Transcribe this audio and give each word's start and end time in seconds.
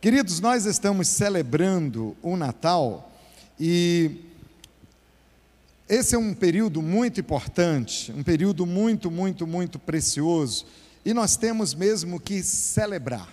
Queridos, 0.00 0.38
nós 0.38 0.64
estamos 0.64 1.08
celebrando 1.08 2.16
o 2.22 2.36
Natal 2.36 3.10
e 3.58 4.12
esse 5.88 6.14
é 6.14 6.18
um 6.18 6.32
período 6.32 6.80
muito 6.80 7.18
importante, 7.18 8.12
um 8.12 8.22
período 8.22 8.64
muito, 8.64 9.10
muito, 9.10 9.44
muito 9.44 9.76
precioso 9.76 10.66
e 11.04 11.12
nós 11.12 11.36
temos 11.36 11.74
mesmo 11.74 12.20
que 12.20 12.44
celebrar. 12.44 13.28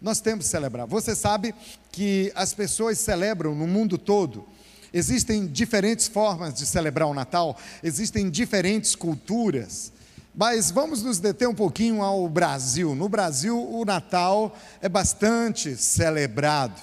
Nós 0.00 0.20
temos 0.20 0.46
que 0.46 0.50
celebrar. 0.50 0.88
Você 0.88 1.14
sabe 1.14 1.54
que 1.92 2.32
as 2.34 2.52
pessoas 2.52 2.98
celebram 2.98 3.54
no 3.54 3.68
mundo 3.68 3.96
todo. 3.96 4.44
Existem 4.92 5.46
diferentes 5.46 6.08
formas 6.08 6.52
de 6.52 6.66
celebrar 6.66 7.06
o 7.06 7.14
Natal, 7.14 7.56
existem 7.80 8.28
diferentes 8.28 8.96
culturas. 8.96 9.92
Mas 10.34 10.70
vamos 10.70 11.02
nos 11.02 11.18
deter 11.18 11.46
um 11.46 11.54
pouquinho 11.54 12.02
ao 12.02 12.26
Brasil. 12.28 12.94
No 12.94 13.08
Brasil, 13.08 13.58
o 13.58 13.84
Natal 13.84 14.56
é 14.80 14.88
bastante 14.88 15.76
celebrado. 15.76 16.80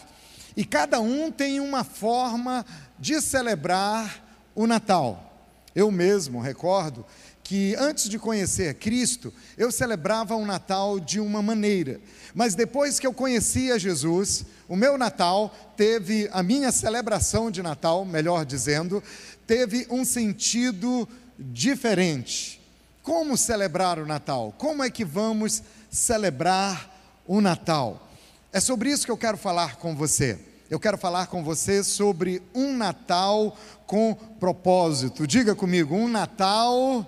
E 0.56 0.64
cada 0.64 1.00
um 1.00 1.32
tem 1.32 1.60
uma 1.60 1.84
forma 1.84 2.66
de 3.00 3.20
celebrar 3.22 4.24
o 4.54 4.68
Natal. 4.68 5.26
Eu 5.74 5.90
mesmo 5.90 6.40
recordo 6.40 7.06
que 7.44 7.76
antes 7.80 8.08
de 8.08 8.20
conhecer 8.20 8.76
Cristo, 8.76 9.34
eu 9.58 9.72
celebrava 9.72 10.36
o 10.36 10.46
Natal 10.46 11.00
de 11.00 11.20
uma 11.20 11.42
maneira, 11.42 12.00
mas 12.36 12.54
depois 12.54 13.00
que 13.00 13.08
eu 13.08 13.14
conhecia 13.14 13.80
Jesus, 13.80 14.46
o 14.68 14.76
meu 14.76 15.00
Natal 15.00 15.52
teve, 15.76 16.30
a 16.32 16.44
minha 16.44 16.72
celebração 16.72 17.50
de 17.50 17.64
Natal, 17.64 18.06
melhor 18.06 18.46
dizendo, 18.46 19.02
teve 19.48 19.88
um 19.90 20.06
sentido 20.06 21.10
diferente. 21.40 22.59
Como 23.04 23.38
celebrar 23.38 24.00
o 24.00 24.06
Natal? 24.06 24.54
Como 24.58 24.84
é 24.84 24.90
que 24.90 25.06
vamos 25.06 25.64
celebrar 25.90 26.90
o 27.26 27.42
Natal? 27.42 28.08
É 28.52 28.60
sobre 28.60 28.90
isso 28.90 29.06
que 29.06 29.12
eu 29.12 29.18
quero 29.18 29.38
falar 29.38 29.78
com 29.78 29.96
você. 29.96 30.40
Eu 30.70 30.80
quero 30.80 30.98
falar 30.98 31.28
com 31.28 31.44
você 31.44 31.84
sobre 31.84 32.44
um 32.54 32.76
Natal 32.78 33.58
com 33.88 34.14
propósito. 34.14 35.26
Diga 35.26 35.56
comigo, 35.56 35.96
um 35.96 36.08
Natal 36.08 37.06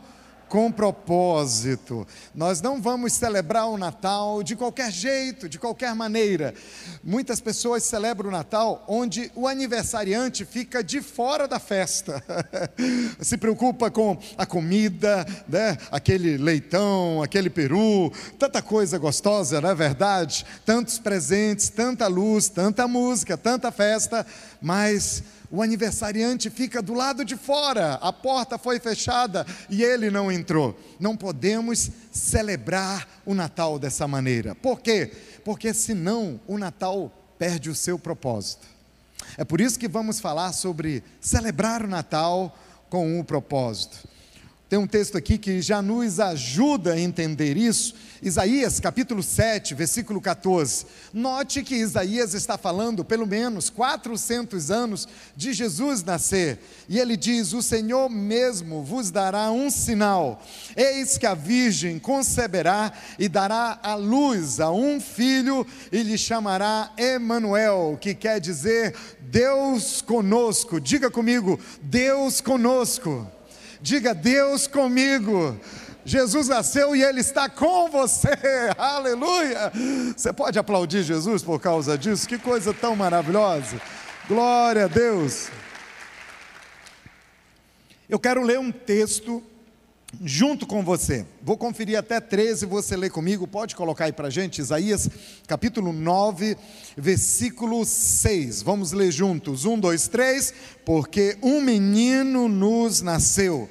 com 0.52 0.70
propósito. 0.70 2.06
Nós 2.36 2.62
não 2.62 2.82
vamos 2.82 3.14
celebrar 3.14 3.68
o 3.70 3.78
Natal 3.78 4.44
de 4.44 4.54
qualquer 4.54 4.92
jeito, 4.92 5.48
de 5.48 5.58
qualquer 5.58 5.96
maneira. 5.96 6.54
Muitas 7.02 7.40
pessoas 7.40 7.84
celebram 7.84 8.28
o 8.28 8.34
Natal 8.34 8.84
onde 8.86 9.32
o 9.34 9.48
aniversariante 9.48 10.44
fica 10.44 10.84
de 10.84 11.02
fora 11.02 11.48
da 11.48 11.58
festa. 11.58 12.22
Se 13.22 13.38
preocupa 13.38 13.90
com 13.90 14.18
a 14.38 14.46
comida, 14.46 15.26
né? 15.48 15.78
aquele 15.90 16.36
leitão, 16.36 17.24
aquele 17.24 17.50
peru, 17.50 18.12
tanta 18.38 18.62
coisa 18.62 18.98
gostosa, 18.98 19.62
não 19.62 19.70
é 19.70 19.76
verdade? 19.76 20.46
Tantos 20.66 21.00
presentes, 21.00 21.70
tanta 21.70 22.08
luz, 22.08 22.50
tanta 22.50 22.90
música, 22.90 23.38
tanta 23.38 23.72
festa, 23.72 24.28
mas 24.62 25.24
o 25.52 25.62
aniversariante 25.62 26.50
fica 26.50 26.82
do 26.82 26.94
lado 26.94 27.26
de 27.26 27.36
fora, 27.36 27.96
a 27.96 28.14
porta 28.14 28.58
foi 28.58 28.80
fechada 28.80 29.46
e 29.70 29.84
ele 29.84 30.10
não 30.10 30.32
entrou. 30.32 30.80
Não 31.00 31.18
podemos 31.18 31.92
celebrar 32.12 33.08
o 33.26 33.34
Natal 33.34 33.78
dessa 33.78 34.08
maneira. 34.08 34.56
Por 34.56 34.80
quê? 34.80 35.12
Porque 35.44 35.74
senão 35.74 36.40
o 36.48 36.58
Natal 36.58 37.12
perde 37.38 37.70
o 37.70 37.76
seu 37.76 38.00
propósito. 38.00 38.66
É 39.38 39.44
por 39.44 39.60
isso 39.60 39.78
que 39.78 39.88
vamos 39.88 40.20
falar 40.20 40.54
sobre 40.54 41.04
celebrar 41.20 41.84
o 41.84 41.88
Natal 41.88 42.58
com 42.90 43.20
um 43.20 43.24
propósito. 43.24 44.08
Tem 44.72 44.80
um 44.80 44.88
texto 44.88 45.18
aqui 45.18 45.38
que 45.38 45.62
já 45.62 45.82
nos 45.82 46.18
ajuda 46.18 46.94
a 46.94 46.98
entender 46.98 47.58
isso. 47.58 47.94
Isaías 48.22 48.80
capítulo 48.80 49.22
7, 49.22 49.76
versículo 49.76 50.22
14. 50.22 50.86
Note 51.14 51.62
que 51.62 51.76
Isaías 51.76 52.34
está 52.34 52.58
falando 52.58 53.04
pelo 53.04 53.28
menos 53.28 53.70
400 53.70 54.72
anos 54.72 55.10
de 55.36 55.52
Jesus 55.52 56.06
nascer. 56.06 56.58
E 56.88 57.00
ele 57.00 57.18
diz: 57.18 57.52
O 57.52 57.62
Senhor 57.62 58.10
mesmo 58.10 58.82
vos 58.82 59.12
dará 59.12 59.52
um 59.52 59.70
sinal. 59.70 60.42
Eis 60.74 61.18
que 61.18 61.26
a 61.26 61.34
virgem 61.34 62.00
conceberá 62.00 62.94
e 63.20 63.28
dará 63.28 63.78
à 63.84 63.96
luz 63.96 64.62
a 64.62 64.72
um 64.72 65.02
filho 65.02 65.68
e 65.92 66.02
lhe 66.02 66.18
chamará 66.18 66.94
Emanuel, 66.98 67.98
que 68.00 68.16
quer 68.16 68.40
dizer 68.40 68.96
Deus 69.20 70.02
conosco. 70.02 70.80
Diga 70.80 71.12
comigo: 71.12 71.60
Deus 71.82 72.40
conosco. 72.40 73.28
Diga 73.82 74.14
Deus 74.14 74.68
comigo. 74.68 75.60
Jesus 76.06 76.48
nasceu 76.48 76.96
e 76.96 77.04
Ele 77.04 77.20
está 77.20 77.50
com 77.50 77.90
você, 77.90 78.30
aleluia! 78.78 79.72
Você 80.16 80.34
pode 80.34 80.58
aplaudir 80.58 81.04
Jesus 81.04 81.44
por 81.44 81.60
causa 81.60 81.98
disso? 81.98 82.28
Que 82.28 82.38
coisa 82.38 82.74
tão 82.74 82.96
maravilhosa! 82.96 83.80
Glória 84.28 84.86
a 84.86 84.88
Deus! 84.88 85.50
Eu 88.10 88.20
quero 88.20 88.44
ler 88.44 88.60
um 88.60 88.72
texto 88.72 89.44
junto 90.24 90.68
com 90.68 90.84
você. 90.84 91.26
Vou 91.42 91.58
conferir 91.58 91.98
até 91.98 92.20
13, 92.20 92.66
você 92.66 92.96
lê 92.96 93.10
comigo, 93.10 93.48
pode 93.48 93.76
colocar 93.76 94.06
aí 94.06 94.12
para 94.12 94.30
gente, 94.30 94.60
Isaías 94.60 95.10
capítulo 95.48 95.94
9, 95.94 96.58
versículo 96.98 97.86
6. 97.86 98.62
Vamos 98.62 98.92
ler 98.92 99.12
juntos, 99.12 99.66
1, 99.66 99.80
2, 99.80 100.08
3. 100.08 100.54
Porque 100.86 101.38
um 101.42 101.62
menino 101.62 102.48
nos 102.48 103.02
nasceu, 103.02 103.70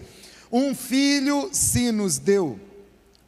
um 0.51 0.75
filho 0.75 1.51
se 1.53 1.93
nos 1.93 2.19
deu, 2.19 2.59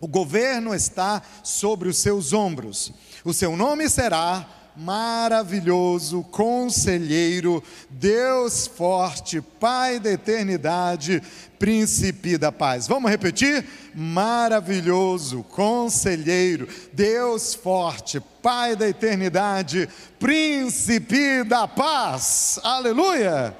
o 0.00 0.08
governo 0.08 0.74
está 0.74 1.22
sobre 1.44 1.88
os 1.88 1.98
seus 1.98 2.32
ombros, 2.32 2.92
o 3.24 3.32
seu 3.32 3.56
nome 3.56 3.88
será 3.88 4.61
maravilhoso, 4.77 6.22
conselheiro, 6.25 7.62
Deus 7.91 8.66
forte, 8.66 9.41
Pai 9.41 10.00
da 10.00 10.10
eternidade, 10.10 11.22
príncipe 11.59 12.37
da 12.37 12.50
paz. 12.50 12.87
Vamos 12.87 13.10
repetir? 13.10 13.65
Maravilhoso, 13.94 15.43
conselheiro, 15.44 16.69
Deus 16.93 17.55
forte, 17.55 18.21
Pai 18.43 18.75
da 18.75 18.88
eternidade, 18.88 19.88
príncipe 20.19 21.44
da 21.44 21.69
paz. 21.69 22.59
Aleluia! 22.62 23.56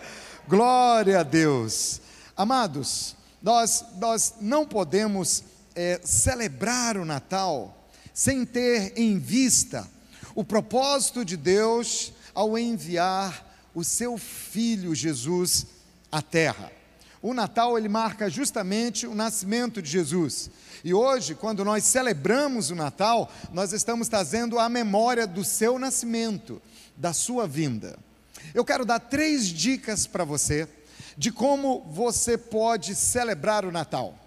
Glória 0.49 1.21
a 1.21 1.23
Deus. 1.23 2.01
Amados, 2.37 3.15
nós, 3.43 3.85
nós 3.99 4.35
não 4.41 4.67
podemos 4.67 5.45
é, 5.75 6.01
celebrar 6.03 6.97
o 6.97 7.05
Natal 7.05 7.89
sem 8.13 8.45
ter 8.45 8.93
em 8.97 9.19
vista 9.19 9.89
o 10.35 10.45
propósito 10.45 11.25
de 11.25 11.37
Deus 11.37 12.13
ao 12.35 12.59
enviar 12.59 13.51
o 13.75 13.85
seu 13.85 14.17
filho 14.19 14.95
Jesus 14.95 15.67
à 16.11 16.21
terra. 16.21 16.71
O 17.21 17.33
Natal 17.33 17.79
ele 17.79 17.89
marca 17.89 18.29
justamente 18.29 19.07
o 19.07 19.15
nascimento 19.15 19.81
de 19.81 19.89
Jesus. 19.89 20.51
E 20.83 20.93
hoje, 20.93 21.35
quando 21.35 21.65
nós 21.65 21.85
celebramos 21.85 22.71
o 22.71 22.75
Natal, 22.75 23.31
nós 23.53 23.73
estamos 23.73 24.09
trazendo 24.09 24.59
a 24.59 24.69
memória 24.69 25.27
do 25.27 25.45
seu 25.45 25.79
nascimento, 25.79 26.61
da 26.97 27.13
sua 27.13 27.47
vinda. 27.47 27.97
Eu 28.53 28.65
quero 28.65 28.85
dar 28.85 28.99
três 28.99 29.47
dicas 29.47 30.07
para 30.07 30.25
você 30.25 30.69
de 31.17 31.31
como 31.31 31.83
você 31.93 32.37
pode 32.37 32.95
celebrar 32.95 33.65
o 33.65 33.71
Natal. 33.71 34.19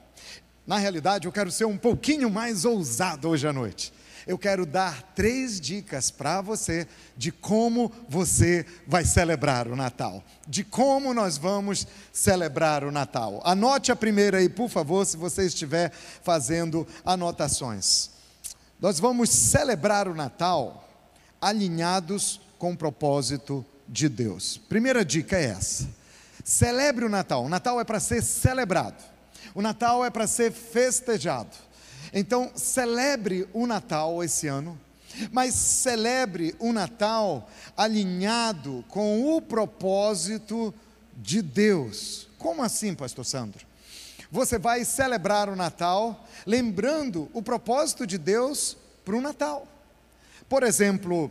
Na 0.66 0.78
realidade, 0.78 1.28
eu 1.28 1.32
quero 1.32 1.52
ser 1.52 1.66
um 1.66 1.78
pouquinho 1.78 2.30
mais 2.30 2.64
ousado 2.64 3.28
hoje 3.28 3.48
à 3.48 3.52
noite 3.52 3.92
eu 4.28 4.38
quero 4.38 4.66
dar 4.66 5.02
três 5.14 5.60
dicas 5.60 6.10
para 6.10 6.42
você 6.42 6.88
de 7.16 7.32
como 7.32 7.92
você 8.10 8.66
vai 8.88 9.06
celebrar 9.06 9.68
o 9.68 9.76
Natal, 9.76 10.24
de 10.48 10.64
como 10.64 11.14
nós 11.14 11.38
vamos 11.38 11.88
celebrar 12.12 12.84
o 12.84 12.92
Natal. 12.92 13.42
Anote 13.44 13.92
a 13.92 13.96
primeira 13.96 14.40
aí, 14.40 14.50
por 14.50 14.70
favor, 14.70 15.06
se 15.06 15.16
você 15.16 15.46
estiver 15.46 15.92
fazendo 15.92 16.88
anotações. 17.06 18.10
Nós 18.80 19.00
vamos 19.00 19.30
celebrar 19.30 20.08
o 20.08 20.16
Natal 20.16 20.90
alinhados 21.40 22.42
com 22.58 22.74
o 22.74 22.78
propósito 22.78 23.66
de 23.88 24.10
Deus. 24.10 24.58
Primeira 24.58 25.06
dica 25.06 25.38
é 25.38 25.46
essa. 25.46 25.88
Celebre 26.44 27.06
o 27.06 27.10
Natal. 27.10 27.44
O 27.44 27.50
Natal 27.50 27.80
é 27.80 27.84
para 27.84 28.00
ser 28.00 28.22
celebrado. 28.22 29.04
O 29.54 29.62
Natal 29.62 30.04
é 30.04 30.10
para 30.10 30.28
ser 30.28 30.52
festejado. 30.52 31.65
Então, 32.18 32.50
celebre 32.56 33.46
o 33.52 33.68
Natal 33.68 34.24
esse 34.24 34.48
ano, 34.48 34.80
mas 35.34 35.54
celebre 35.54 36.56
o 36.60 36.72
Natal 36.72 37.50
alinhado 37.76 38.86
com 38.88 39.36
o 39.36 39.42
propósito 39.42 40.74
de 41.18 41.42
Deus. 41.42 42.30
Como 42.38 42.64
assim, 42.64 42.96
Pastor 42.96 43.26
Sandro? 43.26 43.66
Você 44.32 44.58
vai 44.58 44.86
celebrar 44.86 45.50
o 45.50 45.58
Natal 45.58 46.26
lembrando 46.48 47.30
o 47.34 47.42
propósito 47.42 48.08
de 48.08 48.18
Deus 48.18 48.78
para 49.04 49.18
o 49.18 49.22
Natal. 49.22 49.68
Por 50.48 50.64
exemplo, 50.64 51.30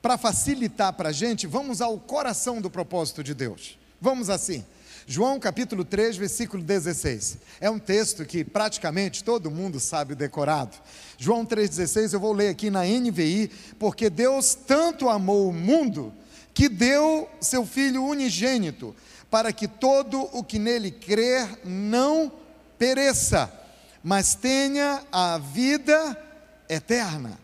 para 0.00 0.16
facilitar 0.16 0.94
para 0.94 1.10
a 1.10 1.12
gente, 1.12 1.46
vamos 1.46 1.82
ao 1.82 1.98
coração 1.98 2.60
do 2.62 2.70
propósito 2.70 3.22
de 3.22 3.34
Deus. 3.34 3.78
Vamos 4.00 4.30
assim. 4.30 4.64
João 5.08 5.38
capítulo 5.38 5.84
3, 5.84 6.16
versículo 6.16 6.64
16. 6.64 7.38
É 7.60 7.70
um 7.70 7.78
texto 7.78 8.24
que 8.24 8.42
praticamente 8.42 9.22
todo 9.22 9.52
mundo 9.52 9.78
sabe 9.78 10.16
decorado. 10.16 10.76
João 11.16 11.46
3,16, 11.46 12.12
eu 12.12 12.18
vou 12.18 12.32
ler 12.32 12.48
aqui 12.48 12.70
na 12.70 12.82
NVI, 12.84 13.48
porque 13.78 14.10
Deus 14.10 14.56
tanto 14.56 15.08
amou 15.08 15.48
o 15.48 15.52
mundo 15.52 16.12
que 16.52 16.68
deu 16.68 17.30
seu 17.40 17.64
Filho 17.64 18.04
unigênito, 18.04 18.96
para 19.30 19.52
que 19.52 19.68
todo 19.68 20.28
o 20.32 20.42
que 20.42 20.58
nele 20.58 20.90
crer 20.90 21.60
não 21.64 22.32
pereça, 22.76 23.52
mas 24.02 24.34
tenha 24.34 25.04
a 25.12 25.38
vida 25.38 26.20
eterna. 26.68 27.38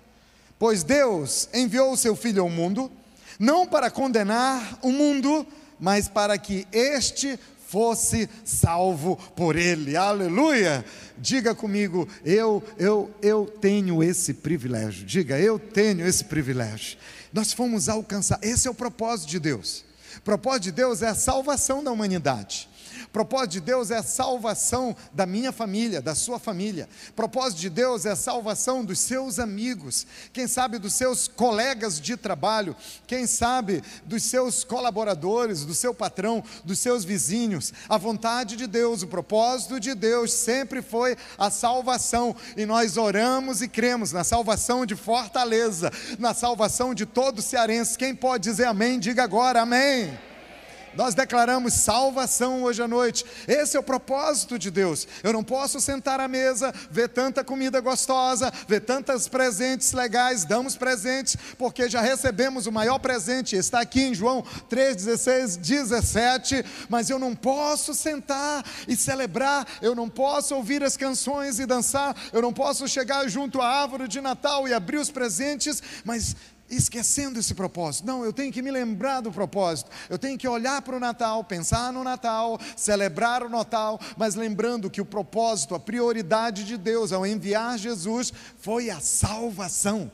Pois 0.58 0.82
Deus 0.82 1.48
enviou 1.54 1.92
o 1.92 1.96
seu 1.96 2.16
Filho 2.16 2.42
ao 2.42 2.50
mundo, 2.50 2.90
não 3.38 3.68
para 3.68 3.88
condenar 3.88 4.80
o 4.82 4.90
mundo, 4.90 5.46
mas 5.82 6.06
para 6.06 6.38
que 6.38 6.64
este 6.70 7.36
fosse 7.72 8.28
salvo 8.44 9.16
por 9.34 9.56
ele. 9.56 9.96
Aleluia! 9.96 10.84
Diga 11.16 11.54
comigo, 11.54 12.06
eu 12.22 12.62
eu 12.78 13.10
eu 13.22 13.46
tenho 13.62 14.02
esse 14.02 14.34
privilégio. 14.34 15.06
Diga, 15.06 15.38
eu 15.38 15.58
tenho 15.58 16.06
esse 16.06 16.22
privilégio. 16.22 16.98
Nós 17.32 17.54
fomos 17.54 17.88
alcançar. 17.88 18.38
Esse 18.42 18.68
é 18.68 18.70
o 18.70 18.74
propósito 18.74 19.30
de 19.30 19.38
Deus. 19.38 19.86
O 20.18 20.20
propósito 20.20 20.64
de 20.64 20.72
Deus 20.72 21.00
é 21.00 21.08
a 21.08 21.14
salvação 21.14 21.82
da 21.82 21.90
humanidade. 21.90 22.68
Propósito 23.12 23.52
de 23.52 23.60
Deus 23.60 23.90
é 23.90 23.96
a 23.96 24.02
salvação 24.02 24.94
da 25.12 25.26
minha 25.26 25.52
família, 25.52 26.00
da 26.00 26.14
sua 26.14 26.38
família. 26.38 26.88
Propósito 27.16 27.60
de 27.60 27.70
Deus 27.70 28.06
é 28.06 28.10
a 28.10 28.16
salvação 28.16 28.84
dos 28.84 28.98
seus 28.98 29.38
amigos, 29.38 30.06
quem 30.32 30.46
sabe 30.46 30.78
dos 30.78 30.92
seus 30.92 31.28
colegas 31.28 32.00
de 32.00 32.16
trabalho, 32.16 32.76
quem 33.06 33.26
sabe 33.26 33.82
dos 34.04 34.22
seus 34.22 34.64
colaboradores, 34.64 35.64
do 35.64 35.74
seu 35.74 35.94
patrão, 35.94 36.42
dos 36.64 36.78
seus 36.78 37.04
vizinhos. 37.04 37.72
A 37.88 37.96
vontade 37.98 38.56
de 38.56 38.66
Deus, 38.66 39.02
o 39.02 39.06
propósito 39.06 39.80
de 39.80 39.94
Deus 39.94 40.32
sempre 40.32 40.82
foi 40.82 41.16
a 41.38 41.50
salvação, 41.50 42.34
e 42.56 42.66
nós 42.66 42.96
oramos 42.96 43.62
e 43.62 43.68
cremos 43.68 44.12
na 44.12 44.24
salvação 44.24 44.86
de 44.86 44.96
Fortaleza, 44.96 45.90
na 46.18 46.34
salvação 46.34 46.94
de 46.94 47.06
todo 47.06 47.42
cearense. 47.42 47.98
Quem 47.98 48.14
pode 48.14 48.44
dizer 48.44 48.64
amém? 48.64 48.98
Diga 48.98 49.22
agora, 49.22 49.62
amém. 49.62 50.31
Nós 50.94 51.14
declaramos 51.14 51.72
salvação 51.74 52.62
hoje 52.62 52.82
à 52.82 52.88
noite. 52.88 53.24
Esse 53.48 53.76
é 53.76 53.80
o 53.80 53.82
propósito 53.82 54.58
de 54.58 54.70
Deus. 54.70 55.08
Eu 55.22 55.32
não 55.32 55.42
posso 55.42 55.80
sentar 55.80 56.20
à 56.20 56.28
mesa, 56.28 56.72
ver 56.90 57.08
tanta 57.08 57.42
comida 57.42 57.80
gostosa, 57.80 58.52
ver 58.68 58.80
tantos 58.80 59.26
presentes 59.26 59.92
legais, 59.92 60.44
damos 60.44 60.76
presentes, 60.76 61.36
porque 61.56 61.88
já 61.88 62.00
recebemos 62.00 62.66
o 62.66 62.72
maior 62.72 62.98
presente, 62.98 63.56
está 63.56 63.80
aqui 63.80 64.02
em 64.02 64.14
João 64.14 64.44
3, 64.68 64.96
16, 64.96 65.56
17. 65.56 66.64
Mas 66.88 67.08
eu 67.08 67.18
não 67.18 67.34
posso 67.34 67.94
sentar 67.94 68.64
e 68.86 68.94
celebrar, 68.94 69.66
eu 69.80 69.94
não 69.94 70.08
posso 70.08 70.54
ouvir 70.54 70.82
as 70.82 70.96
canções 70.96 71.58
e 71.58 71.66
dançar, 71.66 72.14
eu 72.32 72.42
não 72.42 72.52
posso 72.52 72.86
chegar 72.86 73.26
junto 73.28 73.60
à 73.60 73.66
árvore 73.66 74.08
de 74.08 74.20
Natal 74.20 74.68
e 74.68 74.74
abrir 74.74 74.98
os 74.98 75.10
presentes, 75.10 75.82
mas 76.04 76.36
esquecendo 76.74 77.38
esse 77.38 77.54
propósito. 77.54 78.06
Não, 78.06 78.24
eu 78.24 78.32
tenho 78.32 78.52
que 78.52 78.62
me 78.62 78.70
lembrar 78.70 79.20
do 79.20 79.30
propósito. 79.30 79.90
Eu 80.08 80.18
tenho 80.18 80.38
que 80.38 80.48
olhar 80.48 80.80
para 80.82 80.96
o 80.96 81.00
Natal, 81.00 81.44
pensar 81.44 81.92
no 81.92 82.02
Natal, 82.02 82.58
celebrar 82.76 83.42
o 83.42 83.48
Natal, 83.48 84.00
mas 84.16 84.34
lembrando 84.34 84.90
que 84.90 85.00
o 85.00 85.04
propósito, 85.04 85.74
a 85.74 85.80
prioridade 85.80 86.64
de 86.64 86.76
Deus 86.76 87.12
ao 87.12 87.26
enviar 87.26 87.78
Jesus 87.78 88.32
foi 88.58 88.90
a 88.90 89.00
salvação. 89.00 90.10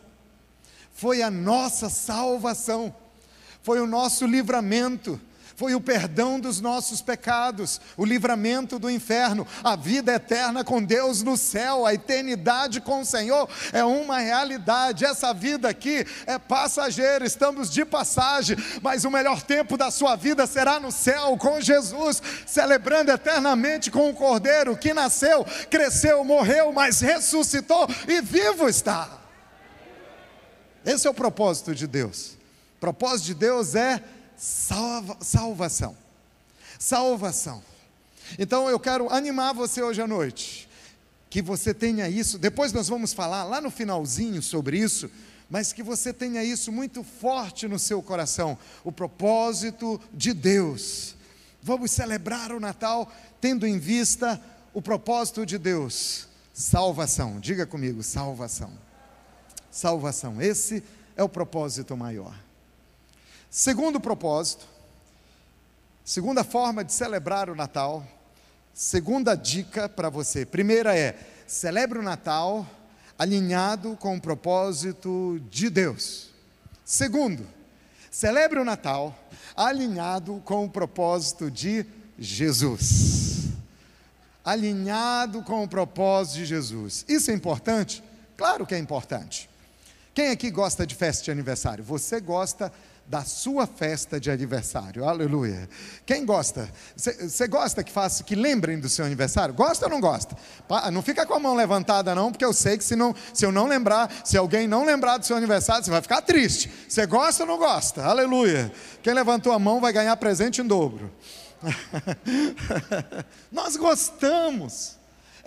Foi 0.92 1.22
a 1.22 1.30
nossa 1.30 1.88
salvação. 1.88 2.94
Foi 3.62 3.80
o 3.80 3.86
nosso 3.86 4.26
livramento 4.26 5.20
foi 5.58 5.74
o 5.74 5.80
perdão 5.80 6.38
dos 6.38 6.60
nossos 6.60 7.02
pecados, 7.02 7.80
o 7.96 8.04
livramento 8.04 8.78
do 8.78 8.88
inferno, 8.88 9.44
a 9.64 9.74
vida 9.74 10.14
eterna 10.14 10.62
com 10.62 10.80
Deus 10.80 11.20
no 11.24 11.36
céu, 11.36 11.84
a 11.84 11.92
eternidade 11.92 12.80
com 12.80 13.00
o 13.00 13.04
Senhor 13.04 13.48
é 13.72 13.84
uma 13.84 14.20
realidade. 14.20 15.04
Essa 15.04 15.34
vida 15.34 15.68
aqui 15.68 16.06
é 16.26 16.38
passageira, 16.38 17.26
estamos 17.26 17.70
de 17.70 17.84
passagem, 17.84 18.56
mas 18.80 19.04
o 19.04 19.10
melhor 19.10 19.42
tempo 19.42 19.76
da 19.76 19.90
sua 19.90 20.14
vida 20.14 20.46
será 20.46 20.78
no 20.78 20.92
céu 20.92 21.36
com 21.36 21.60
Jesus, 21.60 22.22
celebrando 22.46 23.10
eternamente 23.10 23.90
com 23.90 24.08
o 24.10 24.14
Cordeiro 24.14 24.76
que 24.76 24.94
nasceu, 24.94 25.44
cresceu, 25.68 26.22
morreu, 26.22 26.72
mas 26.72 27.00
ressuscitou 27.00 27.88
e 28.06 28.20
vivo 28.20 28.68
está. 28.68 29.10
Esse 30.86 31.08
é 31.08 31.10
o 31.10 31.14
propósito 31.14 31.74
de 31.74 31.88
Deus. 31.88 32.38
O 32.76 32.80
propósito 32.80 33.26
de 33.26 33.34
Deus 33.34 33.74
é 33.74 34.00
salva, 34.38 35.16
salvação. 35.20 35.96
Salvação. 36.78 37.62
Então 38.38 38.70
eu 38.70 38.78
quero 38.78 39.12
animar 39.12 39.52
você 39.52 39.82
hoje 39.82 40.00
à 40.00 40.06
noite, 40.06 40.68
que 41.28 41.42
você 41.42 41.74
tenha 41.74 42.08
isso. 42.08 42.38
Depois 42.38 42.72
nós 42.72 42.88
vamos 42.88 43.12
falar 43.12 43.44
lá 43.44 43.60
no 43.60 43.70
finalzinho 43.70 44.40
sobre 44.40 44.78
isso, 44.78 45.10
mas 45.50 45.72
que 45.72 45.82
você 45.82 46.12
tenha 46.12 46.44
isso 46.44 46.70
muito 46.70 47.02
forte 47.02 47.66
no 47.66 47.78
seu 47.78 48.02
coração 48.02 48.56
o 48.84 48.92
propósito 48.92 50.00
de 50.12 50.32
Deus. 50.32 51.16
Vamos 51.62 51.90
celebrar 51.90 52.52
o 52.52 52.60
Natal 52.60 53.12
tendo 53.40 53.66
em 53.66 53.78
vista 53.78 54.40
o 54.72 54.80
propósito 54.80 55.44
de 55.44 55.58
Deus: 55.58 56.28
salvação. 56.52 57.40
Diga 57.40 57.66
comigo, 57.66 58.02
salvação. 58.02 58.70
Salvação. 59.70 60.40
Esse 60.40 60.82
é 61.16 61.22
o 61.22 61.28
propósito 61.28 61.96
maior. 61.96 62.47
Segundo 63.50 63.98
propósito, 63.98 64.66
segunda 66.04 66.44
forma 66.44 66.84
de 66.84 66.92
celebrar 66.92 67.48
o 67.48 67.54
Natal, 67.54 68.06
segunda 68.74 69.34
dica 69.34 69.88
para 69.88 70.10
você. 70.10 70.44
Primeira 70.44 70.94
é: 70.96 71.18
celebre 71.46 71.98
o 71.98 72.02
Natal 72.02 72.66
alinhado 73.18 73.96
com 73.96 74.16
o 74.16 74.20
propósito 74.20 75.40
de 75.50 75.70
Deus. 75.70 76.28
Segundo, 76.84 77.46
celebre 78.10 78.58
o 78.58 78.64
Natal 78.64 79.18
alinhado 79.56 80.42
com 80.44 80.66
o 80.66 80.70
propósito 80.70 81.50
de 81.50 81.86
Jesus. 82.18 83.48
Alinhado 84.44 85.42
com 85.42 85.64
o 85.64 85.68
propósito 85.68 86.36
de 86.36 86.46
Jesus. 86.46 87.04
Isso 87.08 87.30
é 87.30 87.34
importante? 87.34 88.04
Claro 88.36 88.66
que 88.66 88.74
é 88.74 88.78
importante. 88.78 89.48
Quem 90.14 90.30
aqui 90.30 90.50
gosta 90.50 90.86
de 90.86 90.94
festa 90.94 91.24
de 91.24 91.30
aniversário? 91.30 91.82
Você 91.84 92.20
gosta 92.20 92.72
da 93.08 93.24
sua 93.24 93.66
festa 93.66 94.20
de 94.20 94.30
aniversário. 94.30 95.04
Aleluia. 95.08 95.66
Quem 96.04 96.26
gosta? 96.26 96.68
Você 96.94 97.48
gosta 97.48 97.82
que 97.82 97.90
faça, 97.90 98.22
que 98.22 98.34
lembrem 98.34 98.78
do 98.78 98.88
seu 98.88 99.04
aniversário? 99.04 99.54
Gosta 99.54 99.86
ou 99.86 99.90
não 99.90 99.98
gosta? 99.98 100.36
Não 100.92 101.00
fica 101.00 101.24
com 101.24 101.32
a 101.32 101.40
mão 101.40 101.54
levantada 101.54 102.14
não, 102.14 102.30
porque 102.30 102.44
eu 102.44 102.52
sei 102.52 102.76
que 102.76 102.84
se, 102.84 102.94
não, 102.94 103.14
se 103.32 103.46
eu 103.46 103.50
não 103.50 103.66
lembrar, 103.66 104.12
se 104.24 104.36
alguém 104.36 104.68
não 104.68 104.84
lembrar 104.84 105.16
do 105.16 105.24
seu 105.24 105.36
aniversário, 105.36 105.82
você 105.82 105.90
vai 105.90 106.02
ficar 106.02 106.20
triste. 106.20 106.70
Você 106.86 107.06
gosta 107.06 107.44
ou 107.44 107.48
não 107.48 107.56
gosta? 107.56 108.04
Aleluia. 108.04 108.70
Quem 109.02 109.14
levantou 109.14 109.52
a 109.52 109.58
mão 109.58 109.80
vai 109.80 109.92
ganhar 109.92 110.14
presente 110.18 110.60
em 110.60 110.66
dobro. 110.66 111.10
Nós 113.50 113.74
gostamos. 113.74 114.97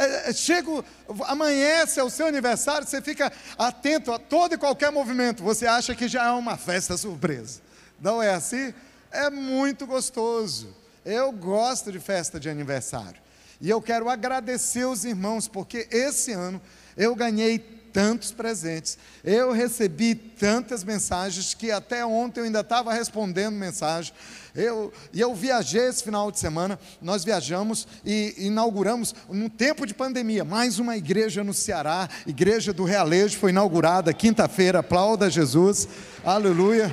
É, 0.01 0.29
é, 0.29 0.33
chega, 0.33 0.83
amanhece, 1.25 1.99
é 1.99 2.03
o 2.03 2.09
seu 2.09 2.25
aniversário, 2.25 2.87
você 2.87 3.01
fica 3.01 3.31
atento 3.57 4.11
a 4.11 4.17
todo 4.17 4.55
e 4.55 4.57
qualquer 4.57 4.91
movimento, 4.91 5.43
você 5.43 5.67
acha 5.67 5.93
que 5.93 6.07
já 6.07 6.25
é 6.25 6.31
uma 6.31 6.57
festa 6.57 6.97
surpresa. 6.97 7.61
Não 7.99 8.21
é 8.21 8.33
assim? 8.33 8.73
É 9.11 9.29
muito 9.29 9.85
gostoso. 9.85 10.75
Eu 11.05 11.31
gosto 11.31 11.91
de 11.91 11.99
festa 11.99 12.39
de 12.39 12.49
aniversário. 12.49 13.21
E 13.59 13.69
eu 13.69 13.79
quero 13.79 14.09
agradecer 14.09 14.85
os 14.85 15.05
irmãos, 15.05 15.47
porque 15.47 15.87
esse 15.91 16.31
ano 16.31 16.59
eu 16.97 17.13
ganhei 17.13 17.59
tantos 17.93 18.31
presentes, 18.31 18.97
eu 19.23 19.51
recebi 19.51 20.15
tantas 20.15 20.83
mensagens 20.83 21.53
que 21.53 21.69
até 21.69 22.05
ontem 22.05 22.39
eu 22.39 22.45
ainda 22.45 22.61
estava 22.61 22.93
respondendo 22.93 23.53
mensagem. 23.53 24.13
Eu, 24.55 24.91
e 25.13 25.21
eu 25.21 25.33
viajei 25.33 25.87
esse 25.87 26.03
final 26.03 26.31
de 26.31 26.39
semana, 26.39 26.77
nós 27.01 27.23
viajamos 27.23 27.87
e 28.05 28.35
inauguramos, 28.37 29.15
num 29.29 29.47
tempo 29.47 29.85
de 29.85 29.93
pandemia, 29.93 30.43
mais 30.43 30.77
uma 30.77 30.97
igreja 30.97 31.43
no 31.43 31.53
Ceará, 31.53 32.09
Igreja 32.27 32.73
do 32.73 32.83
Realejo, 32.83 33.37
foi 33.37 33.51
inaugurada 33.51 34.13
quinta-feira, 34.13 34.79
aplauda 34.79 35.29
Jesus, 35.29 35.87
aleluia. 36.23 36.91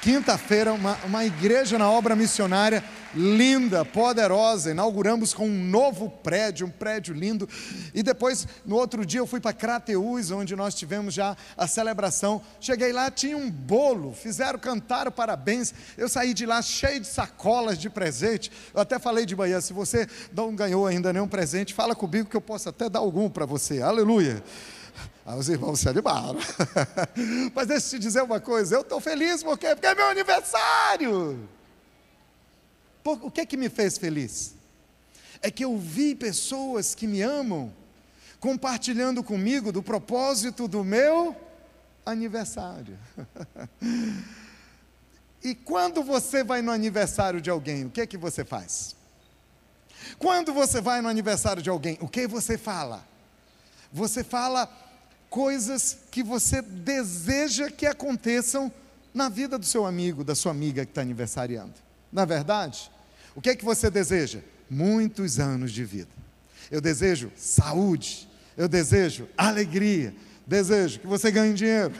Quinta-feira, 0.00 0.72
uma, 0.72 0.96
uma 1.04 1.24
igreja 1.24 1.76
na 1.76 1.90
obra 1.90 2.14
missionária 2.14 2.84
linda, 3.14 3.84
poderosa. 3.84 4.70
Inauguramos 4.70 5.34
com 5.34 5.48
um 5.48 5.64
novo 5.64 6.08
prédio, 6.08 6.66
um 6.66 6.70
prédio 6.70 7.14
lindo. 7.14 7.48
E 7.92 8.02
depois, 8.02 8.46
no 8.64 8.76
outro 8.76 9.04
dia, 9.04 9.18
eu 9.18 9.26
fui 9.26 9.40
para 9.40 9.52
Crateús, 9.52 10.30
onde 10.30 10.54
nós 10.54 10.74
tivemos 10.74 11.14
já 11.14 11.36
a 11.56 11.66
celebração. 11.66 12.40
Cheguei 12.60 12.92
lá, 12.92 13.10
tinha 13.10 13.36
um 13.36 13.50
bolo, 13.50 14.12
fizeram, 14.12 14.58
cantaram 14.58 15.10
parabéns. 15.10 15.74
Eu 15.96 16.08
saí 16.08 16.32
de 16.32 16.46
lá 16.46 16.62
cheio 16.62 17.00
de 17.00 17.06
sacolas 17.06 17.76
de 17.76 17.90
presente. 17.90 18.52
Eu 18.72 18.80
até 18.80 19.00
falei 19.00 19.26
de 19.26 19.34
manhã: 19.34 19.60
se 19.60 19.72
você 19.72 20.06
não 20.32 20.54
ganhou 20.54 20.86
ainda 20.86 21.12
nenhum 21.12 21.28
presente, 21.28 21.74
fala 21.74 21.94
comigo 21.94 22.28
que 22.28 22.36
eu 22.36 22.40
posso 22.40 22.68
até 22.68 22.88
dar 22.88 23.00
algum 23.00 23.28
para 23.28 23.46
você. 23.46 23.82
Aleluia. 23.82 24.42
Aí 25.28 25.38
os 25.38 25.50
irmãos 25.50 25.80
se 25.80 25.86
animaram. 25.90 26.38
Mas 27.54 27.66
deixa 27.66 27.86
eu 27.86 27.90
te 27.90 27.98
dizer 27.98 28.22
uma 28.22 28.40
coisa: 28.40 28.76
eu 28.76 28.80
estou 28.80 28.98
feliz 28.98 29.42
porque, 29.42 29.66
porque 29.74 29.86
é 29.86 29.94
meu 29.94 30.06
aniversário. 30.06 31.46
o 33.04 33.30
que 33.30 33.42
é 33.42 33.46
que 33.46 33.58
me 33.58 33.68
fez 33.68 33.98
feliz? 33.98 34.54
É 35.42 35.50
que 35.50 35.62
eu 35.62 35.76
vi 35.76 36.14
pessoas 36.14 36.94
que 36.94 37.06
me 37.06 37.20
amam 37.20 37.70
compartilhando 38.40 39.22
comigo 39.22 39.70
do 39.70 39.82
propósito 39.82 40.66
do 40.66 40.82
meu 40.82 41.36
aniversário. 42.06 42.98
e 45.44 45.54
quando 45.54 46.02
você 46.02 46.42
vai 46.42 46.62
no 46.62 46.72
aniversário 46.72 47.38
de 47.38 47.50
alguém, 47.50 47.84
o 47.84 47.90
que 47.90 48.00
é 48.00 48.06
que 48.06 48.16
você 48.16 48.46
faz? 48.46 48.96
Quando 50.18 50.54
você 50.54 50.80
vai 50.80 51.02
no 51.02 51.08
aniversário 51.08 51.62
de 51.62 51.68
alguém, 51.68 51.98
o 52.00 52.08
que 52.08 52.26
você 52.26 52.56
fala? 52.56 53.06
Você 53.92 54.24
fala 54.24 54.87
coisas 55.30 55.98
que 56.10 56.22
você 56.22 56.62
deseja 56.62 57.70
que 57.70 57.86
aconteçam 57.86 58.72
na 59.12 59.28
vida 59.28 59.58
do 59.58 59.66
seu 59.66 59.84
amigo, 59.86 60.24
da 60.24 60.34
sua 60.34 60.52
amiga 60.52 60.84
que 60.84 60.90
está 60.90 61.02
aniversariando. 61.02 61.74
Na 62.12 62.24
verdade, 62.24 62.90
o 63.34 63.40
que 63.40 63.50
é 63.50 63.56
que 63.56 63.64
você 63.64 63.90
deseja? 63.90 64.40
Muitos 64.70 65.38
anos 65.38 65.72
de 65.72 65.84
vida. 65.84 66.10
Eu 66.70 66.80
desejo 66.80 67.32
saúde, 67.36 68.28
eu 68.56 68.68
desejo 68.68 69.28
alegria, 69.36 70.14
Desejo 70.48 71.00
que 71.00 71.06
você 71.06 71.30
ganhe 71.30 71.52
dinheiro. 71.52 71.92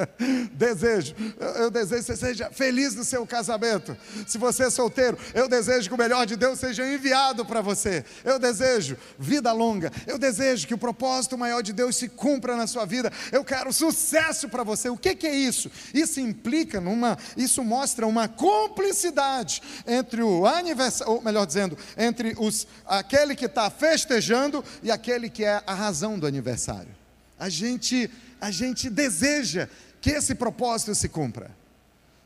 desejo, 0.54 1.14
eu 1.56 1.70
desejo 1.70 2.00
que 2.00 2.06
você 2.06 2.16
seja 2.16 2.50
feliz 2.50 2.94
no 2.94 3.04
seu 3.04 3.26
casamento. 3.26 3.94
Se 4.26 4.38
você 4.38 4.64
é 4.64 4.70
solteiro, 4.70 5.18
eu 5.34 5.46
desejo 5.46 5.86
que 5.86 5.94
o 5.94 5.98
melhor 5.98 6.24
de 6.24 6.34
Deus 6.34 6.58
seja 6.58 6.82
enviado 6.82 7.44
para 7.44 7.60
você. 7.60 8.02
Eu 8.24 8.38
desejo 8.38 8.96
vida 9.18 9.52
longa. 9.52 9.92
Eu 10.06 10.18
desejo 10.18 10.66
que 10.66 10.72
o 10.72 10.78
propósito 10.78 11.36
maior 11.36 11.62
de 11.62 11.74
Deus 11.74 11.94
se 11.94 12.08
cumpra 12.08 12.56
na 12.56 12.66
sua 12.66 12.86
vida. 12.86 13.12
Eu 13.30 13.44
quero 13.44 13.70
sucesso 13.70 14.48
para 14.48 14.64
você. 14.64 14.88
O 14.88 14.96
que, 14.96 15.14
que 15.14 15.26
é 15.26 15.34
isso? 15.34 15.70
Isso 15.92 16.20
implica 16.20 16.80
numa, 16.80 17.18
isso 17.36 17.62
mostra 17.62 18.06
uma 18.06 18.26
cumplicidade 18.26 19.60
entre 19.86 20.22
o 20.22 20.46
aniversário, 20.46 21.12
ou 21.12 21.20
melhor 21.20 21.44
dizendo, 21.44 21.76
entre 21.98 22.34
os, 22.38 22.66
aquele 22.86 23.36
que 23.36 23.44
está 23.44 23.68
festejando 23.68 24.64
e 24.82 24.90
aquele 24.90 25.28
que 25.28 25.44
é 25.44 25.62
a 25.66 25.74
razão 25.74 26.18
do 26.18 26.26
aniversário 26.26 26.99
a 27.40 27.48
gente, 27.48 28.10
a 28.38 28.50
gente 28.50 28.90
deseja 28.90 29.66
que 30.00 30.10
esse 30.10 30.34
propósito 30.34 30.94
se 30.94 31.08
cumpra. 31.08 31.50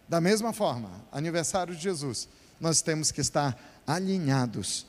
Da 0.08 0.20
mesma 0.20 0.52
forma, 0.52 0.90
aniversário 1.12 1.74
de 1.74 1.80
Jesus, 1.80 2.28
nós 2.60 2.82
temos 2.82 3.12
que 3.12 3.20
estar 3.20 3.56
alinhados 3.86 4.84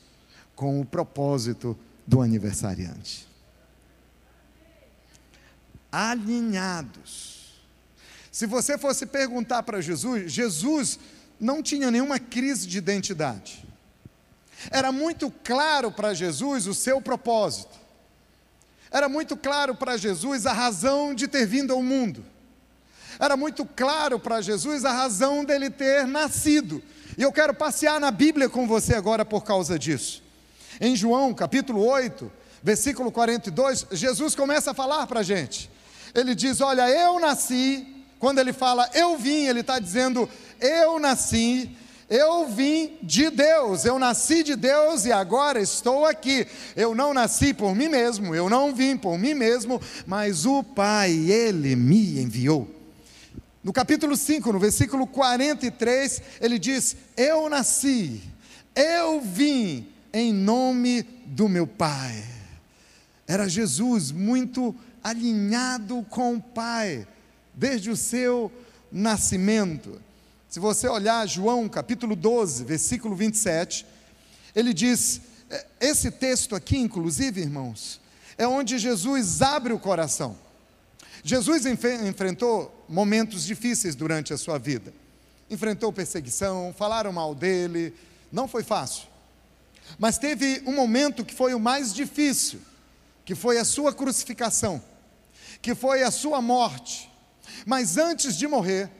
com 0.56 0.80
o 0.80 0.84
propósito 0.84 1.78
do 2.04 2.20
aniversariante. 2.20 3.26
Alinhados. 5.92 7.54
Se 8.32 8.46
você 8.46 8.76
fosse 8.76 9.06
perguntar 9.06 9.62
para 9.62 9.80
Jesus, 9.80 10.30
Jesus 10.30 10.98
não 11.40 11.62
tinha 11.62 11.90
nenhuma 11.90 12.18
crise 12.18 12.66
de 12.66 12.78
identidade. 12.78 13.64
Era 14.70 14.90
muito 14.90 15.30
claro 15.44 15.92
para 15.92 16.14
Jesus 16.14 16.66
o 16.66 16.74
seu 16.74 17.00
propósito. 17.00 17.85
Era 18.90 19.08
muito 19.08 19.36
claro 19.36 19.74
para 19.74 19.96
Jesus 19.96 20.46
a 20.46 20.52
razão 20.52 21.14
de 21.14 21.26
ter 21.26 21.46
vindo 21.46 21.72
ao 21.72 21.82
mundo. 21.82 22.24
Era 23.18 23.36
muito 23.36 23.64
claro 23.64 24.18
para 24.18 24.40
Jesus 24.40 24.84
a 24.84 24.92
razão 24.92 25.44
dele 25.44 25.70
ter 25.70 26.06
nascido. 26.06 26.82
E 27.16 27.22
eu 27.22 27.32
quero 27.32 27.54
passear 27.54 27.98
na 27.98 28.10
Bíblia 28.10 28.48
com 28.48 28.66
você 28.66 28.94
agora 28.94 29.24
por 29.24 29.42
causa 29.42 29.78
disso. 29.78 30.22
Em 30.80 30.94
João 30.94 31.32
capítulo 31.32 31.84
8, 31.84 32.30
versículo 32.62 33.10
42, 33.10 33.86
Jesus 33.92 34.34
começa 34.34 34.72
a 34.72 34.74
falar 34.74 35.06
para 35.06 35.20
a 35.20 35.22
gente. 35.22 35.70
Ele 36.14 36.34
diz: 36.34 36.60
Olha, 36.60 36.88
eu 36.88 37.18
nasci. 37.18 37.86
Quando 38.18 38.38
ele 38.38 38.52
fala 38.52 38.88
eu 38.94 39.18
vim, 39.18 39.44
ele 39.44 39.60
está 39.60 39.78
dizendo 39.78 40.28
eu 40.58 40.98
nasci 40.98 41.70
eu 42.08 42.46
vim 42.48 42.98
de 43.02 43.30
Deus, 43.30 43.84
eu 43.84 43.98
nasci 43.98 44.44
de 44.44 44.54
Deus 44.54 45.04
e 45.04 45.12
agora 45.12 45.60
estou 45.60 46.06
aqui. 46.06 46.46
Eu 46.76 46.94
não 46.94 47.12
nasci 47.12 47.52
por 47.52 47.74
mim 47.74 47.88
mesmo, 47.88 48.34
eu 48.34 48.48
não 48.48 48.74
vim 48.74 48.96
por 48.96 49.18
mim 49.18 49.34
mesmo, 49.34 49.80
mas 50.06 50.46
o 50.46 50.62
Pai, 50.62 51.10
Ele 51.12 51.74
me 51.74 52.20
enviou. 52.20 52.76
No 53.66 53.72
capítulo 53.72 54.16
5, 54.16 54.52
no 54.52 54.60
versículo 54.60 55.08
43, 55.08 56.22
ele 56.40 56.56
diz: 56.56 56.96
Eu 57.16 57.48
nasci, 57.48 58.22
eu 58.76 59.20
vim 59.20 59.88
em 60.12 60.32
nome 60.32 61.02
do 61.26 61.48
meu 61.48 61.66
Pai. 61.66 62.22
Era 63.26 63.48
Jesus 63.48 64.12
muito 64.12 64.72
alinhado 65.02 66.06
com 66.08 66.36
o 66.36 66.40
Pai, 66.40 67.08
desde 67.52 67.90
o 67.90 67.96
seu 67.96 68.52
nascimento. 68.92 70.00
Se 70.48 70.60
você 70.60 70.88
olhar 70.88 71.26
João 71.26 71.68
capítulo 71.68 72.14
12, 72.14 72.64
versículo 72.64 73.14
27, 73.16 73.84
ele 74.54 74.72
diz: 74.72 75.20
é, 75.50 75.66
esse 75.80 76.10
texto 76.10 76.54
aqui, 76.54 76.78
inclusive, 76.78 77.40
irmãos, 77.40 78.00
é 78.38 78.46
onde 78.46 78.78
Jesus 78.78 79.42
abre 79.42 79.72
o 79.72 79.78
coração. 79.78 80.36
Jesus 81.22 81.66
enfrentou 81.66 82.84
momentos 82.88 83.44
difíceis 83.44 83.96
durante 83.96 84.32
a 84.32 84.38
sua 84.38 84.58
vida. 84.58 84.94
Enfrentou 85.50 85.92
perseguição, 85.92 86.74
falaram 86.76 87.12
mal 87.12 87.34
dele, 87.34 87.92
não 88.30 88.46
foi 88.46 88.62
fácil. 88.62 89.08
Mas 89.98 90.18
teve 90.18 90.62
um 90.66 90.72
momento 90.72 91.24
que 91.24 91.34
foi 91.34 91.54
o 91.54 91.60
mais 91.60 91.92
difícil, 91.92 92.60
que 93.24 93.34
foi 93.34 93.58
a 93.58 93.64
sua 93.64 93.92
crucificação, 93.92 94.82
que 95.60 95.74
foi 95.74 96.02
a 96.02 96.10
sua 96.10 96.40
morte. 96.40 97.10
Mas 97.64 97.96
antes 97.96 98.36
de 98.36 98.46
morrer, 98.46 98.90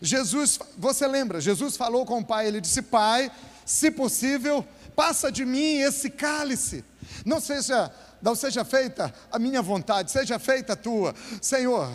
Jesus, 0.00 0.58
você 0.76 1.06
lembra, 1.06 1.40
Jesus 1.40 1.76
falou 1.76 2.04
com 2.04 2.18
o 2.18 2.24
Pai, 2.24 2.46
ele 2.46 2.60
disse: 2.60 2.82
Pai, 2.82 3.30
se 3.64 3.90
possível, 3.90 4.66
passa 4.94 5.30
de 5.30 5.44
mim 5.44 5.78
esse 5.78 6.10
cálice. 6.10 6.84
Não 7.24 7.40
seja, 7.40 7.92
não 8.20 8.34
seja 8.34 8.64
feita 8.64 9.12
a 9.30 9.38
minha 9.38 9.62
vontade, 9.62 10.10
seja 10.10 10.38
feita 10.38 10.74
a 10.74 10.76
tua, 10.76 11.14
Senhor. 11.40 11.90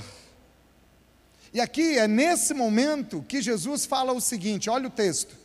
E 1.53 1.60
aqui 1.60 1.98
é 1.98 2.08
nesse 2.08 2.53
momento 2.53 3.25
que 3.27 3.41
Jesus 3.41 3.86
fala 3.86 4.13
o 4.13 4.22
seguinte: 4.22 4.69
olha 4.69 4.88
o 4.88 4.91
texto. 4.91 5.38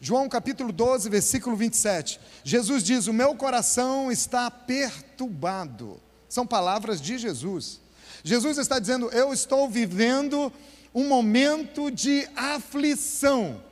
João 0.00 0.28
capítulo 0.28 0.72
12, 0.72 1.08
versículo 1.08 1.56
27. 1.56 2.20
Jesus 2.44 2.82
diz: 2.82 3.06
O 3.06 3.12
meu 3.12 3.34
coração 3.34 4.10
está 4.10 4.50
perturbado. 4.50 6.00
São 6.28 6.46
palavras 6.46 7.00
de 7.00 7.16
Jesus. 7.16 7.80
Jesus 8.22 8.58
está 8.58 8.78
dizendo: 8.78 9.08
Eu 9.10 9.32
estou 9.32 9.68
vivendo 9.70 10.52
um 10.96 11.06
momento 11.06 11.90
de 11.90 12.26
aflição. 12.34 13.62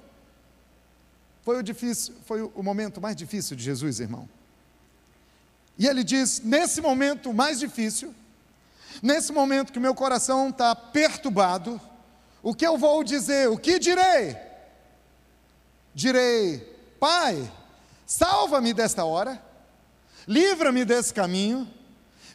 Foi 1.43 1.59
o, 1.59 1.62
difícil, 1.62 2.14
foi 2.26 2.43
o 2.43 2.62
momento 2.62 3.00
mais 3.00 3.16
difícil 3.16 3.57
de 3.57 3.64
Jesus, 3.64 3.99
irmão. 3.99 4.28
E 5.78 5.87
ele 5.87 6.04
diz: 6.04 6.43
nesse 6.45 6.83
momento 6.83 7.33
mais 7.33 7.59
difícil, 7.59 8.14
nesse 9.02 9.33
momento 9.33 9.73
que 9.73 9.81
meu 9.81 9.95
coração 9.95 10.50
está 10.50 10.76
perturbado, 10.76 11.81
o 12.43 12.54
que 12.54 12.66
eu 12.66 12.76
vou 12.76 13.02
dizer? 13.02 13.49
O 13.49 13.57
que 13.57 13.78
direi? 13.78 14.37
Direi, 15.95 16.59
Pai, 17.00 17.50
salva-me 18.04 18.75
desta 18.75 19.02
hora, 19.02 19.43
livra-me 20.28 20.85
desse 20.85 21.14
caminho, 21.14 21.66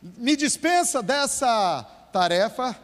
me 0.02 0.36
dispensa 0.36 1.04
dessa 1.04 1.84
tarefa, 2.12 2.76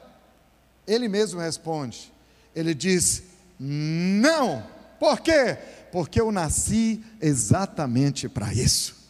ele 0.88 1.08
mesmo 1.08 1.40
responde. 1.40 2.12
Ele 2.56 2.74
diz: 2.74 3.24
Não. 3.60 4.66
Por 5.00 5.20
quê? 5.20 5.58
Porque 5.92 6.20
eu 6.20 6.32
nasci 6.32 7.04
exatamente 7.22 8.28
para 8.28 8.54
isso 8.54 9.05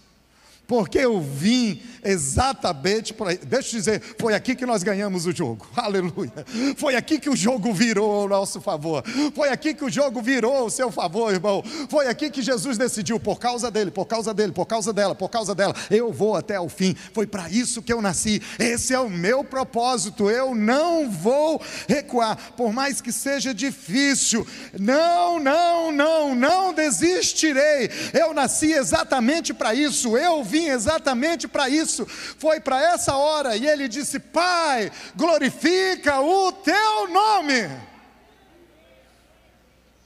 porque 0.68 0.98
eu 1.00 1.22
vim 1.22 1.82
exatamente 2.04 3.14
para. 3.14 3.36
Deixa 3.36 3.76
eu 3.76 3.80
dizer, 3.80 4.02
foi 4.20 4.34
aqui 4.34 4.56
que 4.56 4.66
nós 4.66 4.84
ganhamos 4.84 5.26
o 5.26 5.32
jogo, 5.32 5.68
aleluia. 5.76 6.46
Foi 6.78 6.96
aqui 6.96 7.20
que 7.20 7.30
o 7.30 7.36
jogo 7.36 7.74
virou 7.74 8.22
ao 8.22 8.28
nosso 8.28 8.62
favor, 8.62 9.04
foi 9.34 9.50
aqui 9.50 9.74
que 9.74 9.84
o 9.84 9.90
jogo 9.90 10.22
virou 10.22 10.56
ao 10.56 10.70
seu 10.70 10.92
favor, 10.92 11.34
irmão. 11.34 11.64
Foi 11.90 12.08
aqui 12.08 12.30
que 12.30 12.42
Jesus 12.42 12.78
decidiu, 12.78 13.20
por 13.20 13.40
causa 13.40 13.70
dele, 13.70 13.92
por 13.92 14.06
causa 14.06 14.34
dele, 14.34 14.52
por 14.52 14.66
causa 14.66 14.94
dela, 14.94 15.16
por 15.16 15.30
causa 15.30 15.54
dela, 15.54 15.76
eu 15.90 16.12
vou 16.12 16.36
até 16.36 16.60
o 16.60 16.70
fim. 16.70 16.96
Foi 17.14 17.26
para 17.26 17.50
isso 17.50 17.82
que 17.82 17.94
eu 17.94 18.02
nasci, 18.02 18.42
esse 18.60 18.94
é 18.94 19.00
o 19.00 19.10
meu 19.10 19.44
propósito, 19.44 20.30
eu 20.30 20.56
não 20.56 21.10
vou 21.10 21.62
recuar, 21.88 22.54
por 22.56 22.72
mais 22.74 23.02
que 23.02 23.12
seja 23.12 23.54
difícil. 23.54 24.46
Não, 24.80 25.40
não, 25.40 25.92
não, 25.92 26.36
não 26.36 26.74
desistirei. 26.74 27.90
Eu 28.14 28.34
nasci 28.34 28.72
exatamente 28.72 29.54
para 29.54 29.74
isso, 29.74 30.18
eu 30.18 30.44
vim 30.44 30.55
exatamente 30.64 31.48
para 31.48 31.68
isso, 31.70 32.06
foi 32.06 32.60
para 32.60 32.82
essa 32.82 33.16
hora, 33.16 33.58
e 33.58 33.68
ele 33.68 33.88
disse: 33.88 34.20
Pai, 34.20 34.92
glorifica 35.16 36.22
o 36.22 36.52
teu 36.52 37.08
nome. 37.10 37.70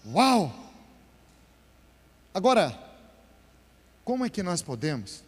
Uau! 0.07 0.55
Agora, 2.33 2.77
como 4.03 4.25
é 4.25 4.29
que 4.29 4.41
nós 4.41 4.61
podemos 4.61 5.23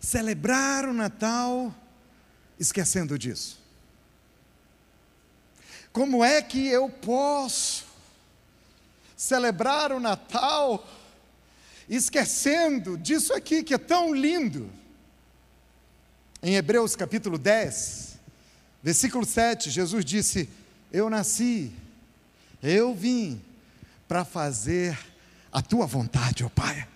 celebrar 0.00 0.84
o 0.86 0.92
Natal 0.92 1.74
esquecendo 2.58 3.18
disso? 3.18 3.58
Como 5.92 6.24
é 6.24 6.42
que 6.42 6.68
eu 6.68 6.88
posso 6.88 7.86
celebrar 9.16 9.92
o 9.92 9.98
Natal 9.98 10.86
esquecendo 11.88 12.96
disso 12.96 13.32
aqui 13.32 13.62
que 13.62 13.74
é 13.74 13.78
tão 13.78 14.14
lindo. 14.14 14.70
Em 16.42 16.54
Hebreus 16.54 16.94
capítulo 16.94 17.38
10, 17.38 18.18
versículo 18.82 19.24
7, 19.24 19.70
Jesus 19.70 20.04
disse: 20.04 20.48
Eu 20.92 21.10
nasci, 21.10 21.72
eu 22.62 22.94
vim 22.94 23.40
para 24.06 24.24
fazer 24.24 24.98
a 25.50 25.60
tua 25.60 25.86
vontade, 25.86 26.44
ó 26.44 26.48
Pai. 26.48 26.86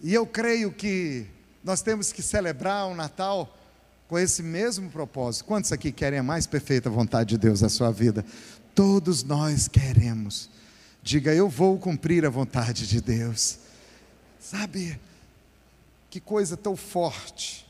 E 0.00 0.12
eu 0.12 0.26
creio 0.26 0.72
que 0.72 1.26
nós 1.62 1.82
temos 1.82 2.12
que 2.12 2.22
celebrar 2.22 2.86
o 2.86 2.94
Natal 2.94 3.56
com 4.08 4.18
esse 4.18 4.42
mesmo 4.42 4.90
propósito. 4.90 5.44
Quantos 5.44 5.72
aqui 5.72 5.90
querem 5.90 6.18
a 6.18 6.22
mais 6.22 6.46
perfeita 6.46 6.90
vontade 6.90 7.30
de 7.30 7.38
Deus 7.38 7.60
na 7.60 7.68
sua 7.68 7.90
vida? 7.90 8.24
Todos 8.74 9.22
nós 9.22 9.68
queremos. 9.68 10.50
Diga, 11.02 11.34
eu 11.34 11.48
vou 11.48 11.78
cumprir 11.78 12.24
a 12.26 12.30
vontade 12.30 12.86
de 12.86 13.00
Deus. 13.00 13.58
Sabe, 14.42 14.98
que 16.10 16.18
coisa 16.18 16.56
tão 16.56 16.74
forte. 16.74 17.64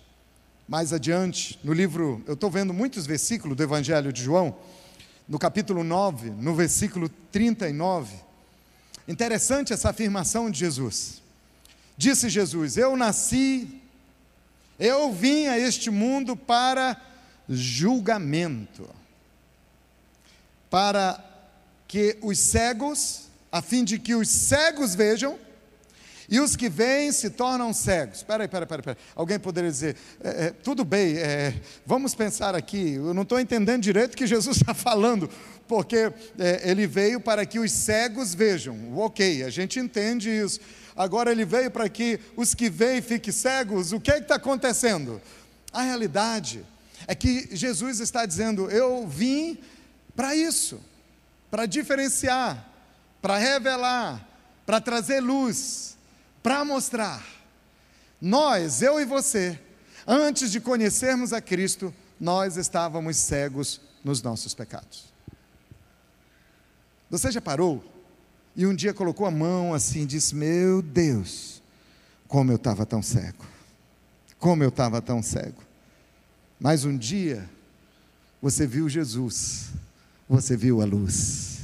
Mais 0.66 0.90
adiante, 0.90 1.60
no 1.62 1.74
livro, 1.74 2.24
eu 2.26 2.32
estou 2.32 2.50
vendo 2.50 2.72
muitos 2.72 3.04
versículos 3.04 3.54
do 3.54 3.62
Evangelho 3.62 4.10
de 4.10 4.22
João, 4.22 4.56
no 5.28 5.38
capítulo 5.38 5.84
9, 5.84 6.30
no 6.30 6.54
versículo 6.54 7.10
39. 7.30 8.16
Interessante 9.06 9.74
essa 9.74 9.90
afirmação 9.90 10.50
de 10.50 10.60
Jesus. 10.60 11.20
Disse 11.94 12.30
Jesus: 12.30 12.78
Eu 12.78 12.96
nasci, 12.96 13.68
eu 14.78 15.12
vim 15.12 15.48
a 15.48 15.58
este 15.58 15.90
mundo 15.90 16.34
para 16.34 16.98
julgamento, 17.46 18.88
para 20.70 21.22
que 21.86 22.16
os 22.22 22.38
cegos, 22.38 23.28
a 23.52 23.60
fim 23.60 23.84
de 23.84 23.98
que 23.98 24.14
os 24.14 24.26
cegos 24.30 24.94
vejam, 24.94 25.38
e 26.28 26.40
os 26.40 26.56
que 26.56 26.68
veem 26.68 27.12
se 27.12 27.30
tornam 27.30 27.72
cegos. 27.72 28.18
Espera 28.18 28.42
aí, 28.42 28.46
espera, 28.46 28.64
espera, 28.64 28.80
espera. 28.80 28.98
Alguém 29.14 29.38
poderia 29.38 29.70
dizer, 29.70 29.96
é, 30.22 30.46
é, 30.46 30.50
tudo 30.50 30.84
bem, 30.84 31.16
é, 31.16 31.54
vamos 31.84 32.14
pensar 32.14 32.54
aqui, 32.54 32.94
eu 32.94 33.12
não 33.14 33.22
estou 33.22 33.38
entendendo 33.38 33.82
direito 33.82 34.14
o 34.14 34.16
que 34.16 34.26
Jesus 34.26 34.56
está 34.58 34.72
falando, 34.74 35.28
porque 35.66 36.12
é, 36.38 36.70
ele 36.70 36.86
veio 36.86 37.20
para 37.20 37.44
que 37.46 37.58
os 37.58 37.70
cegos 37.72 38.34
vejam. 38.34 38.96
Ok, 38.98 39.42
a 39.42 39.50
gente 39.50 39.78
entende 39.78 40.30
isso. 40.30 40.60
Agora 40.94 41.30
ele 41.30 41.44
veio 41.44 41.70
para 41.70 41.88
que 41.88 42.20
os 42.36 42.54
que 42.54 42.68
veem 42.68 43.00
fiquem 43.00 43.32
cegos. 43.32 43.92
O 43.92 44.00
que 44.00 44.10
é 44.10 44.18
está 44.18 44.34
acontecendo? 44.34 45.20
A 45.72 45.82
realidade 45.82 46.64
é 47.06 47.14
que 47.14 47.48
Jesus 47.52 47.98
está 48.00 48.26
dizendo: 48.26 48.70
Eu 48.70 49.06
vim 49.08 49.58
para 50.14 50.36
isso 50.36 50.78
para 51.52 51.66
diferenciar, 51.66 52.66
para 53.20 53.36
revelar, 53.36 54.26
para 54.64 54.80
trazer 54.80 55.20
luz, 55.20 55.98
para 56.42 56.64
mostrar. 56.64 57.24
Nós, 58.20 58.82
eu 58.82 59.00
e 59.00 59.04
você, 59.04 59.58
antes 60.06 60.50
de 60.50 60.60
conhecermos 60.60 61.32
a 61.32 61.40
Cristo, 61.40 61.92
nós 62.18 62.56
estávamos 62.56 63.16
cegos 63.16 63.80
nos 64.04 64.22
nossos 64.22 64.54
pecados. 64.54 65.12
Você 67.10 67.30
já 67.30 67.40
parou 67.40 67.84
e 68.56 68.66
um 68.66 68.74
dia 68.74 68.94
colocou 68.94 69.26
a 69.26 69.30
mão 69.30 69.74
assim 69.74 70.02
e 70.02 70.06
disse: 70.06 70.34
Meu 70.34 70.80
Deus, 70.80 71.62
como 72.26 72.50
eu 72.50 72.56
estava 72.56 72.86
tão 72.86 73.02
cego, 73.02 73.44
como 74.38 74.62
eu 74.62 74.68
estava 74.68 75.02
tão 75.02 75.22
cego. 75.22 75.62
Mas 76.58 76.84
um 76.84 76.96
dia 76.96 77.48
você 78.40 78.66
viu 78.66 78.88
Jesus 78.88 79.72
você 80.32 80.56
viu 80.56 80.80
a 80.80 80.86
luz. 80.86 81.60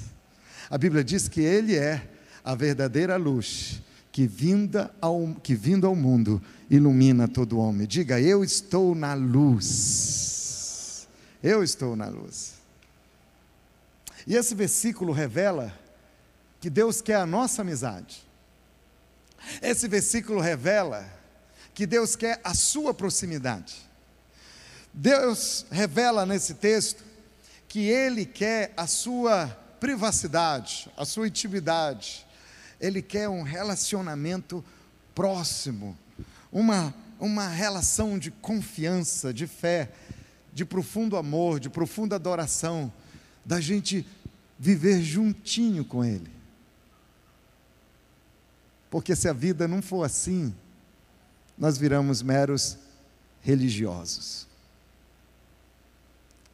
A 0.68 0.76
Bíblia 0.76 1.02
diz 1.02 1.26
que 1.26 1.40
Ele 1.40 1.74
é 1.74 2.06
a 2.44 2.54
verdadeira 2.54 3.16
luz 3.16 3.80
que, 4.18 4.26
vinda 4.26 4.92
ao, 5.00 5.32
que 5.44 5.54
vindo 5.54 5.86
ao 5.86 5.94
mundo 5.94 6.42
ilumina 6.68 7.28
todo 7.28 7.56
homem. 7.56 7.86
Diga, 7.86 8.20
eu 8.20 8.42
estou 8.42 8.92
na 8.92 9.14
luz. 9.14 11.06
Eu 11.40 11.62
estou 11.62 11.94
na 11.94 12.08
luz. 12.08 12.54
E 14.26 14.34
esse 14.34 14.56
versículo 14.56 15.12
revela 15.12 15.72
que 16.60 16.68
Deus 16.68 17.00
quer 17.00 17.14
a 17.14 17.24
nossa 17.24 17.62
amizade. 17.62 18.26
Esse 19.62 19.86
versículo 19.86 20.40
revela 20.40 21.08
que 21.72 21.86
Deus 21.86 22.16
quer 22.16 22.40
a 22.42 22.54
sua 22.54 22.92
proximidade. 22.92 23.88
Deus 24.92 25.64
revela 25.70 26.26
nesse 26.26 26.54
texto 26.54 27.04
que 27.68 27.88
Ele 27.88 28.26
quer 28.26 28.72
a 28.76 28.88
sua 28.88 29.46
privacidade, 29.78 30.90
a 30.96 31.04
sua 31.04 31.28
intimidade. 31.28 32.26
Ele 32.80 33.02
quer 33.02 33.28
um 33.28 33.42
relacionamento 33.42 34.64
próximo, 35.14 35.96
uma, 36.52 36.94
uma 37.18 37.48
relação 37.48 38.18
de 38.18 38.30
confiança, 38.30 39.32
de 39.32 39.46
fé, 39.46 39.90
de 40.52 40.64
profundo 40.64 41.16
amor, 41.16 41.58
de 41.58 41.68
profunda 41.68 42.16
adoração, 42.16 42.92
da 43.44 43.60
gente 43.60 44.06
viver 44.58 45.02
juntinho 45.02 45.84
com 45.84 46.04
Ele. 46.04 46.30
Porque 48.90 49.14
se 49.14 49.28
a 49.28 49.32
vida 49.32 49.68
não 49.68 49.82
for 49.82 50.04
assim, 50.04 50.54
nós 51.56 51.76
viramos 51.76 52.22
meros 52.22 52.78
religiosos. 53.42 54.46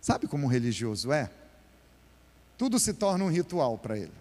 Sabe 0.01 0.27
como 0.27 0.47
um 0.47 0.49
religioso 0.49 1.13
é? 1.13 1.31
Tudo 2.59 2.79
se 2.79 2.93
torna 2.93 3.25
um 3.25 3.31
ritual 3.31 3.79
para 3.79 3.99
ele. 3.99 4.13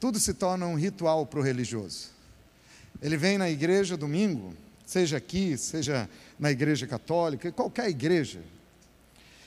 Tudo 0.00 0.18
se 0.18 0.34
torna 0.34 0.66
um 0.66 0.74
ritual 0.74 1.26
para 1.26 1.40
o 1.40 1.42
religioso. 1.42 2.10
Ele 3.00 3.16
vem 3.16 3.38
na 3.38 3.48
igreja 3.48 3.96
domingo, 3.96 4.54
seja 4.84 5.16
aqui, 5.16 5.56
seja 5.56 6.08
na 6.38 6.50
igreja 6.50 6.86
católica, 6.86 7.50
qualquer 7.52 7.88
igreja. 7.88 8.40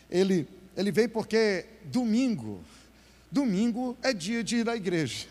Ele, 0.10 0.48
ele 0.76 0.92
vem 0.92 1.08
porque 1.08 1.66
domingo, 1.86 2.64
domingo 3.32 3.98
é 4.02 4.14
dia 4.14 4.44
de 4.44 4.58
ir 4.58 4.70
à 4.70 4.76
igreja. 4.76 5.28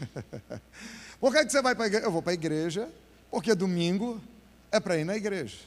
Por 1.21 1.33
que, 1.33 1.45
que 1.45 1.51
você 1.51 1.61
vai 1.61 1.75
para 1.75 1.85
a 1.85 1.89
igreja? 1.89 2.07
Eu 2.07 2.13
vou 2.13 2.23
para 2.23 2.33
a 2.33 2.35
igreja 2.35 2.89
porque 3.31 3.55
domingo 3.55 4.21
é 4.71 4.79
para 4.79 4.97
ir 4.97 5.05
na 5.05 5.17
igreja. 5.17 5.59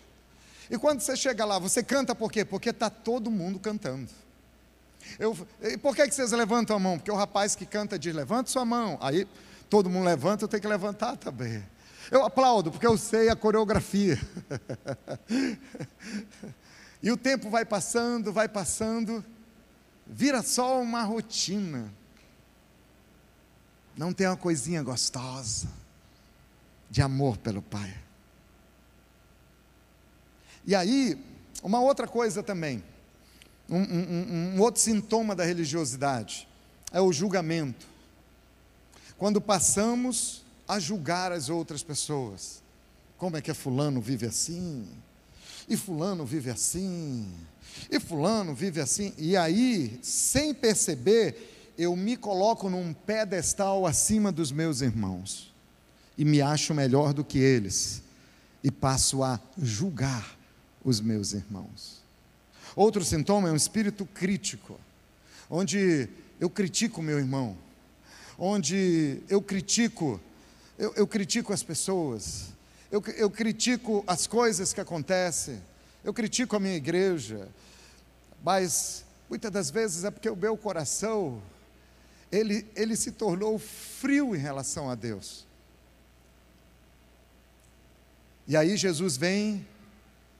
E 0.70 0.78
quando 0.78 1.02
você 1.02 1.18
chega 1.18 1.44
lá, 1.44 1.60
você 1.60 1.84
canta 1.84 2.16
por 2.16 2.32
quê? 2.32 2.46
Porque 2.46 2.70
está 2.70 2.90
todo 2.90 3.30
mundo 3.30 3.60
cantando. 3.60 4.10
Eu, 5.20 5.36
por 5.82 5.96
que, 5.96 6.08
que 6.08 6.14
vocês 6.14 6.32
levantam 6.32 6.76
a 6.76 6.80
mão? 6.80 6.98
Porque 6.98 7.12
o 7.12 7.16
rapaz 7.16 7.56
que 7.56 7.66
canta 7.66 7.98
diz: 7.98 8.14
levanta 8.14 8.50
sua 8.50 8.66
mão. 8.66 8.98
Aí 9.02 9.28
todo 9.70 9.90
mundo 9.90 10.06
levanta, 10.06 10.44
eu 10.44 10.48
tenho 10.48 10.62
que 10.62 10.68
levantar 10.68 11.18
também. 11.18 11.64
Eu 12.12 12.26
aplaudo, 12.26 12.72
porque 12.72 12.86
eu 12.86 12.98
sei 12.98 13.30
a 13.30 13.36
coreografia. 13.36 14.20
e 17.02 17.12
o 17.12 17.18
tempo 17.18 17.50
vai 17.50 17.64
passando, 17.64 18.34
vai 18.34 18.50
passando, 18.50 19.24
vira 20.06 20.42
só 20.42 20.82
uma 20.82 21.04
rotina. 21.04 21.92
Não 23.96 24.12
tem 24.12 24.28
uma 24.28 24.38
coisinha 24.38 24.84
gostosa 24.84 25.68
de 26.90 27.02
amor 27.02 27.38
pelo 27.38 27.62
Pai. 27.62 27.98
E 30.66 30.76
aí, 30.76 31.18
uma 31.64 31.80
outra 31.80 32.08
coisa 32.08 32.44
também, 32.44 32.84
um, 33.72 33.82
um, 33.82 34.56
um, 34.56 34.62
outro 34.62 34.82
sintoma 34.82 35.36
da 35.36 35.46
religiosidade, 35.46 36.48
é 36.92 37.00
o 37.02 37.12
julgamento. 37.12 37.88
Quando 39.18 39.40
passamos 39.40 40.42
a 40.72 40.80
julgar 40.80 41.34
as 41.34 41.50
outras 41.50 41.84
pessoas. 41.84 42.62
Como 43.18 43.36
é 43.36 43.42
que 43.42 43.52
é 43.52 43.54
Fulano 43.54 44.00
vive 44.00 44.26
assim? 44.26 44.88
E 45.68 45.76
Fulano 45.76 46.26
vive 46.26 46.50
assim? 46.50 47.30
E 47.90 48.00
Fulano 48.00 48.56
vive 48.56 48.80
assim? 48.80 49.14
E 49.18 49.36
aí, 49.36 50.00
sem 50.02 50.54
perceber, 50.54 51.74
eu 51.78 51.94
me 51.94 52.16
coloco 52.16 52.70
num 52.70 52.94
pedestal 52.94 53.86
acima 53.86 54.32
dos 54.32 54.50
meus 54.50 54.80
irmãos 54.80 55.54
e 56.18 56.24
me 56.24 56.42
acho 56.42 56.74
melhor 56.74 57.14
do 57.14 57.24
que 57.24 57.40
eles 57.40 58.02
e 58.64 58.72
passo 58.72 59.22
a 59.24 59.42
julgar 59.58 60.38
os 60.86 61.02
meus 61.02 61.34
irmãos. 61.34 62.01
Outro 62.76 63.04
sintoma 63.04 63.50
é 63.50 63.52
um 63.52 63.56
espírito 63.56 64.06
crítico, 64.06 64.80
onde 65.50 66.08
eu 66.40 66.50
critico 66.50 67.02
meu 67.02 67.20
irmão, 67.20 67.58
onde 68.38 69.22
eu 69.28 69.42
critico, 69.42 70.20
eu, 70.78 70.94
eu 70.96 71.06
critico 71.06 71.52
as 71.52 71.62
pessoas, 71.62 72.48
eu, 72.90 73.04
eu 73.18 73.30
critico 73.30 74.04
as 74.08 74.26
coisas 74.26 74.72
que 74.72 74.80
acontecem, 74.80 75.62
eu 76.04 76.14
critico 76.14 76.56
a 76.56 76.60
minha 76.60 76.76
igreja, 76.76 77.48
mas 78.42 79.04
muitas 79.30 79.52
das 79.52 79.70
vezes 79.70 80.06
é 80.06 80.12
porque 80.12 80.30
o 80.30 80.36
meu 80.36 80.56
coração, 80.56 81.42
ele, 82.32 82.66
ele 82.74 82.96
se 82.96 83.12
tornou 83.12 83.60
frio 83.60 84.34
em 84.34 84.40
relação 84.40 84.90
a 84.90 84.96
Deus. 84.96 85.46
E 88.48 88.56
aí 88.56 88.78
Jesus 88.78 89.18
vem 89.18 89.68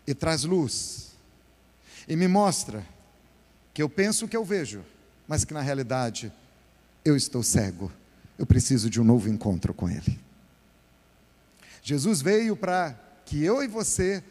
e 0.08 0.14
traz 0.16 0.44
luz 0.46 1.11
e 2.12 2.16
me 2.18 2.28
mostra 2.28 2.86
que 3.74 3.82
eu 3.82 3.88
penso 3.88 4.28
que 4.28 4.36
eu 4.36 4.44
vejo, 4.44 4.84
mas 5.26 5.46
que 5.46 5.54
na 5.54 5.62
realidade 5.62 6.30
eu 7.06 7.16
estou 7.16 7.42
cego. 7.42 7.90
eu 8.38 8.46
preciso 8.46 8.90
de 8.90 9.00
um 9.00 9.04
novo 9.06 9.30
encontro 9.30 9.74
com 9.74 9.90
Ele. 9.90 10.20
Jesus 11.82 12.22
veio 12.22 12.54
para 12.58 13.00
que 13.26 13.42
eu 13.42 13.64
e 13.64 13.68
você 13.68 14.22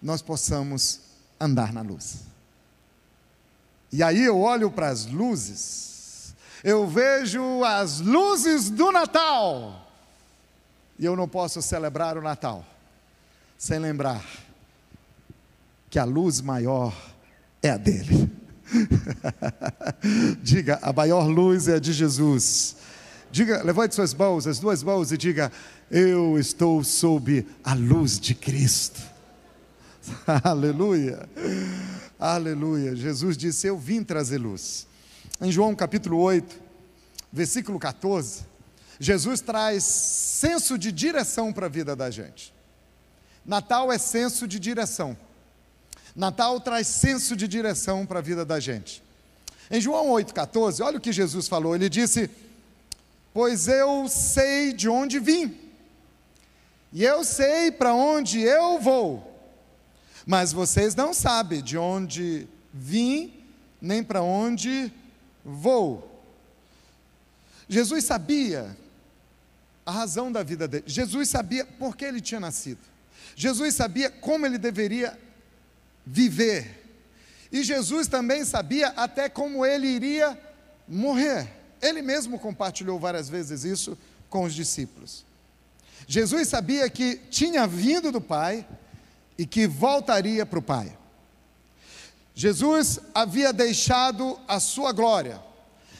nós 0.00 0.22
possamos 0.22 1.00
andar 1.38 1.70
na 1.70 1.82
luz. 1.82 2.20
E 3.92 4.02
aí 4.02 4.24
eu 4.24 4.40
olho 4.40 4.70
para 4.70 4.88
as 4.88 5.04
luzes, 5.04 6.34
eu 6.64 6.88
vejo 6.88 7.62
as 7.62 8.00
luzes 8.00 8.70
do 8.70 8.90
Natal, 8.90 9.86
e 10.98 11.04
eu 11.04 11.14
não 11.14 11.28
posso 11.28 11.60
celebrar 11.60 12.16
o 12.16 12.22
Natal 12.22 12.64
sem 13.58 13.78
lembrar 13.78 14.24
que 15.90 15.98
a 15.98 16.04
luz 16.04 16.40
maior 16.40 17.17
é 17.62 17.70
a 17.70 17.76
dele. 17.76 18.30
diga, 20.42 20.78
a 20.82 20.92
maior 20.92 21.26
luz 21.26 21.68
é 21.68 21.76
a 21.76 21.78
de 21.78 21.92
Jesus. 21.92 22.76
Diga, 23.30 23.62
levante 23.62 23.94
suas 23.94 24.14
mãos, 24.14 24.46
as 24.46 24.58
duas 24.58 24.82
mãos, 24.82 25.12
e 25.12 25.16
diga: 25.16 25.52
Eu 25.90 26.38
estou 26.38 26.82
sob 26.82 27.46
a 27.62 27.74
luz 27.74 28.18
de 28.18 28.34
Cristo. 28.34 29.00
Aleluia, 30.42 31.28
aleluia. 32.18 32.96
Jesus 32.96 33.36
disse: 33.36 33.66
Eu 33.66 33.78
vim 33.78 34.02
trazer 34.02 34.38
luz. 34.38 34.86
Em 35.40 35.52
João 35.52 35.74
capítulo 35.74 36.18
8, 36.18 36.60
versículo 37.32 37.78
14, 37.78 38.42
Jesus 38.98 39.40
traz 39.40 39.84
senso 39.84 40.78
de 40.78 40.90
direção 40.90 41.52
para 41.52 41.66
a 41.66 41.68
vida 41.68 41.94
da 41.94 42.10
gente. 42.10 42.52
Natal 43.44 43.92
é 43.92 43.98
senso 43.98 44.48
de 44.48 44.58
direção. 44.58 45.16
Natal 46.18 46.60
traz 46.60 46.88
senso 46.88 47.36
de 47.36 47.46
direção 47.46 48.04
para 48.04 48.18
a 48.18 48.22
vida 48.22 48.44
da 48.44 48.58
gente. 48.58 49.00
Em 49.70 49.80
João 49.80 50.08
8,14, 50.08 50.84
olha 50.84 50.98
o 50.98 51.00
que 51.00 51.12
Jesus 51.12 51.46
falou: 51.46 51.76
Ele 51.76 51.88
disse: 51.88 52.28
Pois 53.32 53.68
eu 53.68 54.08
sei 54.08 54.72
de 54.72 54.88
onde 54.88 55.20
vim, 55.20 55.56
e 56.92 57.04
eu 57.04 57.22
sei 57.22 57.70
para 57.70 57.94
onde 57.94 58.40
eu 58.40 58.80
vou, 58.80 59.32
mas 60.26 60.52
vocês 60.52 60.96
não 60.96 61.14
sabem 61.14 61.62
de 61.62 61.78
onde 61.78 62.48
vim, 62.74 63.32
nem 63.80 64.02
para 64.02 64.20
onde 64.20 64.92
vou. 65.44 66.20
Jesus 67.68 68.04
sabia 68.04 68.76
a 69.86 69.92
razão 69.92 70.32
da 70.32 70.42
vida 70.42 70.66
dele, 70.66 70.82
Jesus 70.84 71.28
sabia 71.28 71.64
por 71.64 71.96
que 71.96 72.04
ele 72.04 72.20
tinha 72.20 72.40
nascido, 72.40 72.80
Jesus 73.36 73.76
sabia 73.76 74.10
como 74.10 74.46
ele 74.46 74.58
deveria 74.58 75.16
viver, 76.10 76.78
e 77.52 77.62
Jesus 77.62 78.08
também 78.08 78.44
sabia 78.44 78.88
até 78.88 79.28
como 79.28 79.64
ele 79.64 79.86
iria 79.86 80.38
morrer. 80.86 81.48
Ele 81.80 82.02
mesmo 82.02 82.38
compartilhou 82.38 82.98
várias 82.98 83.28
vezes 83.28 83.64
isso 83.64 83.96
com 84.28 84.44
os 84.44 84.54
discípulos. 84.54 85.24
Jesus 86.06 86.48
sabia 86.48 86.88
que 86.88 87.16
tinha 87.30 87.66
vindo 87.66 88.10
do 88.10 88.20
Pai 88.20 88.66
e 89.36 89.46
que 89.46 89.66
voltaria 89.66 90.44
para 90.46 90.58
o 90.58 90.62
Pai. 90.62 90.96
Jesus 92.34 93.00
havia 93.14 93.52
deixado 93.52 94.38
a 94.46 94.60
sua 94.60 94.92
glória, 94.92 95.40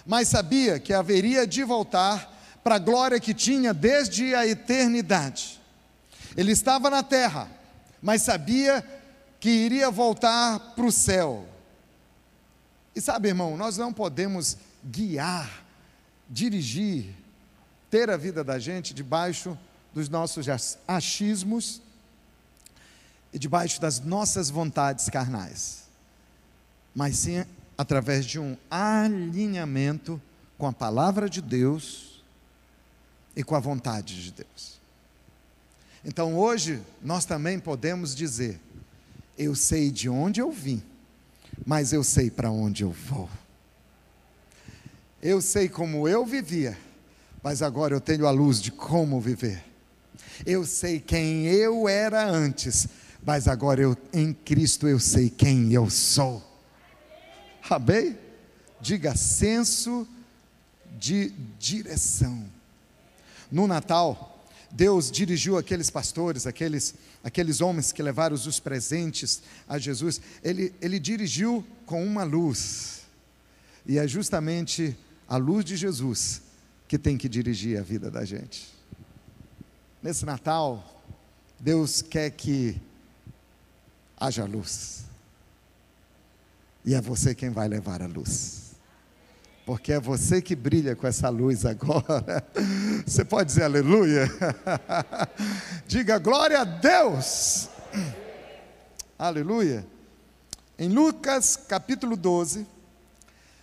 mas 0.06 0.28
sabia 0.28 0.78
que 0.78 0.92
haveria 0.92 1.46
de 1.46 1.64
voltar 1.64 2.34
para 2.62 2.76
a 2.76 2.78
glória 2.78 3.20
que 3.20 3.34
tinha 3.34 3.74
desde 3.74 4.34
a 4.34 4.46
eternidade. 4.46 5.60
Ele 6.36 6.52
estava 6.52 6.88
na 6.88 7.02
terra, 7.02 7.50
mas 8.00 8.22
sabia 8.22 8.84
que 9.40 9.48
iria 9.48 9.90
voltar 9.90 10.58
para 10.74 10.84
o 10.84 10.92
céu. 10.92 11.46
E 12.94 13.00
sabe, 13.00 13.28
irmão, 13.28 13.56
nós 13.56 13.76
não 13.76 13.92
podemos 13.92 14.56
guiar, 14.84 15.64
dirigir, 16.28 17.14
ter 17.90 18.10
a 18.10 18.16
vida 18.16 18.42
da 18.42 18.58
gente 18.58 18.92
debaixo 18.92 19.56
dos 19.94 20.08
nossos 20.08 20.46
achismos 20.86 21.80
e 23.32 23.38
debaixo 23.38 23.80
das 23.80 24.00
nossas 24.00 24.50
vontades 24.50 25.08
carnais, 25.08 25.84
mas 26.94 27.18
sim 27.18 27.44
através 27.76 28.26
de 28.26 28.38
um 28.38 28.56
alinhamento 28.70 30.20
com 30.56 30.66
a 30.66 30.72
palavra 30.72 31.28
de 31.28 31.40
Deus 31.40 32.22
e 33.36 33.44
com 33.44 33.54
a 33.54 33.60
vontade 33.60 34.22
de 34.22 34.32
Deus. 34.32 34.78
Então 36.04 36.36
hoje 36.36 36.82
nós 37.02 37.24
também 37.24 37.58
podemos 37.58 38.14
dizer: 38.14 38.60
eu 39.38 39.54
sei 39.54 39.90
de 39.90 40.08
onde 40.08 40.40
eu 40.40 40.50
vim, 40.50 40.82
mas 41.64 41.92
eu 41.92 42.02
sei 42.02 42.28
para 42.28 42.50
onde 42.50 42.82
eu 42.82 42.90
vou. 42.90 43.30
Eu 45.22 45.40
sei 45.40 45.68
como 45.68 46.08
eu 46.08 46.26
vivia, 46.26 46.76
mas 47.42 47.62
agora 47.62 47.94
eu 47.94 48.00
tenho 48.00 48.26
a 48.26 48.30
luz 48.30 48.60
de 48.60 48.72
como 48.72 49.20
viver. 49.20 49.64
Eu 50.44 50.66
sei 50.66 51.00
quem 51.00 51.46
eu 51.46 51.88
era 51.88 52.28
antes, 52.28 52.88
mas 53.24 53.46
agora 53.46 53.80
eu 53.80 53.96
em 54.12 54.32
Cristo 54.32 54.88
eu 54.88 54.98
sei 54.98 55.30
quem 55.30 55.72
eu 55.72 55.88
sou. 55.88 56.42
Amém? 57.70 58.18
Diga 58.80 59.14
senso 59.16 60.06
de 60.98 61.30
direção. 61.58 62.44
No 63.50 63.66
Natal, 63.66 64.37
Deus 64.70 65.10
dirigiu 65.10 65.56
aqueles 65.56 65.88
pastores, 65.88 66.46
aqueles, 66.46 66.94
aqueles 67.24 67.60
homens 67.60 67.90
que 67.90 68.02
levaram 68.02 68.34
os 68.34 68.60
presentes 68.60 69.42
a 69.66 69.78
Jesus, 69.78 70.20
ele, 70.42 70.74
ele 70.80 70.98
dirigiu 70.98 71.66
com 71.86 72.04
uma 72.04 72.22
luz, 72.22 73.02
e 73.86 73.98
é 73.98 74.06
justamente 74.06 74.96
a 75.26 75.36
luz 75.36 75.64
de 75.64 75.76
Jesus 75.76 76.42
que 76.86 76.98
tem 76.98 77.16
que 77.16 77.28
dirigir 77.28 77.78
a 77.78 77.82
vida 77.82 78.10
da 78.10 78.24
gente. 78.24 78.68
Nesse 80.02 80.24
Natal, 80.24 81.02
Deus 81.58 82.02
quer 82.02 82.30
que 82.30 82.80
haja 84.18 84.44
luz, 84.44 85.04
e 86.84 86.94
é 86.94 87.00
você 87.00 87.34
quem 87.34 87.50
vai 87.50 87.68
levar 87.68 88.02
a 88.02 88.06
luz 88.06 88.67
porque 89.68 89.92
é 89.92 90.00
você 90.00 90.40
que 90.40 90.56
brilha 90.56 90.96
com 90.96 91.06
essa 91.06 91.28
luz 91.28 91.66
agora. 91.66 92.42
Você 93.06 93.22
pode 93.22 93.48
dizer 93.48 93.64
aleluia? 93.64 94.26
Diga 95.86 96.18
glória 96.18 96.62
a 96.62 96.64
Deus. 96.64 97.68
Aleluia. 99.18 99.86
Em 100.78 100.88
Lucas 100.88 101.54
capítulo 101.54 102.16
12, 102.16 102.66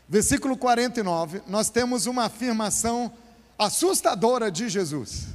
versículo 0.08 0.56
49, 0.56 1.42
nós 1.48 1.72
temos 1.72 2.06
uma 2.06 2.26
afirmação 2.26 3.12
assustadora 3.58 4.52
de 4.52 4.70
Jesus. 4.70 5.30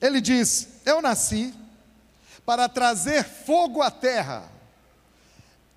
Ele 0.00 0.22
diz: 0.22 0.66
Eu 0.86 1.02
nasci 1.02 1.52
para 2.46 2.70
trazer 2.70 3.22
fogo 3.22 3.82
à 3.82 3.90
terra. 3.90 4.50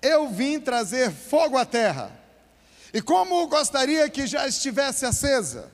Eu 0.00 0.30
vim 0.30 0.58
trazer 0.58 1.10
fogo 1.10 1.58
à 1.58 1.66
terra. 1.66 2.19
E 2.92 3.00
como 3.00 3.46
gostaria 3.46 4.08
que 4.08 4.26
já 4.26 4.46
estivesse 4.46 5.06
acesa. 5.06 5.70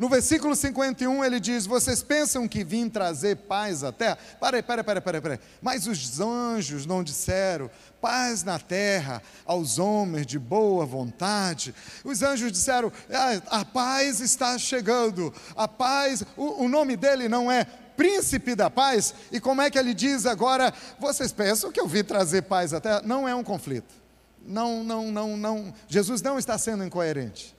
No 0.00 0.08
versículo 0.08 0.56
51 0.56 1.22
ele 1.22 1.38
diz: 1.38 1.66
Vocês 1.66 2.02
pensam 2.02 2.48
que 2.48 2.64
vim 2.64 2.88
trazer 2.88 3.36
paz 3.36 3.84
à 3.84 3.92
terra? 3.92 4.16
Peraí, 4.40 4.62
peraí, 4.62 4.82
peraí, 4.82 5.20
peraí. 5.20 5.38
Mas 5.60 5.86
os 5.86 6.18
anjos 6.18 6.86
não 6.86 7.04
disseram 7.04 7.70
paz 8.00 8.42
na 8.42 8.58
terra 8.58 9.22
aos 9.44 9.78
homens 9.78 10.26
de 10.26 10.38
boa 10.38 10.86
vontade. 10.86 11.74
Os 12.02 12.22
anjos 12.22 12.50
disseram: 12.50 12.90
ah, 13.12 13.58
A 13.60 13.62
paz 13.62 14.20
está 14.20 14.56
chegando. 14.56 15.34
A 15.54 15.68
paz, 15.68 16.24
o, 16.34 16.64
o 16.64 16.68
nome 16.68 16.96
dele 16.96 17.28
não 17.28 17.52
é 17.52 17.66
príncipe 17.94 18.54
da 18.54 18.70
paz. 18.70 19.14
E 19.30 19.38
como 19.38 19.60
é 19.60 19.68
que 19.68 19.78
ele 19.78 19.92
diz 19.92 20.24
agora? 20.24 20.72
Vocês 20.98 21.30
pensam 21.30 21.70
que 21.70 21.78
eu 21.78 21.86
vim 21.86 22.02
trazer 22.02 22.40
paz 22.44 22.72
à 22.72 22.80
terra? 22.80 23.02
Não 23.04 23.28
é 23.28 23.34
um 23.34 23.44
conflito 23.44 24.00
não, 24.44 24.82
não, 24.82 25.10
não, 25.10 25.36
não. 25.36 25.74
Jesus 25.88 26.22
não 26.22 26.38
está 26.38 26.56
sendo 26.58 26.84
incoerente. 26.84 27.54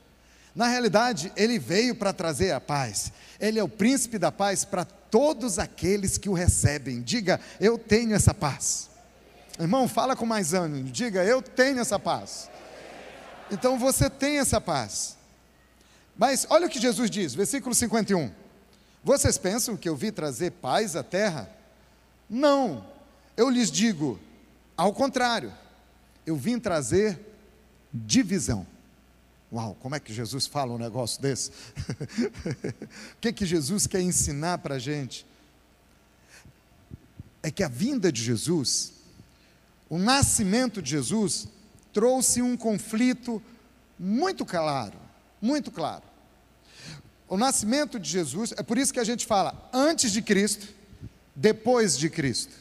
Na 0.53 0.67
realidade, 0.67 1.31
ele 1.35 1.57
veio 1.57 1.95
para 1.95 2.11
trazer 2.11 2.51
a 2.51 2.59
paz. 2.59 3.11
Ele 3.39 3.59
é 3.59 3.63
o 3.63 3.69
príncipe 3.69 4.17
da 4.17 4.31
paz 4.31 4.65
para 4.65 4.83
todos 4.83 5.57
aqueles 5.57 6.17
que 6.17 6.29
o 6.29 6.33
recebem. 6.33 7.01
Diga, 7.01 7.39
eu 7.59 7.77
tenho 7.77 8.13
essa 8.13 8.33
paz. 8.33 8.89
Irmão, 9.59 9.87
fala 9.87 10.15
com 10.15 10.25
mais 10.25 10.53
ânimo. 10.53 10.89
Diga, 10.89 11.23
eu 11.23 11.41
tenho 11.41 11.79
essa 11.79 11.97
paz. 11.97 12.49
Então 13.49 13.79
você 13.79 14.09
tem 14.09 14.39
essa 14.39 14.59
paz. 14.59 15.17
Mas 16.17 16.45
olha 16.49 16.67
o 16.67 16.69
que 16.69 16.79
Jesus 16.79 17.09
diz, 17.09 17.33
versículo 17.33 17.73
51. 17.73 18.31
Vocês 19.03 19.37
pensam 19.37 19.77
que 19.77 19.87
eu 19.87 19.95
vim 19.95 20.11
trazer 20.11 20.51
paz 20.51 20.95
à 20.95 21.03
terra? 21.03 21.49
Não. 22.29 22.85
Eu 23.35 23.49
lhes 23.49 23.71
digo, 23.71 24.19
ao 24.75 24.93
contrário 24.93 25.61
eu 26.25 26.36
vim 26.36 26.60
trazer 26.60 27.19
divisão. 27.93 28.65
Uau, 29.51 29.75
como 29.81 29.95
é 29.95 29.99
que 29.99 30.13
Jesus 30.13 30.47
fala 30.47 30.71
um 30.71 30.77
negócio 30.77 31.21
desse? 31.21 31.51
o 33.13 33.17
que, 33.19 33.34
que 33.34 33.45
Jesus 33.45 33.86
quer 33.86 33.99
ensinar 33.99 34.60
para 34.60 34.75
a 34.75 34.79
gente? 34.79 35.25
É 37.43 37.51
que 37.51 37.63
a 37.63 37.67
vinda 37.67 38.12
de 38.12 38.23
Jesus, 38.23 38.93
o 39.89 39.97
nascimento 39.97 40.81
de 40.81 40.91
Jesus, 40.91 41.47
trouxe 41.91 42.41
um 42.41 42.55
conflito 42.55 43.41
muito 43.99 44.45
claro, 44.45 44.97
muito 45.41 45.69
claro. 45.69 46.03
o 47.27 47.36
nascimento 47.36 47.99
de 47.99 48.10
Jesus, 48.10 48.53
é 48.55 48.63
por 48.63 48.77
isso 48.77 48.93
que 48.93 48.99
a 48.99 49.03
gente 49.03 49.25
fala 49.25 49.69
antes 49.73 50.12
de 50.13 50.21
Cristo, 50.21 50.67
depois 51.36 51.97
de 51.97 52.10
Cristo. 52.10 52.61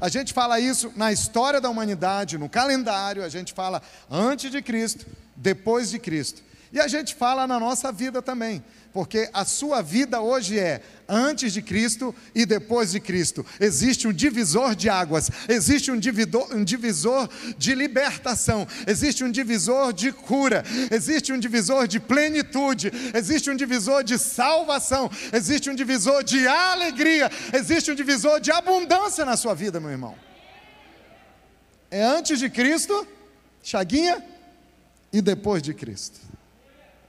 A 0.00 0.08
gente 0.08 0.32
fala 0.32 0.60
isso 0.60 0.92
na 0.96 1.12
história 1.12 1.60
da 1.60 1.70
humanidade, 1.70 2.38
no 2.38 2.48
calendário, 2.48 3.24
a 3.24 3.28
gente 3.28 3.52
fala 3.52 3.82
antes 4.10 4.50
de 4.50 4.60
Cristo, 4.60 5.06
depois 5.34 5.90
de 5.90 5.98
Cristo. 5.98 6.42
E 6.72 6.80
a 6.80 6.88
gente 6.88 7.14
fala 7.14 7.46
na 7.46 7.60
nossa 7.60 7.92
vida 7.92 8.20
também, 8.20 8.62
porque 8.92 9.30
a 9.32 9.44
sua 9.44 9.82
vida 9.82 10.20
hoje 10.20 10.58
é 10.58 10.82
antes 11.08 11.52
de 11.52 11.62
Cristo 11.62 12.14
e 12.34 12.44
depois 12.44 12.90
de 12.90 12.98
Cristo. 12.98 13.46
Existe 13.60 14.08
um 14.08 14.12
divisor 14.12 14.74
de 14.74 14.88
águas, 14.88 15.30
existe 15.48 15.92
um 15.92 15.98
divisor, 15.98 16.52
um 16.52 16.64
divisor 16.64 17.28
de 17.56 17.74
libertação, 17.74 18.66
existe 18.86 19.22
um 19.22 19.30
divisor 19.30 19.92
de 19.92 20.10
cura, 20.10 20.64
existe 20.90 21.32
um 21.32 21.38
divisor 21.38 21.86
de 21.86 22.00
plenitude, 22.00 22.90
existe 23.14 23.48
um 23.48 23.56
divisor 23.56 24.02
de 24.02 24.18
salvação, 24.18 25.08
existe 25.32 25.70
um 25.70 25.74
divisor 25.74 26.24
de 26.24 26.48
alegria, 26.48 27.30
existe 27.52 27.92
um 27.92 27.94
divisor 27.94 28.40
de 28.40 28.50
abundância 28.50 29.24
na 29.24 29.36
sua 29.36 29.54
vida, 29.54 29.78
meu 29.78 29.90
irmão. 29.90 30.16
É 31.90 32.02
antes 32.02 32.40
de 32.40 32.50
Cristo, 32.50 33.06
Chaguinha, 33.62 34.22
e 35.12 35.22
depois 35.22 35.62
de 35.62 35.72
Cristo. 35.72 36.25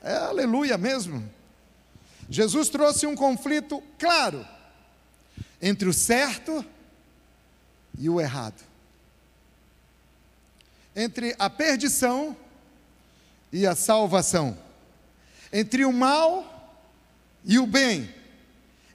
É 0.04 0.14
aleluia 0.14 0.78
mesmo. 0.78 1.28
Jesus 2.30 2.70
trouxe 2.70 3.06
um 3.06 3.16
conflito 3.16 3.82
claro 3.98 4.46
entre 5.62 5.88
o 5.88 5.94
certo 5.94 6.64
e 7.98 8.10
o 8.10 8.22
errado, 8.22 8.62
entre 10.96 11.36
a 11.40 11.50
perdição 11.50 12.38
e 13.52 13.66
a 13.66 13.76
salvação, 13.76 14.58
entre 15.52 15.84
o 15.86 15.92
mal 15.92 16.54
e 17.44 17.58
o 17.58 17.66
bem, 17.66 18.14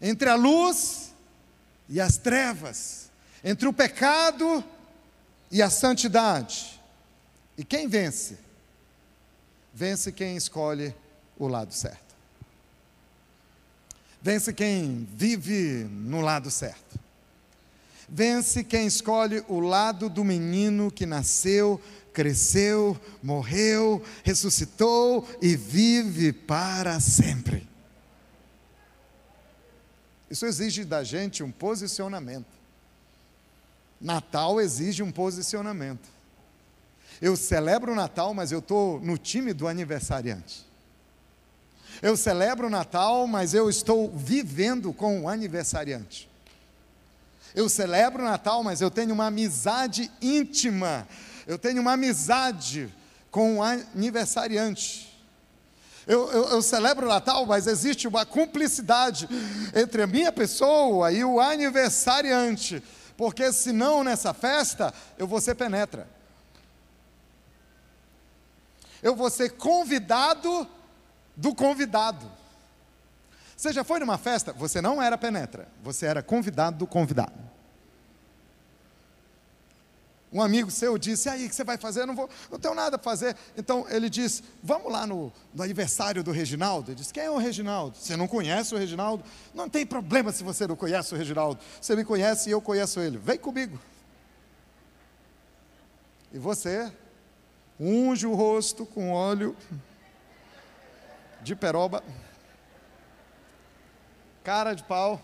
entre 0.00 0.28
a 0.28 0.34
luz 0.34 1.12
e 1.88 2.00
as 2.00 2.16
trevas, 2.16 3.10
entre 3.42 3.66
o 3.66 3.72
pecado 3.72 4.62
e 5.50 5.60
a 5.62 5.70
santidade. 5.70 6.80
E 7.56 7.64
quem 7.64 7.88
vence? 7.88 8.38
Vence 9.74 10.12
quem 10.12 10.37
escolhe 10.37 10.94
o 11.38 11.48
lado 11.48 11.72
certo. 11.72 12.12
Vence 14.20 14.52
quem 14.52 15.08
vive 15.12 15.85
no 15.90 16.20
lado 16.20 16.50
certo. 16.50 17.00
Vence 18.08 18.62
quem 18.62 18.87
escolhe 18.87 19.42
o 19.48 19.58
lado 19.58 20.08
do 20.08 20.22
menino 20.22 20.90
que 20.90 21.06
nasceu, 21.06 21.80
cresceu, 22.12 23.00
morreu, 23.22 24.04
ressuscitou 24.22 25.26
e 25.40 25.56
vive 25.56 26.32
para 26.32 27.00
sempre. 27.00 27.66
Isso 30.30 30.44
exige 30.44 30.85
da 30.85 31.02
gente 31.02 31.42
um 31.42 31.50
posicionamento. 31.50 32.46
Natal 34.00 34.61
exige 34.61 35.02
um 35.02 35.11
posicionamento. 35.11 36.12
Eu 37.22 37.37
celebro 37.37 37.92
o 37.92 37.94
Natal, 37.94 38.35
mas 38.35 38.50
eu 38.50 38.58
estou 38.58 38.98
no 39.00 39.16
time 39.16 39.52
do 39.52 39.68
aniversariante. 39.68 40.66
Eu 42.02 42.16
celebro 42.16 42.66
o 42.66 42.70
Natal, 42.70 43.28
mas 43.28 43.54
eu 43.54 43.70
estou 43.70 44.11
vivendo 44.11 44.92
com 44.92 45.20
o 45.22 45.28
aniversariante. 45.28 46.28
Eu 47.54 47.68
celebro 47.68 48.24
o 48.24 48.26
Natal, 48.26 48.64
mas 48.64 48.80
eu 48.80 48.90
tenho 48.90 49.14
uma 49.14 49.26
amizade 49.26 50.11
íntima. 50.20 51.06
Eu 51.46 51.56
tenho 51.56 51.80
uma 51.80 51.92
amizade 51.92 52.92
com 53.30 53.58
o 53.58 53.62
aniversariante. 53.62 55.16
Eu, 56.04 56.28
eu, 56.32 56.48
eu, 56.48 56.61
celebro 56.61 57.06
o 57.06 57.08
Natal, 57.08 57.46
mas 57.46 57.68
existe 57.68 58.08
uma 58.08 58.26
cumplicidade 58.26 59.28
entre 59.72 60.02
a 60.02 60.08
minha 60.08 60.32
pessoa 60.32 61.12
e 61.12 61.22
o 61.22 61.38
aniversariante, 61.38 62.82
porque 63.16 63.52
senão 63.52 64.02
nessa 64.02 64.35
festa 64.35 64.92
eu 65.16 65.28
vou 65.28 65.40
ser 65.40 65.54
penetra 65.54 66.20
eu 69.02 69.16
vou 69.16 69.28
ser 69.28 69.50
convidado 69.52 70.66
do 71.36 71.54
convidado. 71.54 72.30
Você 73.56 73.72
já 73.72 73.84
foi 73.84 73.98
numa 74.00 74.18
festa? 74.18 74.52
Você 74.52 74.80
não 74.80 75.02
era 75.02 75.18
penetra, 75.18 75.68
você 75.82 76.06
era 76.06 76.22
convidado 76.22 76.78
do 76.78 76.86
convidado. 76.86 77.52
Um 80.32 80.40
amigo 80.40 80.70
seu 80.70 80.96
disse: 80.96 81.28
aí, 81.28 81.44
o 81.44 81.48
que 81.48 81.54
você 81.54 81.62
vai 81.62 81.76
fazer? 81.76 82.00
Eu 82.00 82.06
não 82.06 82.16
vou, 82.16 82.28
não 82.50 82.58
tenho 82.58 82.74
nada 82.74 82.96
para 82.96 83.10
fazer. 83.10 83.36
Então 83.56 83.86
ele 83.90 84.08
disse: 84.08 84.42
vamos 84.62 84.90
lá 84.90 85.06
no, 85.06 85.30
no 85.52 85.62
aniversário 85.62 86.24
do 86.24 86.32
Reginaldo. 86.32 86.90
Ele 86.90 86.96
disse: 86.96 87.12
quem 87.12 87.24
é 87.24 87.30
o 87.30 87.36
Reginaldo? 87.36 87.98
Você 87.98 88.16
não 88.16 88.26
conhece 88.26 88.74
o 88.74 88.78
Reginaldo? 88.78 89.22
Não 89.52 89.68
tem 89.68 89.84
problema 89.84 90.32
se 90.32 90.42
você 90.42 90.66
não 90.66 90.74
conhece 90.74 91.12
o 91.12 91.18
Reginaldo. 91.18 91.60
Você 91.80 91.94
me 91.94 92.04
conhece 92.04 92.48
e 92.48 92.52
eu 92.52 92.62
conheço 92.62 92.98
ele. 92.98 93.18
Vem 93.18 93.38
comigo. 93.38 93.78
E 96.32 96.38
você 96.38 96.90
unge 97.78 98.26
o 98.26 98.35
rosto 98.35 98.87
com 98.87 99.12
óleo 99.12 99.56
de 101.42 101.56
peroba, 101.56 102.02
cara 104.44 104.74
de 104.74 104.82
pau, 104.85 105.20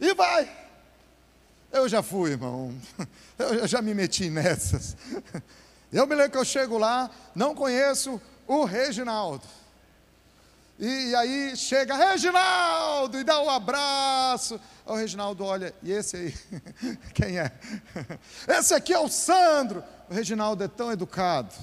e 0.00 0.14
vai. 0.14 0.50
Eu 1.72 1.88
já 1.88 2.02
fui, 2.02 2.32
irmão. 2.32 2.74
Eu 3.38 3.66
já 3.66 3.80
me 3.80 3.94
meti 3.94 4.28
nessas. 4.28 4.96
Eu 5.90 6.06
me 6.06 6.14
lembro 6.14 6.32
que 6.32 6.38
eu 6.38 6.44
chego 6.44 6.78
lá, 6.78 7.10
não 7.34 7.54
conheço 7.54 8.18
o 8.46 8.64
Reginaldo. 8.64 9.46
E 10.78 11.14
aí 11.14 11.54
chega 11.54 11.94
Reginaldo 11.94 13.20
e 13.20 13.24
dá 13.24 13.42
um 13.42 13.50
abraço. 13.50 14.58
O 14.86 14.94
Reginaldo 14.94 15.44
olha, 15.44 15.74
e 15.82 15.92
esse 15.92 16.16
aí? 16.16 16.34
Quem 17.12 17.38
é? 17.38 17.52
Esse 18.48 18.72
aqui 18.74 18.92
é 18.92 18.98
o 18.98 19.08
Sandro. 19.08 19.84
O 20.12 20.14
Reginaldo 20.14 20.62
é 20.62 20.68
tão 20.68 20.92
educado. 20.92 21.54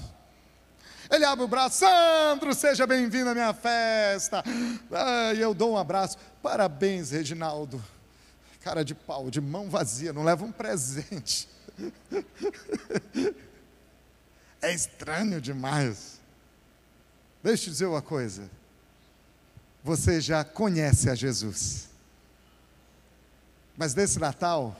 Ele 1.08 1.24
abre 1.24 1.44
o 1.44 1.46
braço, 1.46 1.78
Sandro, 1.78 2.52
seja 2.52 2.84
bem-vindo 2.84 3.30
à 3.30 3.32
minha 3.32 3.54
festa. 3.54 4.42
Ah, 4.90 5.32
e 5.32 5.40
eu 5.40 5.54
dou 5.54 5.74
um 5.74 5.78
abraço. 5.78 6.18
Parabéns, 6.42 7.12
Reginaldo. 7.12 7.80
Cara 8.60 8.84
de 8.84 8.92
pau, 8.92 9.30
de 9.30 9.40
mão 9.40 9.70
vazia, 9.70 10.12
não 10.12 10.24
leva 10.24 10.44
um 10.44 10.50
presente. 10.50 11.48
É 14.62 14.74
estranho 14.74 15.40
demais. 15.40 16.20
Deixa 17.42 17.68
eu 17.68 17.72
dizer 17.72 17.86
uma 17.86 18.02
coisa 18.02 18.50
você 19.82 20.20
já 20.20 20.44
conhece 20.44 21.08
a 21.08 21.14
Jesus. 21.14 21.88
Mas 23.74 23.94
nesse 23.94 24.18
Natal, 24.18 24.78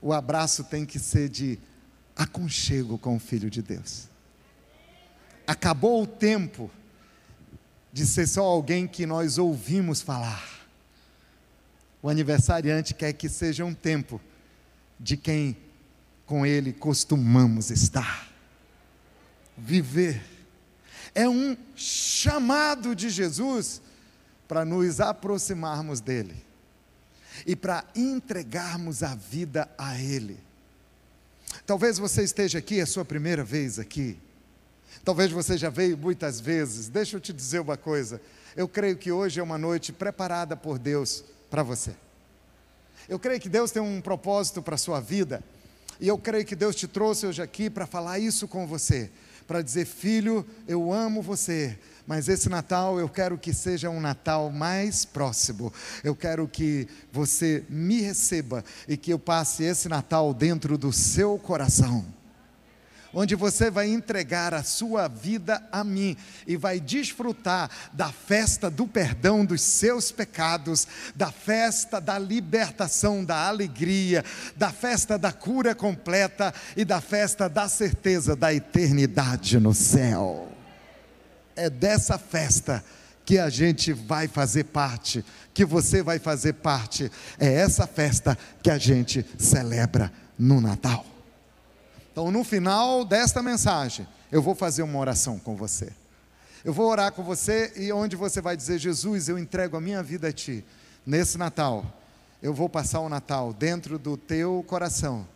o 0.00 0.12
abraço 0.12 0.62
tem 0.62 0.86
que 0.86 1.00
ser 1.00 1.28
de 1.28 1.58
aconchego 2.16 2.96
com 2.98 3.16
o 3.16 3.20
Filho 3.20 3.50
de 3.50 3.60
Deus. 3.62 4.08
Acabou 5.46 6.02
o 6.02 6.06
tempo 6.06 6.70
de 7.92 8.06
ser 8.06 8.26
só 8.26 8.42
alguém 8.42 8.86
que 8.86 9.06
nós 9.06 9.38
ouvimos 9.38 10.00
falar. 10.00 10.66
O 12.02 12.08
aniversariante 12.08 12.94
quer 12.94 13.12
que 13.12 13.28
seja 13.28 13.64
um 13.64 13.74
tempo 13.74 14.20
de 14.98 15.16
quem 15.16 15.56
com 16.24 16.44
ele 16.44 16.72
costumamos 16.72 17.70
estar. 17.70 18.28
Viver. 19.56 20.22
É 21.14 21.28
um 21.28 21.56
chamado 21.74 22.94
de 22.94 23.08
Jesus 23.08 23.80
para 24.46 24.64
nos 24.64 25.00
aproximarmos 25.00 26.00
dele 26.00 26.44
e 27.46 27.56
para 27.56 27.84
entregarmos 27.94 29.02
a 29.02 29.14
vida 29.14 29.70
a 29.78 29.98
ele. 29.98 30.45
Talvez 31.66 31.98
você 31.98 32.22
esteja 32.22 32.58
aqui, 32.58 32.78
é 32.78 32.82
a 32.82 32.86
sua 32.86 33.04
primeira 33.04 33.42
vez 33.42 33.80
aqui. 33.80 34.16
Talvez 35.04 35.32
você 35.32 35.58
já 35.58 35.68
veio 35.68 35.98
muitas 35.98 36.40
vezes. 36.40 36.88
Deixa 36.88 37.16
eu 37.16 37.20
te 37.20 37.32
dizer 37.32 37.60
uma 37.60 37.76
coisa. 37.76 38.20
Eu 38.54 38.68
creio 38.68 38.96
que 38.96 39.10
hoje 39.10 39.40
é 39.40 39.42
uma 39.42 39.58
noite 39.58 39.92
preparada 39.92 40.56
por 40.56 40.78
Deus 40.78 41.24
para 41.50 41.64
você. 41.64 41.94
Eu 43.08 43.18
creio 43.18 43.40
que 43.40 43.48
Deus 43.48 43.72
tem 43.72 43.82
um 43.82 44.00
propósito 44.00 44.62
para 44.62 44.76
a 44.76 44.78
sua 44.78 45.00
vida. 45.00 45.42
E 46.00 46.06
eu 46.06 46.16
creio 46.16 46.44
que 46.44 46.54
Deus 46.54 46.76
te 46.76 46.86
trouxe 46.86 47.26
hoje 47.26 47.42
aqui 47.42 47.68
para 47.68 47.86
falar 47.86 48.20
isso 48.20 48.46
com 48.46 48.64
você. 48.64 49.10
Para 49.46 49.62
dizer, 49.62 49.86
filho, 49.86 50.44
eu 50.66 50.92
amo 50.92 51.22
você 51.22 51.78
mas 52.06 52.28
esse 52.28 52.48
Natal 52.48 53.00
eu 53.00 53.08
quero 53.08 53.36
que 53.36 53.52
seja 53.52 53.90
um 53.90 54.00
Natal 54.00 54.50
mais 54.50 55.04
próximo. 55.04 55.72
Eu 56.04 56.14
quero 56.14 56.46
que 56.46 56.86
você 57.12 57.64
me 57.68 58.00
receba 58.00 58.64
e 58.86 58.96
que 58.96 59.12
eu 59.12 59.18
passe 59.18 59.64
esse 59.64 59.88
Natal 59.88 60.32
dentro 60.32 60.78
do 60.78 60.92
seu 60.92 61.36
coração 61.36 62.15
onde 63.18 63.34
você 63.34 63.70
vai 63.70 63.88
entregar 63.88 64.52
a 64.52 64.62
sua 64.62 65.08
vida 65.08 65.62
a 65.72 65.82
mim 65.82 66.14
e 66.46 66.54
vai 66.54 66.78
desfrutar 66.78 67.70
da 67.94 68.12
festa 68.12 68.70
do 68.70 68.86
perdão 68.86 69.42
dos 69.42 69.62
seus 69.62 70.12
pecados, 70.12 70.86
da 71.14 71.32
festa 71.32 71.98
da 71.98 72.18
libertação, 72.18 73.24
da 73.24 73.48
alegria, 73.48 74.22
da 74.54 74.70
festa 74.70 75.18
da 75.18 75.32
cura 75.32 75.74
completa 75.74 76.52
e 76.76 76.84
da 76.84 77.00
festa 77.00 77.48
da 77.48 77.70
certeza 77.70 78.36
da 78.36 78.52
eternidade 78.52 79.58
no 79.58 79.72
céu 79.72 80.52
é 81.56 81.70
dessa 81.70 82.18
festa 82.18 82.84
que 83.24 83.38
a 83.38 83.48
gente 83.48 83.92
vai 83.92 84.28
fazer 84.28 84.64
parte, 84.64 85.24
que 85.52 85.64
você 85.64 86.02
vai 86.02 86.18
fazer 86.18 86.52
parte. 86.52 87.10
É 87.40 87.52
essa 87.52 87.86
festa 87.86 88.38
que 88.62 88.70
a 88.70 88.78
gente 88.78 89.24
celebra 89.38 90.12
no 90.38 90.60
Natal. 90.60 91.15
Então, 92.16 92.30
no 92.30 92.42
final 92.42 93.04
desta 93.04 93.42
mensagem, 93.42 94.08
eu 94.32 94.40
vou 94.40 94.54
fazer 94.54 94.82
uma 94.82 94.98
oração 94.98 95.38
com 95.38 95.54
você. 95.54 95.92
Eu 96.64 96.72
vou 96.72 96.88
orar 96.88 97.12
com 97.12 97.22
você 97.22 97.74
e 97.76 97.92
onde 97.92 98.16
você 98.16 98.40
vai 98.40 98.56
dizer: 98.56 98.78
Jesus, 98.78 99.28
eu 99.28 99.38
entrego 99.38 99.76
a 99.76 99.82
minha 99.82 100.02
vida 100.02 100.28
a 100.28 100.32
Ti. 100.32 100.64
Nesse 101.04 101.36
Natal, 101.36 101.84
eu 102.42 102.54
vou 102.54 102.70
passar 102.70 103.00
o 103.00 103.10
Natal 103.10 103.52
dentro 103.52 103.98
do 103.98 104.16
teu 104.16 104.64
coração. 104.66 105.28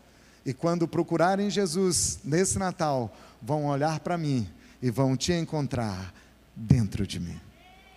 E 0.43 0.55
quando 0.55 0.89
procurarem 0.89 1.51
Jesus 1.51 2.19
nesse 2.25 2.59
Natal, 2.59 3.15
vão 3.43 3.67
olhar 3.67 4.01
para 4.01 4.17
mim 4.17 4.49
e 4.81 4.91
vão 4.91 5.19
te 5.19 5.35
encontrar 5.35 6.15
dentro 6.57 7.07
de 7.07 7.21
mim. 7.21 7.39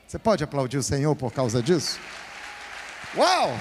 Você 0.05 0.19
pode 0.19 0.43
aplaudir 0.43 0.75
o 0.75 0.83
Senhor 0.83 1.15
por 1.15 1.31
causa 1.31 1.63
disso? 1.63 1.97
Uau! 3.15 3.57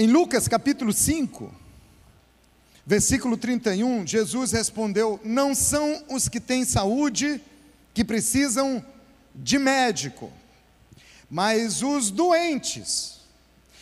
Em 0.00 0.06
Lucas 0.06 0.46
capítulo 0.46 0.92
5, 0.92 1.52
versículo 2.86 3.36
31, 3.36 4.06
Jesus 4.06 4.52
respondeu: 4.52 5.18
Não 5.24 5.56
são 5.56 6.04
os 6.08 6.28
que 6.28 6.38
têm 6.38 6.64
saúde 6.64 7.42
que 7.92 8.04
precisam 8.04 8.84
de 9.34 9.58
médico, 9.58 10.32
mas 11.28 11.82
os 11.82 12.12
doentes. 12.12 13.18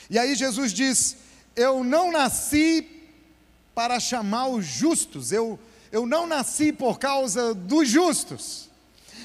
E 0.08 0.18
aí 0.18 0.34
Jesus 0.34 0.72
diz: 0.72 1.18
Eu 1.54 1.84
não 1.84 2.10
nasci 2.10 2.88
para 3.74 4.00
chamar 4.00 4.46
os 4.46 4.64
justos, 4.64 5.32
eu, 5.32 5.58
eu 5.92 6.06
não 6.06 6.26
nasci 6.26 6.72
por 6.72 6.98
causa 6.98 7.52
dos 7.52 7.90
justos. 7.90 8.70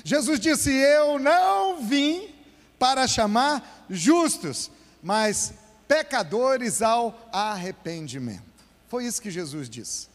Jesus 0.03 0.41
disse: 0.41 0.69
Eu 0.69 1.17
não 1.17 1.85
vim 1.85 2.35
para 2.77 3.07
chamar 3.07 3.85
justos, 3.89 4.69
mas 5.01 5.53
pecadores 5.91 6.81
ao 6.81 7.29
arrependimento. 7.33 8.41
Foi 8.87 9.05
isso 9.05 9.21
que 9.21 9.29
Jesus 9.29 9.69
disse. 9.69 10.07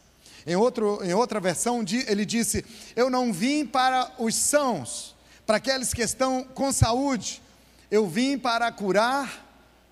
Em, 0.43 0.55
outro, 0.55 0.99
em 1.03 1.13
outra 1.13 1.39
versão, 1.39 1.85
ele 2.07 2.25
disse: 2.25 2.65
Eu 2.95 3.11
não 3.11 3.31
vim 3.31 3.63
para 3.63 4.11
os 4.17 4.33
sãos, 4.33 5.15
para 5.45 5.57
aqueles 5.57 5.93
que 5.93 6.01
estão 6.01 6.43
com 6.43 6.71
saúde, 6.71 7.43
eu 7.91 8.07
vim 8.07 8.39
para 8.39 8.71
curar 8.71 9.45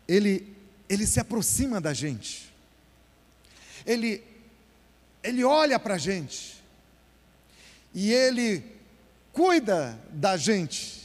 ele, 0.09 0.57
ele 0.89 1.07
se 1.07 1.21
aproxima 1.21 1.81
da 1.81 1.95
gente, 1.95 2.53
ele, 3.87 4.25
ele 5.23 5.45
olha 5.45 5.79
para 5.79 5.95
a 5.95 5.99
gente, 5.99 6.61
e 7.95 8.13
ele 8.13 8.65
cuida 9.33 9.99
da 10.11 10.37
gente. 10.37 11.01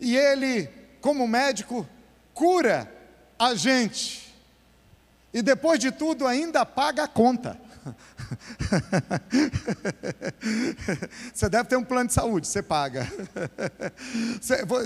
E 0.00 0.16
ele, 0.16 0.68
como 1.00 1.26
médico, 1.26 1.88
cura 2.32 2.90
a 3.38 3.54
gente. 3.54 4.34
E 5.32 5.42
depois 5.42 5.78
de 5.78 5.90
tudo, 5.90 6.26
ainda 6.26 6.64
paga 6.64 7.04
a 7.04 7.08
conta. 7.08 7.58
Você 11.32 11.48
deve 11.48 11.68
ter 11.68 11.76
um 11.76 11.84
plano 11.84 12.08
de 12.08 12.14
saúde, 12.14 12.46
você 12.46 12.62
paga. 12.62 13.10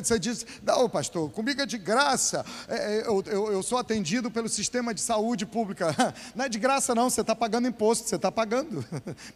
Você, 0.03 0.19
diz, 0.19 0.47
não, 0.63 0.89
pastor, 0.89 1.31
comigo 1.31 1.61
é 1.61 1.67
de 1.67 1.79
graça. 1.79 2.45
É, 2.69 2.99
é, 2.99 3.07
eu, 3.07 3.23
eu, 3.27 3.53
eu, 3.53 3.63
sou 3.63 3.79
atendido 3.79 4.31
pelo 4.31 4.49
sistema 4.49 4.95
de 4.95 5.01
saúde 5.01 5.47
pública. 5.47 5.95
Não 6.35 6.45
é 6.45 6.49
de 6.49 6.59
graça, 6.59 6.95
não, 6.95 7.11
você 7.11 7.21
está 7.21 7.35
pagando 7.35 7.69
imposto, 7.69 8.09
você 8.09 8.17
está 8.17 8.31
pagando. 8.31 8.85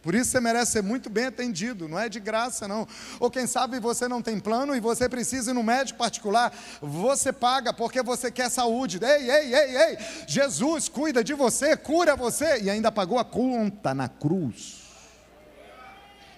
Por 0.01 0.15
isso 0.15 0.31
você 0.31 0.39
merece 0.39 0.73
ser 0.73 0.83
muito 0.83 1.09
bem 1.09 1.25
atendido, 1.25 1.87
não 1.87 1.99
é 1.99 2.07
de 2.07 2.19
graça, 2.19 2.67
não. 2.67 2.87
Ou 3.19 3.29
quem 3.29 3.45
sabe 3.45 3.79
você 3.79 4.07
não 4.07 4.21
tem 4.21 4.39
plano 4.39 4.75
e 4.75 4.79
você 4.79 5.09
precisa 5.09 5.51
ir 5.51 5.53
no 5.53 5.63
médico 5.63 5.99
particular, 5.99 6.53
você 6.81 7.31
paga 7.31 7.73
porque 7.73 8.01
você 8.01 8.31
quer 8.31 8.49
saúde. 8.49 8.99
Ei, 9.01 9.29
ei, 9.29 9.53
ei, 9.53 9.77
ei, 9.77 9.97
Jesus 10.27 10.87
cuida 10.87 11.23
de 11.23 11.33
você, 11.33 11.75
cura 11.75 12.15
você, 12.15 12.61
e 12.61 12.69
ainda 12.69 12.91
pagou 12.91 13.19
a 13.19 13.25
conta 13.25 13.93
na 13.93 14.07
cruz 14.07 14.42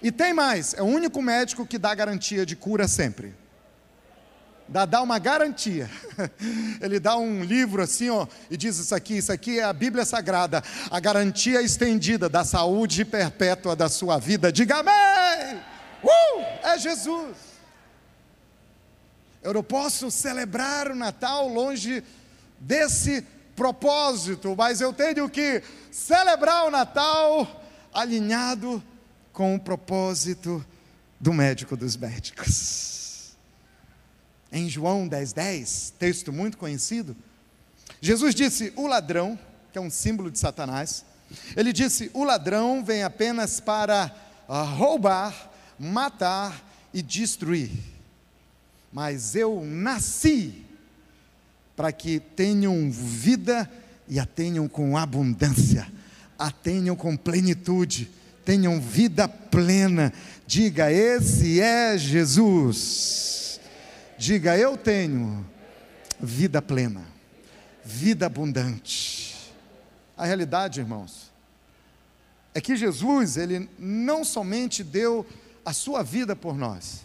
E 0.02 0.12
tem 0.12 0.34
mais, 0.34 0.74
é 0.74 0.82
o 0.82 0.86
único 0.86 1.22
médico 1.22 1.65
que 1.65 1.78
dá 1.78 1.96
garantia 1.96 2.46
de 2.46 2.56
cura 2.56 2.88
sempre. 2.88 3.34
Dá, 4.68 4.86
dá 4.86 5.02
uma 5.02 5.20
garantia. 5.20 5.89
Ele 6.82 7.00
dá 7.00 7.15
um 7.18 7.44
livro 7.44 7.82
assim, 7.82 8.10
ó, 8.10 8.28
e 8.50 8.58
diz 8.58 8.78
isso 8.78 8.94
aqui, 8.96 9.18
isso 9.18 9.32
aqui 9.32 9.60
é 9.60 9.63
a 9.63 9.74
Bíblia 9.74 10.06
Sagrada, 10.06 10.63
a 10.89 11.00
garantia 11.00 11.62
estendida 11.62 12.28
da 12.28 12.44
saúde 12.44 13.06
perpétua 13.06 13.76
da 13.76 13.88
sua 13.88 14.18
vida. 14.18 14.52
Diga 14.52 14.78
amém! 14.78 15.62
Uh, 16.04 16.68
é 16.68 16.78
Jesus. 16.78 17.36
Eu 19.41 19.54
não 19.54 19.63
posso 19.63 20.10
celebrar 20.10 20.89
o 20.89 20.96
Natal 20.96 21.48
longe 21.48 22.04
desse 22.60 23.24
propósito, 23.56 24.56
mas 24.58 24.82
eu 24.82 24.91
tenho 24.91 25.30
que 25.30 25.62
celebrar 25.91 26.65
o 26.65 26.72
Natal 26.72 27.64
alinhado 27.95 28.84
com 29.31 29.55
o 29.55 29.60
propósito 29.60 30.63
do 31.17 31.34
médico 31.34 31.77
dos 31.77 31.95
médicos. 31.95 33.36
Em 34.51 34.69
João 34.69 35.08
10,10, 35.08 35.34
10, 35.34 35.93
texto 35.97 36.34
muito 36.34 36.57
conhecido, 36.57 37.15
Jesus 38.01 38.36
disse: 38.36 38.74
O 38.76 38.86
ladrão, 38.86 39.39
que 39.72 39.78
é 39.78 39.82
um 39.82 39.89
símbolo 39.89 40.30
de 40.30 40.38
Satanás, 40.38 41.05
ele 41.55 41.72
disse: 41.72 42.11
O 42.13 42.24
ladrão 42.26 42.84
vem 42.84 43.01
apenas 43.01 43.59
para 43.61 44.13
ah, 44.47 44.63
roubar, 44.63 45.51
matar 45.80 46.63
e 46.93 47.01
destruir. 47.01 47.72
Mas 48.91 49.36
eu 49.36 49.61
nasci 49.65 50.65
para 51.76 51.91
que 51.91 52.20
tenham 52.20 52.89
vida 52.91 53.70
e 54.07 54.20
a 54.20 54.26
tenham 54.26 54.67
com 54.67 54.97
abundância 54.97 55.91
a 56.38 56.51
tenham 56.51 56.95
com 56.95 57.15
plenitude, 57.15 58.11
tenham 58.43 58.79
vida 58.79 59.27
plena. 59.27 60.13
Diga, 60.45 60.91
esse 60.91 61.59
é 61.59 61.97
Jesus. 61.97 63.59
Diga, 64.17 64.57
eu 64.57 64.77
tenho 64.77 65.45
vida 66.19 66.61
plena, 66.61 67.05
vida 67.83 68.25
abundante. 68.25 69.53
A 70.17 70.25
realidade, 70.25 70.79
irmãos, 70.79 71.31
é 72.53 72.61
que 72.61 72.75
Jesus, 72.75 73.36
ele 73.36 73.69
não 73.77 74.23
somente 74.23 74.83
deu 74.83 75.25
a 75.65 75.73
sua 75.73 76.03
vida 76.03 76.36
por 76.36 76.55
nós, 76.55 77.01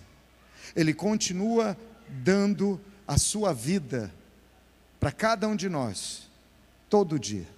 ele 0.77 0.95
continua 0.95 1.77
dando 2.09 2.81
a 3.07 3.19
sua 3.19 3.53
vida 3.53 4.13
para 5.01 5.11
cada 5.11 5.49
um 5.49 5.57
de 5.57 5.69
nós, 5.69 6.29
todo 6.89 7.19
dia. 7.19 7.49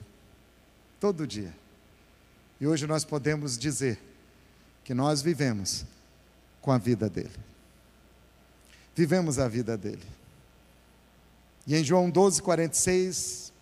Todo 1.00 1.26
dia. 1.26 1.52
E 2.62 2.66
hoje 2.68 2.86
nós 2.86 3.04
podemos 3.04 3.58
dizer 3.58 3.98
que 4.84 4.94
nós 4.94 5.20
vivemos 5.20 5.84
com 6.60 6.70
a 6.70 6.78
vida 6.78 7.10
dele. 7.10 7.32
Vivemos 8.94 9.40
a 9.40 9.48
vida 9.48 9.76
dele. 9.76 10.06
E 11.66 11.74
em 11.74 11.82
João 11.82 12.08
12, 12.08 12.40
46, 12.40 13.52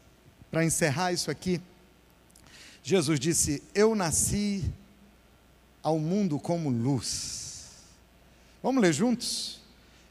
para 0.51 0.67
encerrar 0.67 1.15
isso 1.15 1.31
aqui, 1.31 1.63
Jesus 2.83 3.19
disse: 3.19 3.63
Eu 3.75 3.95
nasci 3.95 4.71
ao 5.83 5.99
mundo 5.99 6.39
como 6.39 6.69
luz. 6.69 7.71
Vamos 8.63 8.83
ler 8.83 8.93
juntos? 8.93 9.63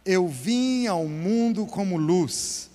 Eu 0.04 0.28
vim 0.28 0.88
ao 0.88 1.08
mundo 1.08 1.68
como 1.68 1.96
luz, 1.96 2.72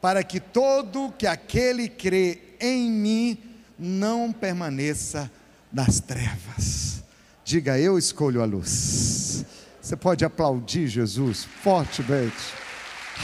para 0.00 0.24
que 0.24 0.40
todo 0.40 1.12
que 1.12 1.26
aquele 1.26 1.90
crê 1.90 2.40
em 2.58 2.90
mim 2.90 3.38
não 3.78 4.32
permaneça 4.32 5.30
nas 5.72 6.00
trevas. 6.00 7.02
Diga, 7.44 7.78
eu 7.78 7.98
escolho 7.98 8.42
a 8.42 8.44
luz. 8.44 9.44
Você 9.80 9.96
pode 9.96 10.24
aplaudir 10.24 10.86
Jesus 10.86 11.44
fortemente. 11.62 12.36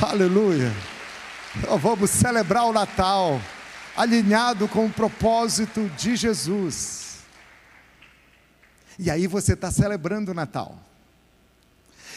Aleluia. 0.01 0.72
Nós 1.68 1.80
vamos 1.80 2.11
celebrar 2.11 2.64
o 2.64 2.72
Natal 2.72 3.40
alinhado 3.97 4.66
com 4.66 4.86
o 4.86 4.90
propósito 4.90 5.88
de 5.97 6.16
Jesus. 6.16 7.18
E 8.99 9.11
aí 9.11 9.26
você 9.26 9.53
está 9.53 9.70
celebrando 9.70 10.30
o 10.32 10.34
Natal. 10.34 10.78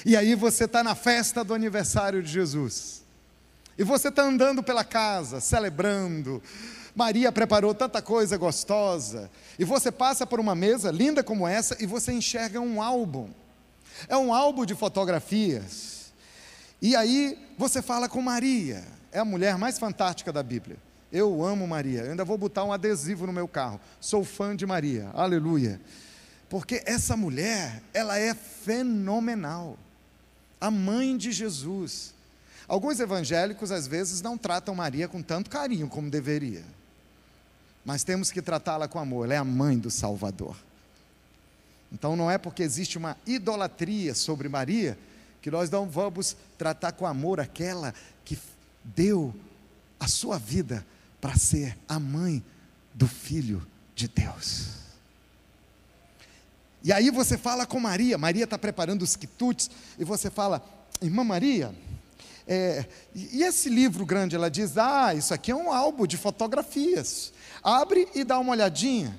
E 0.06 0.16
aí 0.16 0.36
você 0.36 0.66
está 0.66 0.84
na 0.84 0.96
festa 0.96 1.44
do 1.44 1.54
aniversário 1.54 2.22
de 2.22 2.32
Jesus. 2.32 3.04
E 3.78 3.84
você 3.84 4.08
está 4.08 4.24
andando 4.24 4.64
pela 4.64 4.84
casa, 4.84 5.40
celebrando. 5.40 6.42
Maria 6.98 7.32
preparou 7.32 7.76
tanta 7.76 8.02
coisa 8.02 8.38
gostosa. 8.38 9.30
E 9.60 9.64
você 9.64 9.92
passa 9.92 10.26
por 10.26 10.40
uma 10.40 10.56
mesa 10.56 10.90
linda 10.90 11.24
como 11.24 11.48
essa 11.48 11.78
e 11.80 11.86
você 11.86 12.12
enxerga 12.12 12.60
um 12.60 12.82
álbum. 12.82 13.30
É 14.10 14.18
um 14.18 14.34
álbum 14.34 14.66
de 14.66 14.74
fotografias. 14.74 16.12
E 16.82 16.96
aí 16.96 17.38
você 17.56 17.84
fala 17.84 18.10
com 18.10 18.20
Maria. 18.20 18.84
É 19.12 19.20
a 19.20 19.26
mulher 19.26 19.60
mais 19.60 19.78
fantástica 19.78 20.34
da 20.34 20.42
Bíblia. 20.42 20.78
Eu 21.14 21.46
amo 21.46 21.68
Maria. 21.68 22.02
Eu 22.02 22.10
ainda 22.10 22.26
vou 22.26 22.36
botar 22.36 22.64
um 22.64 22.74
adesivo 22.74 23.28
no 23.28 23.32
meu 23.32 23.48
carro. 23.48 23.80
Sou 24.02 24.24
fã 24.24 24.56
de 24.56 24.66
Maria. 24.66 25.12
Aleluia. 25.14 25.80
Porque 26.50 26.82
essa 26.84 27.16
mulher, 27.16 27.84
ela 27.94 28.18
é 28.18 28.34
fenomenal 28.34 29.78
a 30.60 30.72
mãe 30.72 31.16
de 31.16 31.32
Jesus. 31.32 32.16
Alguns 32.68 33.00
evangélicos 33.00 33.72
às 33.72 33.86
vezes 33.86 34.20
não 34.20 34.36
tratam 34.36 34.74
Maria 34.74 35.08
com 35.08 35.22
tanto 35.22 35.48
carinho 35.48 35.88
como 35.88 36.10
deveria. 36.10 36.64
Mas 37.88 38.04
temos 38.04 38.30
que 38.30 38.42
tratá-la 38.42 38.86
com 38.86 39.00
amor, 39.00 39.24
ela 39.24 39.36
é 39.36 39.38
a 39.38 39.46
mãe 39.46 39.80
do 39.80 39.90
Salvador. 39.90 40.58
Então 41.90 42.18
não 42.18 42.30
é 42.30 42.38
porque 42.38 42.62
existe 42.62 42.98
uma 42.98 43.16
idolatria 43.26 44.14
sobre 44.14 44.50
Maria 44.50 45.00
que 45.42 45.50
nós 45.50 45.70
não 45.70 45.88
vamos 45.88 46.36
tratar 46.58 46.92
com 46.92 47.06
amor 47.06 47.40
aquela 47.40 47.94
que 48.26 48.38
deu 48.84 49.34
a 49.98 50.06
sua 50.06 50.38
vida 50.38 50.86
para 51.22 51.38
ser 51.38 51.78
a 51.88 51.98
mãe 51.98 52.44
do 52.94 53.08
filho 53.08 53.66
de 53.96 54.10
Deus. 54.10 54.72
E 56.84 56.92
aí 56.92 57.10
você 57.10 57.38
fala 57.38 57.66
com 57.66 57.80
Maria, 57.80 58.18
Maria 58.18 58.44
está 58.44 58.58
preparando 58.58 59.04
os 59.04 59.16
quitutes, 59.16 59.72
e 59.98 60.04
você 60.04 60.30
fala, 60.30 60.62
irmã 61.02 61.24
Maria, 61.24 61.74
é, 62.48 62.86
e 63.14 63.44
esse 63.44 63.70
livro 63.70 64.06
grande, 64.06 64.36
ela 64.36 64.50
diz, 64.50 64.78
ah, 64.78 65.14
isso 65.14 65.34
aqui 65.34 65.52
é 65.52 65.56
um 65.56 65.72
álbum 65.72 66.08
de 66.08 66.16
fotografias. 66.16 67.34
Abre 67.62 68.08
e 68.16 68.24
dá 68.24 68.40
uma 68.40 68.54
olhadinha. 68.54 69.18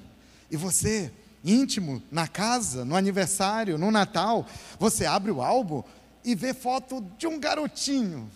E 0.51 0.57
você, 0.57 1.13
íntimo, 1.45 2.03
na 2.11 2.27
casa, 2.27 2.87
no 2.87 2.97
aniversário, 2.97 3.77
no 3.77 3.91
Natal, 3.91 4.47
você 4.79 5.05
abre 5.05 5.31
o 5.31 5.43
álbum 5.43 5.83
e 6.25 6.35
vê 6.35 6.55
foto 6.55 7.05
de 7.19 7.27
um 7.27 7.39
garotinho. 7.39 8.31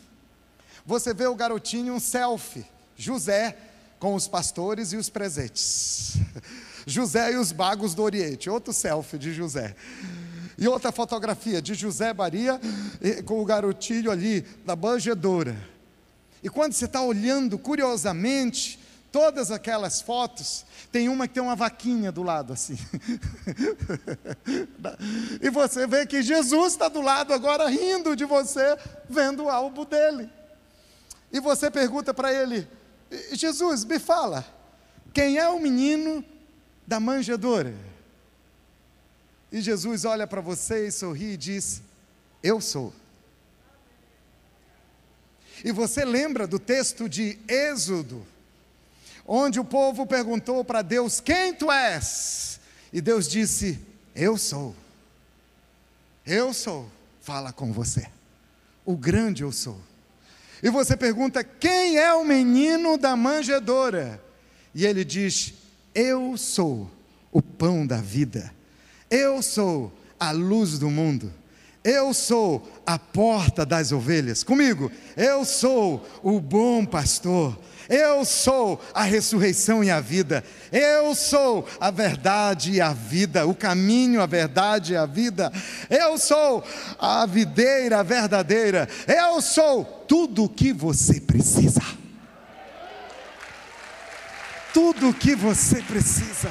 Você 0.85 1.15
vê 1.15 1.27
o 1.27 1.35
garotinho 1.35 1.95
um 1.95 2.01
selfie, 2.01 2.67
José, 2.95 3.57
com 3.99 4.15
os 4.15 4.29
pastores 4.29 4.93
e 4.93 4.97
os 4.97 5.09
presentes. 5.09 6.17
José 6.87 7.33
e 7.33 7.37
os 7.37 7.53
bagos 7.53 7.95
do 7.95 8.03
Oriente, 8.03 8.51
outro 8.51 8.73
selfie 8.73 9.17
de 9.17 9.33
José. 9.33 9.75
E 10.63 10.69
outra 10.69 10.93
fotografia 10.93 11.61
de 11.61 11.75
José 11.75 12.15
Maria 12.15 12.61
com 13.27 13.43
o 13.43 13.45
garotinho 13.45 14.13
ali 14.13 14.47
na 14.65 14.77
manjedoura. 14.77 15.57
E 16.41 16.49
quando 16.49 16.73
você 16.73 16.85
está 16.85 17.03
olhando 17.03 17.59
curiosamente 17.59 18.79
todas 19.11 19.51
aquelas 19.51 20.01
fotos, 20.01 20.65
tem 20.93 21.09
uma 21.09 21.27
que 21.27 21.35
tem 21.35 21.43
uma 21.43 21.57
vaquinha 21.57 22.13
do 22.13 22.23
lado 22.23 22.53
assim. 22.53 22.79
e 25.43 25.51
você 25.51 25.85
vê 25.85 26.07
que 26.07 26.23
Jesus 26.23 26.75
está 26.75 26.87
do 26.87 27.01
lado 27.01 27.35
agora 27.35 27.69
rindo 27.69 28.15
de 28.15 28.25
você, 28.25 28.79
vendo 29.11 29.43
o 29.43 29.49
álbum 29.49 29.85
dele. 29.85 30.31
E 31.33 31.41
você 31.41 31.73
pergunta 31.73 32.15
para 32.15 32.33
ele: 32.33 32.69
Jesus, 33.33 33.85
me 33.85 33.99
fala, 33.99 34.47
quem 35.13 35.39
é 35.39 35.49
o 35.49 35.59
menino 35.59 36.25
da 36.87 37.01
manjedoura. 37.01 37.91
E 39.53 39.61
Jesus 39.61 40.05
olha 40.05 40.27
para 40.27 40.41
você 40.41 40.89
e 40.89 40.91
sorri 40.91 41.35
e 41.35 41.37
diz: 41.37 41.83
Eu 42.43 42.61
sou. 42.61 42.93
E 45.63 45.71
você 45.71 46.05
lembra 46.05 46.47
do 46.47 46.59
texto 46.59 47.09
de 47.09 47.39
Êxodo, 47.47 48.27
onde 49.27 49.61
o 49.61 49.65
povo 49.65 50.07
perguntou 50.07 50.65
para 50.65 50.83
Deus: 50.83 51.21
Quem 51.21 51.55
tu 51.55 51.71
és? 51.71 52.59
E 52.93 53.01
Deus 53.01 53.29
disse: 53.29 53.79
Eu 54.15 54.39
sou. 54.39 54.75
Eu 56.27 56.53
sou. 56.53 56.91
Fala 57.21 57.53
com 57.53 57.73
você. 57.73 58.09
O 58.85 58.97
grande 58.97 59.43
eu 59.43 59.53
sou. 59.53 59.79
E 60.63 60.71
você 60.71 60.97
pergunta: 60.97 61.45
Quem 61.45 61.99
é 61.99 62.13
o 62.15 62.25
menino 62.25 62.97
da 62.97 63.15
manjedoura? 63.15 64.21
E 64.75 64.87
ele 64.87 65.05
diz: 65.05 65.55
eu 65.95 66.37
sou 66.39 66.91
o 67.31 67.43
pão 67.43 67.87
da 67.87 67.99
vida. 67.99 68.53
Eu 69.13 69.43
sou 69.43 69.93
a 70.19 70.31
luz 70.31 70.79
do 70.79 70.89
mundo. 70.89 71.31
Eu 71.85 72.15
sou 72.15 72.67
a 72.87 72.99
porta 72.99 73.67
das 73.67 73.93
ovelhas. 73.93 74.43
Comigo, 74.43 74.91
eu 75.15 75.45
sou 75.45 76.09
o 76.23 76.41
bom 76.41 76.87
pastor. 76.87 77.59
Eu 77.91 78.25
sou 78.25 78.81
a 78.95 79.03
ressurreição 79.03 79.85
e 79.85 79.91
a 79.91 80.01
vida. 80.01 80.43
Eu 80.73 81.15
sou 81.15 81.69
a 81.79 81.91
verdade 81.91 82.73
e 82.73 82.81
a 82.81 82.95
vida, 82.95 83.47
o 83.47 83.55
caminho, 83.55 84.23
a 84.23 84.27
verdade 84.27 84.95
e 84.95 84.97
a 84.97 85.05
vida. 85.05 85.53
Eu 85.91 86.17
sou 86.17 86.65
a 86.99 87.27
videira 87.27 88.03
verdadeira. 88.03 88.89
Eu 89.07 89.43
sou 89.43 89.85
tudo 90.09 90.45
o 90.45 90.49
que 90.49 90.73
você 90.73 91.21
precisa 91.21 91.83
tudo 94.73 95.11
o 95.11 95.15
que 95.15 95.35
você 95.35 95.83
precisa. 95.83 96.51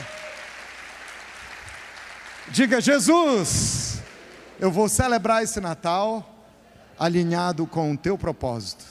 Diga, 2.54 2.82
Jesus, 2.82 4.02
eu 4.60 4.70
vou 4.70 4.90
celebrar 4.90 5.42
esse 5.42 5.62
Natal 5.62 6.28
alinhado 7.00 7.66
com 7.66 7.94
o 7.94 7.98
teu 7.98 8.18
propósito. 8.18 8.84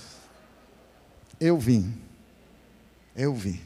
Eu 1.39 1.59
vim, 1.59 1.95
eu 3.15 3.35
vim. 3.35 3.61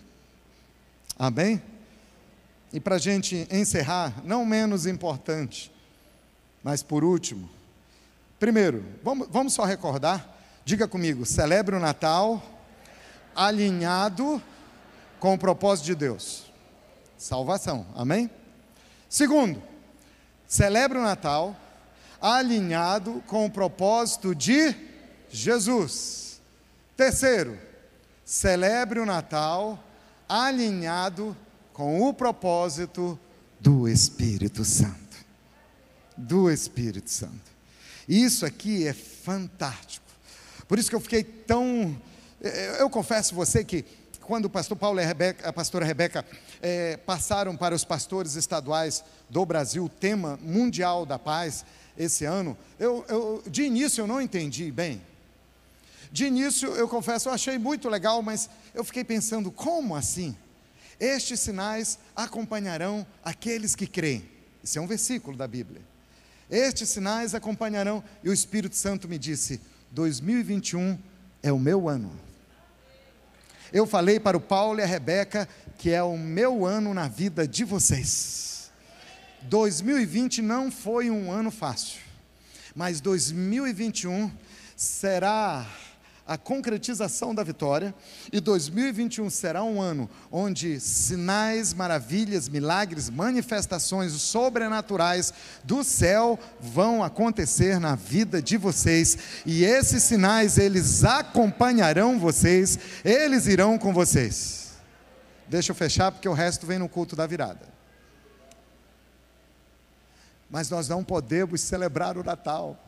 Amém? 1.17 1.63
E 2.73 2.81
para 2.81 2.97
a 2.97 2.99
gente 2.99 3.47
encerrar, 3.53 4.21
não 4.25 4.45
menos 4.45 4.85
importante, 4.85 5.71
mas 6.61 6.83
por 6.83 7.05
último, 7.05 7.49
primeiro, 8.41 8.85
vamos, 9.01 9.29
vamos 9.31 9.53
só 9.53 9.63
recordar, 9.63 10.29
diga 10.65 10.89
comigo, 10.89 11.25
celebre 11.25 11.77
o 11.77 11.81
Natal 11.81 12.43
alinhado 13.33 14.43
com 15.21 15.35
o 15.35 15.39
propósito 15.39 15.87
de 15.87 15.95
Deus? 15.95 16.51
Salvação, 17.17 17.87
amém? 17.95 18.29
Segundo, 19.09 19.63
celebre 20.55 20.97
o 20.99 21.03
Natal 21.03 21.57
alinhado 22.21 23.21
com 23.27 23.45
o 23.45 23.51
propósito 23.51 24.33
de 24.37 24.73
Jesus. 25.29 26.41
Terceiro, 26.97 27.59
celebre 28.25 29.01
o 29.01 29.05
Natal 29.05 29.83
alinhado 30.29 31.37
com 31.73 32.09
o 32.09 32.15
propósito 32.15 33.19
do 33.59 33.89
Espírito 33.89 34.65
Santo. 34.65 35.17
Do 36.17 36.49
Espírito 36.49 37.11
Santo. 37.11 37.51
Isso 38.09 38.47
aqui 38.47 38.87
é 38.87 38.93
fantástico. 38.93 40.07
Por 40.69 40.79
isso 40.79 40.89
que 40.89 40.95
eu 40.95 41.01
fiquei 41.01 41.25
tão. 41.25 42.01
Eu 42.79 42.89
confesso 42.89 43.35
você 43.35 43.65
que 43.65 43.85
quando 44.25 44.47
o 44.47 44.51
pastor 44.51 44.77
Paulo 44.77 44.99
e 44.99 45.05
a, 45.05 45.07
Rebeca, 45.07 45.49
a 45.49 45.53
pastora 45.53 45.85
Rebeca 45.85 46.25
é, 46.61 46.97
passaram 46.97 47.57
para 47.57 47.75
os 47.75 47.85
pastores 47.85 48.35
estaduais 48.35 49.05
do 49.29 49.45
Brasil 49.45 49.85
o 49.85 49.89
tema 49.89 50.39
mundial 50.43 51.05
da 51.05 51.19
paz 51.19 51.65
esse 51.97 52.25
ano, 52.25 52.57
eu, 52.79 53.05
eu, 53.09 53.43
de 53.47 53.63
início 53.63 54.03
eu 54.03 54.07
não 54.07 54.21
entendi 54.21 54.71
bem. 54.73 55.01
De 56.11 56.27
início, 56.27 56.69
eu 56.71 56.89
confesso, 56.89 57.29
eu 57.29 57.33
achei 57.33 57.59
muito 57.59 57.89
legal, 57.89 58.23
mas 58.23 58.49
eu 58.75 58.85
fiquei 58.85 59.05
pensando, 59.05 59.51
como 59.51 59.97
assim? 59.97 60.37
Estes 60.99 61.41
sinais 61.41 61.99
acompanharão 62.15 63.07
aqueles 63.25 63.75
que 63.75 63.87
creem. 63.87 64.25
Isso 64.63 64.79
é 64.79 64.81
um 64.81 64.87
versículo 64.87 65.37
da 65.37 65.47
Bíblia. 65.47 65.83
Estes 66.49 66.89
sinais 66.89 67.35
acompanharão, 67.35 68.03
e 68.23 68.29
o 68.29 68.33
Espírito 68.33 68.77
Santo 68.77 69.09
me 69.09 69.19
disse: 69.19 69.61
2021 69.91 70.99
é 71.43 71.53
o 71.53 71.59
meu 71.59 71.89
ano. 71.89 72.24
Eu 73.73 73.87
falei 73.87 74.21
para 74.21 74.37
o 74.37 74.41
Paulo 74.41 74.81
e 74.81 74.83
a 74.83 74.87
Rebeca 74.87 75.49
que 75.79 75.91
é 75.91 76.03
o 76.03 76.17
meu 76.17 76.65
ano 76.65 76.95
na 76.95 77.09
vida 77.09 77.47
de 77.47 77.65
vocês. 77.65 78.71
2020 79.43 80.41
não 80.41 80.71
foi 80.71 81.11
um 81.11 81.31
ano 81.31 81.51
fácil, 81.51 82.01
mas 82.75 83.01
2021 83.01 84.31
será 84.77 85.67
a 86.27 86.39
concretização 86.39 87.35
da 87.35 87.43
vitória, 87.43 87.95
e 88.33 88.41
2021 88.41 89.29
será 89.29 89.63
um 89.63 89.81
ano 89.81 90.09
onde 90.33 90.81
sinais, 90.81 91.75
maravilhas, 91.75 92.49
milagres, 92.49 93.11
manifestações 93.11 94.13
sobrenaturais 94.13 95.35
do 95.63 95.85
céu 95.85 96.39
vão 96.59 97.05
acontecer 97.05 97.79
na 97.79 97.95
vida 97.95 98.41
de 98.41 98.57
vocês, 98.57 99.19
e 99.45 99.65
esses 99.65 100.03
sinais 100.03 100.57
eles 100.57 101.05
acompanharão 101.05 102.19
vocês, 102.19 102.79
eles 103.05 103.47
irão 103.47 103.79
com 103.79 103.93
vocês. 103.93 104.73
Deixa 105.47 105.73
eu 105.73 105.77
fechar 105.77 106.11
porque 106.11 106.29
o 106.29 106.33
resto 106.33 106.67
vem 106.67 106.79
no 106.79 106.89
culto 106.89 107.15
da 107.15 107.27
virada. 107.27 107.75
Mas 110.49 110.71
nós 110.71 110.89
não 110.89 111.05
podemos 111.05 111.61
celebrar 111.61 112.17
o 112.17 112.25
Natal 112.25 112.79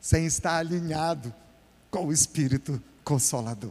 sem 0.00 0.26
estar 0.26 0.58
alinhado 0.58 1.34
com 1.92 2.06
o 2.06 2.12
Espírito 2.12 2.82
Consolador. 3.04 3.70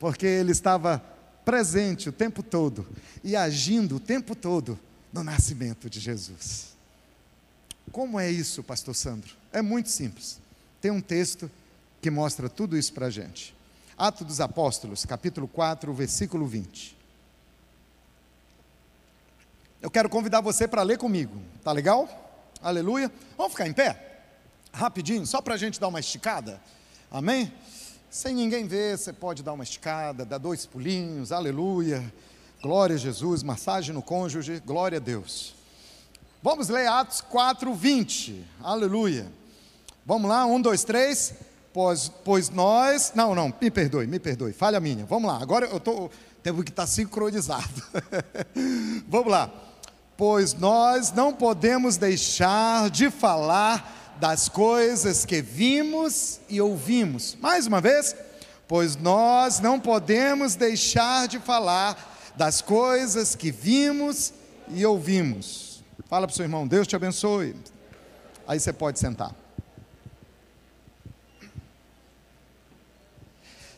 Porque 0.00 0.26
ele 0.26 0.50
estava 0.50 0.98
presente 1.44 2.08
o 2.08 2.12
tempo 2.12 2.42
todo 2.42 2.86
e 3.22 3.36
agindo 3.36 3.96
o 3.96 4.00
tempo 4.00 4.34
todo 4.34 4.78
no 5.12 5.22
nascimento 5.22 5.88
de 5.88 6.00
Jesus. 6.00 6.74
Como 7.92 8.18
é 8.18 8.28
isso, 8.28 8.64
Pastor 8.64 8.96
Sandro? 8.96 9.32
É 9.52 9.62
muito 9.62 9.88
simples. 9.88 10.40
Tem 10.80 10.90
um 10.90 11.00
texto 11.00 11.48
que 12.02 12.10
mostra 12.10 12.48
tudo 12.48 12.76
isso 12.76 12.92
para 12.92 13.06
a 13.06 13.10
gente. 13.10 13.54
Atos 13.96 14.26
dos 14.26 14.40
Apóstolos, 14.40 15.06
capítulo 15.06 15.46
4, 15.46 15.94
versículo 15.94 16.46
20. 16.46 16.96
Eu 19.80 19.90
quero 19.90 20.08
convidar 20.08 20.40
você 20.40 20.66
para 20.66 20.82
ler 20.82 20.98
comigo, 20.98 21.40
tá 21.62 21.70
legal? 21.70 22.08
Aleluia. 22.60 23.12
Vamos 23.36 23.52
ficar 23.52 23.68
em 23.68 23.72
pé? 23.72 24.13
Rapidinho, 24.74 25.24
só 25.26 25.40
para 25.40 25.54
a 25.54 25.56
gente 25.56 25.80
dar 25.80 25.88
uma 25.88 26.00
esticada. 26.00 26.60
Amém? 27.10 27.52
Sem 28.10 28.34
ninguém 28.34 28.66
ver, 28.66 28.98
você 28.98 29.12
pode 29.12 29.42
dar 29.42 29.52
uma 29.52 29.64
esticada, 29.64 30.24
dar 30.24 30.38
dois 30.38 30.66
pulinhos, 30.66 31.32
aleluia. 31.32 32.12
Glória 32.60 32.96
a 32.96 32.98
Jesus, 32.98 33.42
massagem 33.42 33.94
no 33.94 34.02
cônjuge, 34.02 34.60
glória 34.64 34.98
a 34.98 35.00
Deus. 35.00 35.54
Vamos 36.42 36.68
ler 36.68 36.86
Atos 36.86 37.20
4, 37.20 37.72
20, 37.72 38.44
aleluia. 38.62 39.30
Vamos 40.04 40.28
lá, 40.28 40.44
um, 40.44 40.60
dois, 40.60 40.84
três. 40.84 41.34
Pois, 41.72 42.10
pois 42.24 42.50
nós. 42.50 43.12
Não, 43.14 43.34
não, 43.34 43.52
me 43.60 43.70
perdoe, 43.70 44.06
me 44.06 44.18
perdoe, 44.18 44.52
falha 44.52 44.78
minha. 44.78 45.04
Vamos 45.06 45.30
lá, 45.30 45.40
agora 45.40 45.66
eu 45.66 45.78
estou. 45.78 46.10
Temos 46.42 46.62
que 46.62 46.70
estar 46.70 46.82
tá 46.82 46.86
sincronizado. 46.86 47.82
Vamos 49.08 49.30
lá. 49.30 49.50
Pois 50.16 50.54
nós 50.54 51.10
não 51.10 51.32
podemos 51.32 51.96
deixar 51.96 52.90
de 52.90 53.10
falar 53.10 54.03
das 54.18 54.48
coisas 54.48 55.24
que 55.24 55.42
vimos 55.42 56.40
e 56.48 56.60
ouvimos. 56.60 57.36
Mais 57.40 57.66
uma 57.66 57.80
vez, 57.80 58.14
pois 58.66 58.96
nós 58.96 59.60
não 59.60 59.78
podemos 59.78 60.54
deixar 60.54 61.28
de 61.28 61.38
falar 61.38 62.32
das 62.36 62.60
coisas 62.60 63.34
que 63.34 63.50
vimos 63.50 64.32
e 64.68 64.84
ouvimos. 64.84 65.82
Fala 66.08 66.26
para 66.26 66.32
o 66.32 66.36
seu 66.36 66.44
irmão, 66.44 66.66
Deus 66.66 66.86
te 66.86 66.96
abençoe. 66.96 67.54
Aí 68.46 68.58
você 68.60 68.72
pode 68.72 68.98
sentar. 68.98 69.34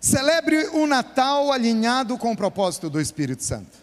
Celebre 0.00 0.66
o 0.68 0.86
Natal 0.86 1.50
alinhado 1.50 2.16
com 2.16 2.32
o 2.32 2.36
propósito 2.36 2.88
do 2.88 3.00
Espírito 3.00 3.42
Santo. 3.42 3.76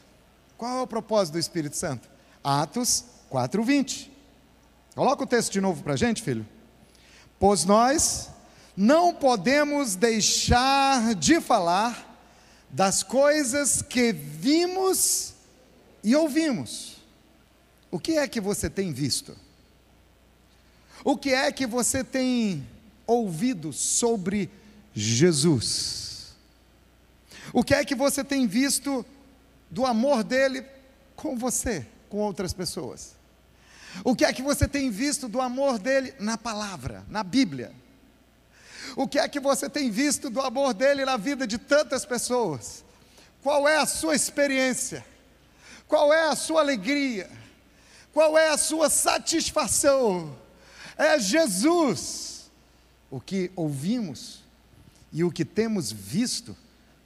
Qual 0.57 0.79
é 0.79 0.81
o 0.81 0.87
propósito 0.87 1.33
do 1.33 1.39
Espírito 1.39 1.75
Santo? 1.75 2.07
Atos 2.43 3.03
4:20. 3.29 4.12
Coloca 4.95 5.23
o 5.23 5.27
texto 5.27 5.51
de 5.51 5.61
novo 5.61 5.83
para 5.83 5.93
a 5.93 5.97
gente, 5.97 6.21
filho. 6.21 6.47
Pois 7.39 7.65
nós 7.65 8.29
não 8.77 9.13
podemos 9.13 9.95
deixar 9.95 11.15
de 11.15 11.41
falar 11.41 12.11
das 12.69 13.03
coisas 13.03 13.81
que 13.81 14.11
vimos 14.11 15.33
e 16.03 16.15
ouvimos. 16.15 16.97
O 17.89 17.99
que 17.99 18.17
é 18.17 18.27
que 18.27 18.41
você 18.41 18.69
tem 18.69 18.91
visto? 18.91 19.35
O 21.03 21.17
que 21.17 21.33
é 21.33 21.51
que 21.51 21.67
você 21.67 22.03
tem 22.03 22.67
ouvido 23.05 23.73
sobre 23.73 24.49
Jesus? 24.93 26.33
O 27.51 27.63
que 27.63 27.73
é 27.73 27.83
que 27.83 27.95
você 27.95 28.23
tem 28.23 28.47
visto 28.47 29.05
do 29.69 29.85
amor 29.85 30.23
dele 30.23 30.63
com 31.15 31.37
você, 31.37 31.85
com 32.09 32.17
outras 32.17 32.53
pessoas? 32.53 33.15
O 34.03 34.15
que 34.15 34.23
é 34.23 34.31
que 34.31 34.41
você 34.41 34.67
tem 34.67 34.89
visto 34.89 35.27
do 35.27 35.41
amor 35.41 35.77
dele 35.77 36.13
na 36.19 36.37
palavra, 36.37 37.03
na 37.09 37.23
Bíblia? 37.23 37.71
O 38.95 39.07
que 39.07 39.19
é 39.19 39.27
que 39.27 39.39
você 39.39 39.69
tem 39.69 39.91
visto 39.91 40.29
do 40.29 40.39
amor 40.39 40.73
dele 40.73 41.03
na 41.03 41.17
vida 41.17 41.45
de 41.45 41.57
tantas 41.57 42.05
pessoas? 42.05 42.83
Qual 43.41 43.67
é 43.67 43.77
a 43.77 43.85
sua 43.85 44.15
experiência? 44.15 45.05
Qual 45.87 46.13
é 46.13 46.29
a 46.29 46.35
sua 46.35 46.61
alegria? 46.61 47.29
Qual 48.13 48.37
é 48.37 48.49
a 48.49 48.57
sua 48.57 48.89
satisfação? 48.89 50.35
É 50.97 51.19
Jesus. 51.19 52.51
O 53.09 53.19
que 53.19 53.51
ouvimos 53.55 54.43
e 55.11 55.23
o 55.23 55.31
que 55.31 55.45
temos 55.45 55.91
visto, 55.91 56.55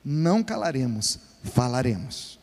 não 0.03 0.41
calaremos, 0.43 1.19
falaremos. 1.43 2.39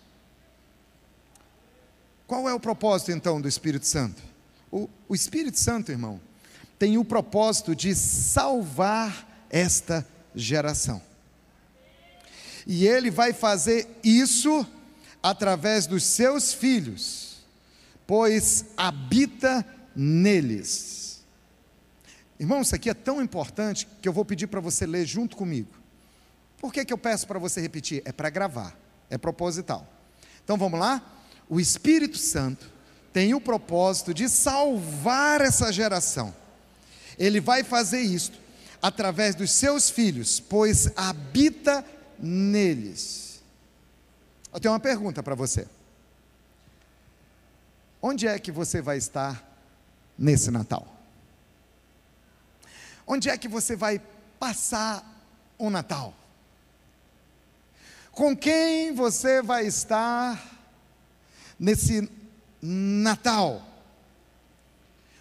Qual 2.26 2.48
é 2.48 2.54
o 2.54 2.60
propósito 2.60 3.12
então 3.12 3.40
do 3.40 3.48
Espírito 3.48 3.86
Santo? 3.86 4.33
O, 4.74 4.90
o 5.10 5.14
Espírito 5.14 5.56
Santo, 5.56 5.92
irmão, 5.92 6.20
tem 6.80 6.98
o 6.98 7.04
propósito 7.04 7.76
de 7.76 7.94
salvar 7.94 9.46
esta 9.48 10.04
geração. 10.34 11.00
E 12.66 12.84
ele 12.84 13.08
vai 13.08 13.32
fazer 13.32 13.86
isso 14.02 14.66
através 15.22 15.86
dos 15.86 16.02
seus 16.02 16.52
filhos, 16.52 17.36
pois 18.04 18.64
habita 18.76 19.64
neles. 19.94 21.22
Irmão, 22.40 22.60
isso 22.60 22.74
aqui 22.74 22.90
é 22.90 22.94
tão 22.94 23.22
importante 23.22 23.86
que 24.02 24.08
eu 24.08 24.12
vou 24.12 24.24
pedir 24.24 24.48
para 24.48 24.58
você 24.58 24.84
ler 24.84 25.06
junto 25.06 25.36
comigo. 25.36 25.70
Por 26.58 26.72
que, 26.72 26.84
que 26.84 26.92
eu 26.92 26.98
peço 26.98 27.28
para 27.28 27.38
você 27.38 27.60
repetir? 27.60 28.02
É 28.04 28.10
para 28.10 28.28
gravar, 28.28 28.76
é 29.08 29.16
proposital. 29.16 29.86
Então 30.42 30.56
vamos 30.56 30.80
lá? 30.80 31.00
O 31.48 31.60
Espírito 31.60 32.18
Santo 32.18 32.73
tem 33.14 33.32
o 33.32 33.40
propósito 33.40 34.12
de 34.12 34.28
salvar 34.28 35.40
essa 35.40 35.72
geração. 35.72 36.34
Ele 37.16 37.40
vai 37.40 37.62
fazer 37.62 38.00
isto 38.00 38.36
através 38.82 39.36
dos 39.36 39.52
seus 39.52 39.88
filhos, 39.88 40.40
pois 40.40 40.90
habita 40.96 41.84
neles. 42.18 43.40
Eu 44.52 44.58
tenho 44.58 44.74
uma 44.74 44.80
pergunta 44.80 45.22
para 45.22 45.36
você. 45.36 45.68
Onde 48.02 48.26
é 48.26 48.36
que 48.36 48.50
você 48.50 48.82
vai 48.82 48.98
estar 48.98 49.48
nesse 50.18 50.50
Natal? 50.50 50.84
Onde 53.06 53.30
é 53.30 53.38
que 53.38 53.46
você 53.46 53.76
vai 53.76 54.02
passar 54.40 55.04
o 55.56 55.70
Natal? 55.70 56.12
Com 58.10 58.36
quem 58.36 58.92
você 58.92 59.40
vai 59.40 59.66
estar 59.66 60.42
nesse 61.60 62.10
Natal. 62.66 63.62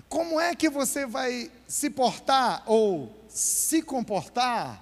Como 0.07 0.39
é 0.39 0.55
que 0.55 0.69
você 0.69 1.05
vai 1.05 1.51
se 1.67 1.89
portar 1.89 2.63
ou 2.65 3.13
se 3.27 3.81
comportar 3.81 4.81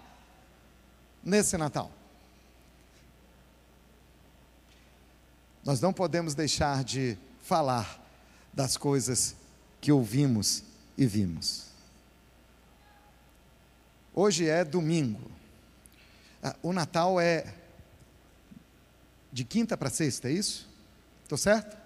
nesse 1.23 1.57
Natal? 1.57 1.91
Nós 5.63 5.81
não 5.81 5.91
podemos 5.91 6.35
deixar 6.35 6.83
de 6.83 7.17
falar 7.41 7.99
das 8.53 8.77
coisas 8.77 9.35
que 9.79 9.91
ouvimos 9.91 10.63
e 10.95 11.07
vimos. 11.07 11.65
Hoje 14.13 14.47
é 14.47 14.63
domingo. 14.63 15.31
Ah, 16.43 16.55
o 16.61 16.71
Natal 16.71 17.19
é 17.19 17.55
de 19.33 19.43
quinta 19.43 19.75
para 19.75 19.89
sexta, 19.89 20.29
é 20.29 20.33
isso? 20.33 20.69
Estou 21.23 21.39
certo? 21.39 21.80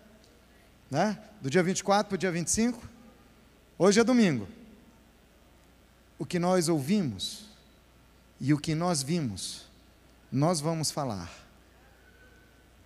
Né? 0.90 1.18
Do 1.42 1.50
dia 1.50 1.64
24 1.64 2.10
para 2.10 2.16
o 2.16 2.18
dia 2.18 2.32
25? 2.32 2.82
Hoje 3.78 4.00
é 4.00 4.04
domingo. 4.04 4.48
O 6.18 6.26
que 6.26 6.40
nós 6.40 6.70
ouvimos 6.70 7.46
e 8.40 8.54
o 8.54 8.58
que 8.58 8.76
nós 8.76 9.02
vimos, 9.04 9.66
nós 10.32 10.60
vamos 10.60 10.92
falar. 10.92 11.30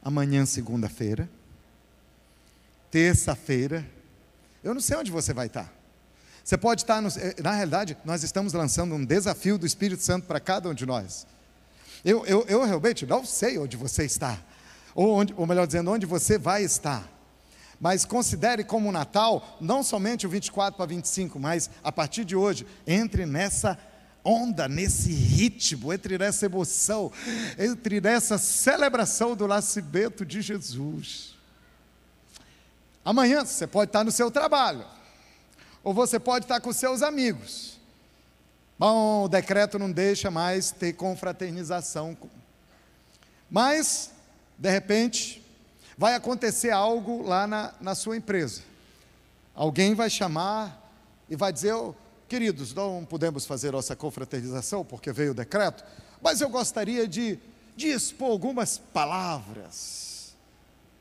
Amanhã, 0.02 0.46
segunda-feira, 0.46 1.30
terça-feira, 2.90 3.86
eu 4.64 4.74
não 4.74 4.82
sei 4.82 4.98
onde 4.98 5.12
você 5.12 5.34
vai 5.34 5.48
estar. 5.48 5.72
Você 6.44 6.58
pode 6.58 6.82
estar, 6.82 7.02
no, 7.02 7.10
eh, 7.10 7.36
na 7.44 7.52
realidade, 7.52 7.98
nós 8.04 8.24
estamos 8.24 8.54
lançando 8.54 8.96
um 8.96 9.06
desafio 9.06 9.58
do 9.58 9.66
Espírito 9.66 10.02
Santo 10.02 10.26
para 10.26 10.40
cada 10.40 10.70
um 10.70 10.74
de 10.74 10.86
nós. 10.86 11.28
Eu, 12.04 12.26
eu, 12.26 12.46
eu 12.48 12.64
realmente 12.64 13.06
não 13.06 13.26
sei 13.26 13.58
onde 13.58 13.78
você 13.78 14.06
está, 14.06 14.42
ou, 14.96 15.14
onde, 15.14 15.34
ou 15.38 15.46
melhor 15.46 15.68
dizendo, 15.68 15.92
onde 15.92 16.06
você 16.06 16.38
vai 16.38 16.64
estar. 16.64 17.19
Mas 17.80 18.04
considere 18.04 18.64
como 18.64 18.92
Natal, 18.92 19.58
não 19.62 19.82
somente 19.82 20.26
o 20.26 20.30
24 20.30 20.76
para 20.76 20.86
25, 20.86 21.40
mas 21.40 21.70
a 21.84 21.92
partir 21.92 22.26
de 22.26 22.36
hoje, 22.36 22.68
entre 22.86 23.26
nessa 23.26 23.78
onda, 24.24 24.68
nesse 24.68 25.12
ritmo, 25.12 25.94
entre 25.94 26.18
nessa 26.18 26.46
emoção, 26.46 27.12
entre 27.58 28.02
nessa 28.02 28.38
celebração 28.38 29.36
do 29.36 29.48
nascimento 29.48 30.26
de 30.26 30.42
Jesus. 30.42 31.36
Amanhã 33.04 33.46
você 33.46 33.66
pode 33.66 33.90
estar 33.90 34.04
no 34.04 34.12
seu 34.12 34.30
trabalho, 34.30 34.86
ou 35.84 35.94
você 35.94 36.20
pode 36.20 36.46
estar 36.46 36.60
com 36.60 36.74
seus 36.74 37.02
amigos. 37.02 37.80
Bom, 38.78 39.24
o 39.24 39.28
decreto 39.28 39.80
não 39.80 39.92
deixa 39.92 40.30
mais 40.30 40.72
ter 40.72 40.94
confraternização. 40.94 42.18
Mas, 43.50 44.12
de 44.58 44.70
repente, 44.70 45.39
vai 46.00 46.16
acontecer 46.16 46.72
algo 46.72 47.24
lá 47.24 47.46
na, 47.46 47.74
na 47.82 47.94
sua 47.94 48.16
empresa. 48.16 48.62
Alguém 49.54 49.94
vai 49.94 50.10
chamar 50.10 50.90
e 51.30 51.36
vai 51.36 51.52
dizer: 51.52 51.74
oh, 51.74 51.94
queridos, 52.26 52.74
não 52.74 53.04
podemos 53.04 53.46
fazer 53.46 53.74
nossa 53.74 53.98
confraternização 53.98 54.86
porque 54.86 55.12
veio 55.12 55.32
o 55.32 55.34
decreto, 55.34 55.84
mas 56.22 56.40
eu 56.40 56.50
gostaria 56.50 57.06
de, 57.06 57.38
de 57.76 57.88
expor 57.88 58.32
algumas 58.32 58.78
palavras. 58.78 60.34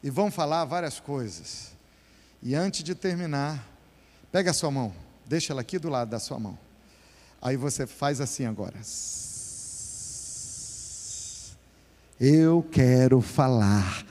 E 0.03 0.11
vão 0.11 0.33
falar 0.33 0.65
várias 0.65 0.99
coisas. 0.99 1.71
E 2.43 2.57
antes 2.57 2.83
de 2.83 2.95
terminar, 2.97 3.65
pega 4.33 4.51
a 4.51 4.55
sua 4.55 4.71
mão, 4.71 4.93
deixa 5.27 5.53
ela 5.53 5.61
aqui 5.61 5.79
do 5.79 5.89
lado 5.89 6.11
da 6.11 6.19
sua 6.19 6.41
mão. 6.41 6.59
Aí 7.41 7.57
você 7.57 7.87
faz 7.87 8.21
assim 8.21 8.47
agora. 8.47 8.81
Eu 12.21 12.67
quero 12.73 13.21
falar 13.21 14.08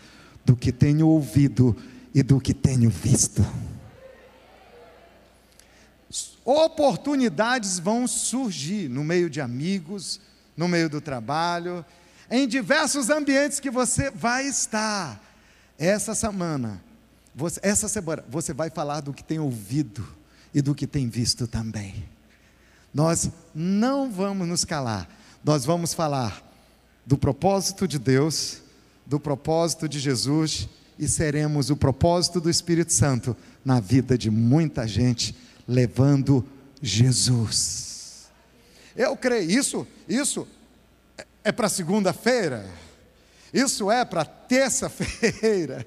do 0.48 0.56
que 0.56 0.72
tenho 0.72 1.10
ouvido 1.10 1.76
e 2.16 2.24
do 2.24 2.40
que 2.40 2.54
tenho 2.54 2.90
visto. 2.90 3.46
Oportunidades 6.46 7.80
vão 7.80 8.08
surgir 8.08 8.88
no 8.88 9.04
meio 9.04 9.30
de 9.30 9.42
amigos, 9.42 10.22
no 10.56 10.66
meio 10.70 10.90
do 10.90 11.02
trabalho, 11.02 11.86
em 12.32 12.48
diversos 12.48 13.10
ambientes 13.10 13.60
que 13.60 13.70
você 13.70 14.10
vai 14.10 14.48
estar. 14.48 15.22
Essa 15.78 16.16
semana 16.16 16.82
você, 17.36 17.60
essa 17.62 17.90
semana 17.90 18.24
você 18.30 18.54
vai 18.54 18.70
falar 18.70 19.02
do 19.02 19.14
que 19.14 19.24
tem 19.24 19.40
ouvido 19.40 20.08
e 20.54 20.62
do 20.62 20.74
que 20.74 20.88
tem 20.88 21.10
visto 21.10 21.46
também. 21.46 22.08
Nós 22.94 23.30
não 23.54 24.10
vamos 24.10 24.48
nos 24.48 24.64
calar, 24.64 25.10
nós 25.44 25.66
vamos 25.66 25.94
falar 25.94 26.42
do 27.06 27.18
propósito 27.18 27.86
de 27.86 28.00
Deus, 28.00 28.62
do 29.08 29.20
propósito 29.20 29.88
de 29.88 30.00
Jesus 30.00 30.68
e 31.00 31.08
seremos 31.08 31.70
o 31.70 31.78
propósito 31.78 32.42
do 32.42 32.50
Espírito 32.50 32.92
Santo 32.92 33.36
na 33.64 33.80
vida 33.80 34.18
de 34.18 34.30
muita 34.30 34.86
gente, 34.88 35.36
levando 35.68 36.46
Jesus. 36.82 38.28
Eu 38.96 39.16
creio, 39.16 39.50
isso, 39.50 39.88
isso 40.10 40.48
é 41.44 41.52
para 41.52 41.70
segunda-feira, 41.70 42.70
isso 43.54 43.90
é 43.90 44.04
para 44.04 44.26
terça-feira, 44.26 45.86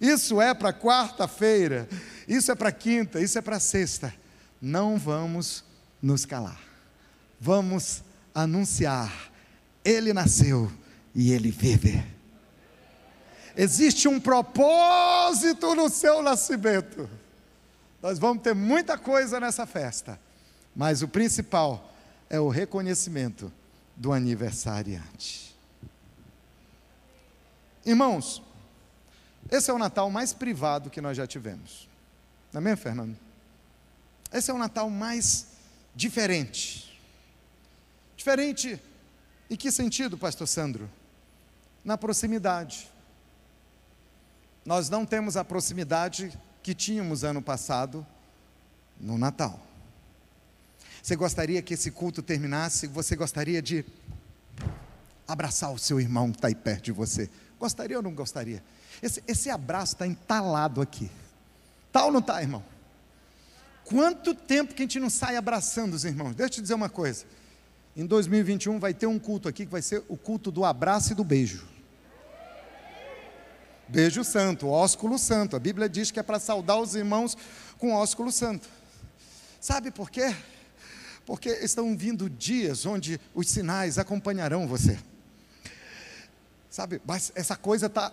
isso 0.00 0.40
é 0.40 0.54
para 0.54 0.72
quarta-feira, 0.72 1.88
isso 2.28 2.52
é 2.52 2.54
para 2.54 2.70
quinta, 2.70 3.20
isso 3.20 3.36
é 3.36 3.40
para 3.42 3.58
sexta. 3.58 4.14
Não 4.62 4.96
vamos 4.96 5.64
nos 6.00 6.24
calar. 6.24 6.60
Vamos 7.40 8.02
anunciar: 8.34 9.32
Ele 9.84 10.12
nasceu 10.12 10.70
e 11.14 11.32
Ele 11.32 11.50
vive. 11.50 12.19
Existe 13.56 14.08
um 14.08 14.20
propósito 14.20 15.74
no 15.74 15.88
seu 15.88 16.22
nascimento. 16.22 17.08
Nós 18.02 18.18
vamos 18.18 18.42
ter 18.42 18.54
muita 18.54 18.96
coisa 18.96 19.38
nessa 19.38 19.66
festa, 19.66 20.18
mas 20.74 21.02
o 21.02 21.08
principal 21.08 21.92
é 22.28 22.40
o 22.40 22.48
reconhecimento 22.48 23.52
do 23.96 24.12
aniversariante. 24.12 25.54
Irmãos, 27.84 28.42
esse 29.50 29.70
é 29.70 29.74
o 29.74 29.78
Natal 29.78 30.10
mais 30.10 30.32
privado 30.32 30.90
que 30.90 31.00
nós 31.00 31.16
já 31.16 31.26
tivemos. 31.26 31.88
Não 32.52 32.60
é 32.60 32.64
mesmo, 32.64 32.82
Fernando? 32.82 33.16
Esse 34.32 34.50
é 34.50 34.54
o 34.54 34.58
Natal 34.58 34.88
mais 34.88 35.48
diferente. 35.94 36.98
Diferente 38.16 38.80
em 39.48 39.56
que 39.56 39.72
sentido, 39.72 40.16
pastor 40.16 40.46
Sandro? 40.46 40.88
Na 41.84 41.98
proximidade. 41.98 42.88
Nós 44.64 44.88
não 44.90 45.06
temos 45.06 45.36
a 45.36 45.44
proximidade 45.44 46.36
que 46.62 46.74
tínhamos 46.74 47.24
ano 47.24 47.40
passado 47.40 48.06
no 49.00 49.16
Natal. 49.16 49.60
Você 51.02 51.16
gostaria 51.16 51.62
que 51.62 51.74
esse 51.74 51.90
culto 51.90 52.22
terminasse? 52.22 52.86
Você 52.86 53.16
gostaria 53.16 53.62
de 53.62 53.84
abraçar 55.26 55.72
o 55.72 55.78
seu 55.78 56.00
irmão 56.00 56.30
que 56.30 56.38
está 56.38 56.48
aí 56.48 56.54
perto 56.54 56.84
de 56.84 56.92
você? 56.92 57.30
Gostaria 57.58 57.96
ou 57.96 58.02
não 58.02 58.14
gostaria? 58.14 58.62
Esse, 59.02 59.22
esse 59.26 59.48
abraço 59.48 59.94
está 59.94 60.06
entalado 60.06 60.80
aqui. 60.80 61.10
Tal 61.90 62.02
tá 62.02 62.06
ou 62.06 62.12
não 62.12 62.20
está, 62.20 62.42
irmão? 62.42 62.62
Quanto 63.84 64.34
tempo 64.34 64.74
que 64.74 64.82
a 64.82 64.84
gente 64.84 65.00
não 65.00 65.10
sai 65.10 65.36
abraçando 65.36 65.94
os 65.94 66.04
irmãos? 66.04 66.34
Deixa 66.34 66.50
eu 66.52 66.54
te 66.56 66.62
dizer 66.62 66.74
uma 66.74 66.88
coisa. 66.88 67.24
Em 67.96 68.06
2021 68.06 68.78
vai 68.78 68.94
ter 68.94 69.06
um 69.06 69.18
culto 69.18 69.48
aqui 69.48 69.64
que 69.64 69.72
vai 69.72 69.82
ser 69.82 70.04
o 70.08 70.16
culto 70.16 70.50
do 70.50 70.64
abraço 70.64 71.12
e 71.12 71.14
do 71.14 71.24
beijo. 71.24 71.66
Beijo 73.90 74.22
santo, 74.22 74.68
ósculo 74.68 75.18
santo. 75.18 75.56
A 75.56 75.58
Bíblia 75.58 75.88
diz 75.88 76.12
que 76.12 76.20
é 76.20 76.22
para 76.22 76.38
saudar 76.38 76.78
os 76.78 76.94
irmãos 76.94 77.36
com 77.76 77.92
ósculo 77.92 78.30
santo. 78.30 78.68
Sabe 79.60 79.90
por 79.90 80.08
quê? 80.08 80.32
Porque 81.26 81.48
estão 81.48 81.96
vindo 81.96 82.30
dias 82.30 82.86
onde 82.86 83.20
os 83.34 83.48
sinais 83.48 83.98
acompanharão 83.98 84.68
você. 84.68 84.96
Sabe, 86.70 87.02
mas 87.04 87.32
essa 87.34 87.56
coisa 87.56 87.86
está 87.86 88.10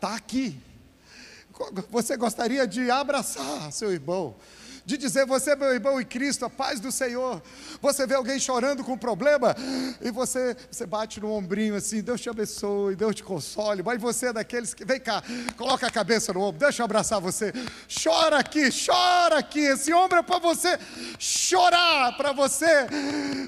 tá 0.00 0.16
aqui. 0.16 0.60
Você 1.90 2.16
gostaria 2.16 2.66
de 2.66 2.90
abraçar 2.90 3.70
seu 3.70 3.92
irmão, 3.92 4.34
de 4.84 4.96
dizer: 4.96 5.26
Você, 5.26 5.54
meu 5.56 5.72
irmão 5.72 6.00
em 6.00 6.04
Cristo, 6.04 6.44
a 6.44 6.50
paz 6.50 6.80
do 6.80 6.90
Senhor. 6.90 7.42
Você 7.80 8.06
vê 8.06 8.14
alguém 8.14 8.38
chorando 8.38 8.84
com 8.84 8.92
um 8.92 8.98
problema 8.98 9.54
e 10.00 10.10
você, 10.10 10.56
você 10.70 10.86
bate 10.86 11.20
no 11.20 11.32
ombrinho 11.32 11.74
assim: 11.74 12.02
Deus 12.02 12.20
te 12.20 12.28
abençoe, 12.28 12.96
Deus 12.96 13.14
te 13.14 13.22
console. 13.22 13.82
Mas 13.82 14.00
você 14.00 14.26
é 14.26 14.32
daqueles 14.32 14.74
que, 14.74 14.84
vem 14.84 15.00
cá, 15.00 15.22
coloca 15.56 15.86
a 15.86 15.90
cabeça 15.90 16.32
no 16.32 16.40
ombro, 16.40 16.60
deixa 16.60 16.82
eu 16.82 16.84
abraçar 16.84 17.20
você. 17.20 17.52
Chora 18.02 18.38
aqui, 18.38 18.68
chora 18.70 19.38
aqui. 19.38 19.60
Esse 19.60 19.92
ombro 19.92 20.18
é 20.18 20.22
para 20.22 20.38
você 20.38 20.78
chorar, 21.18 22.16
para 22.16 22.32
você, 22.32 22.86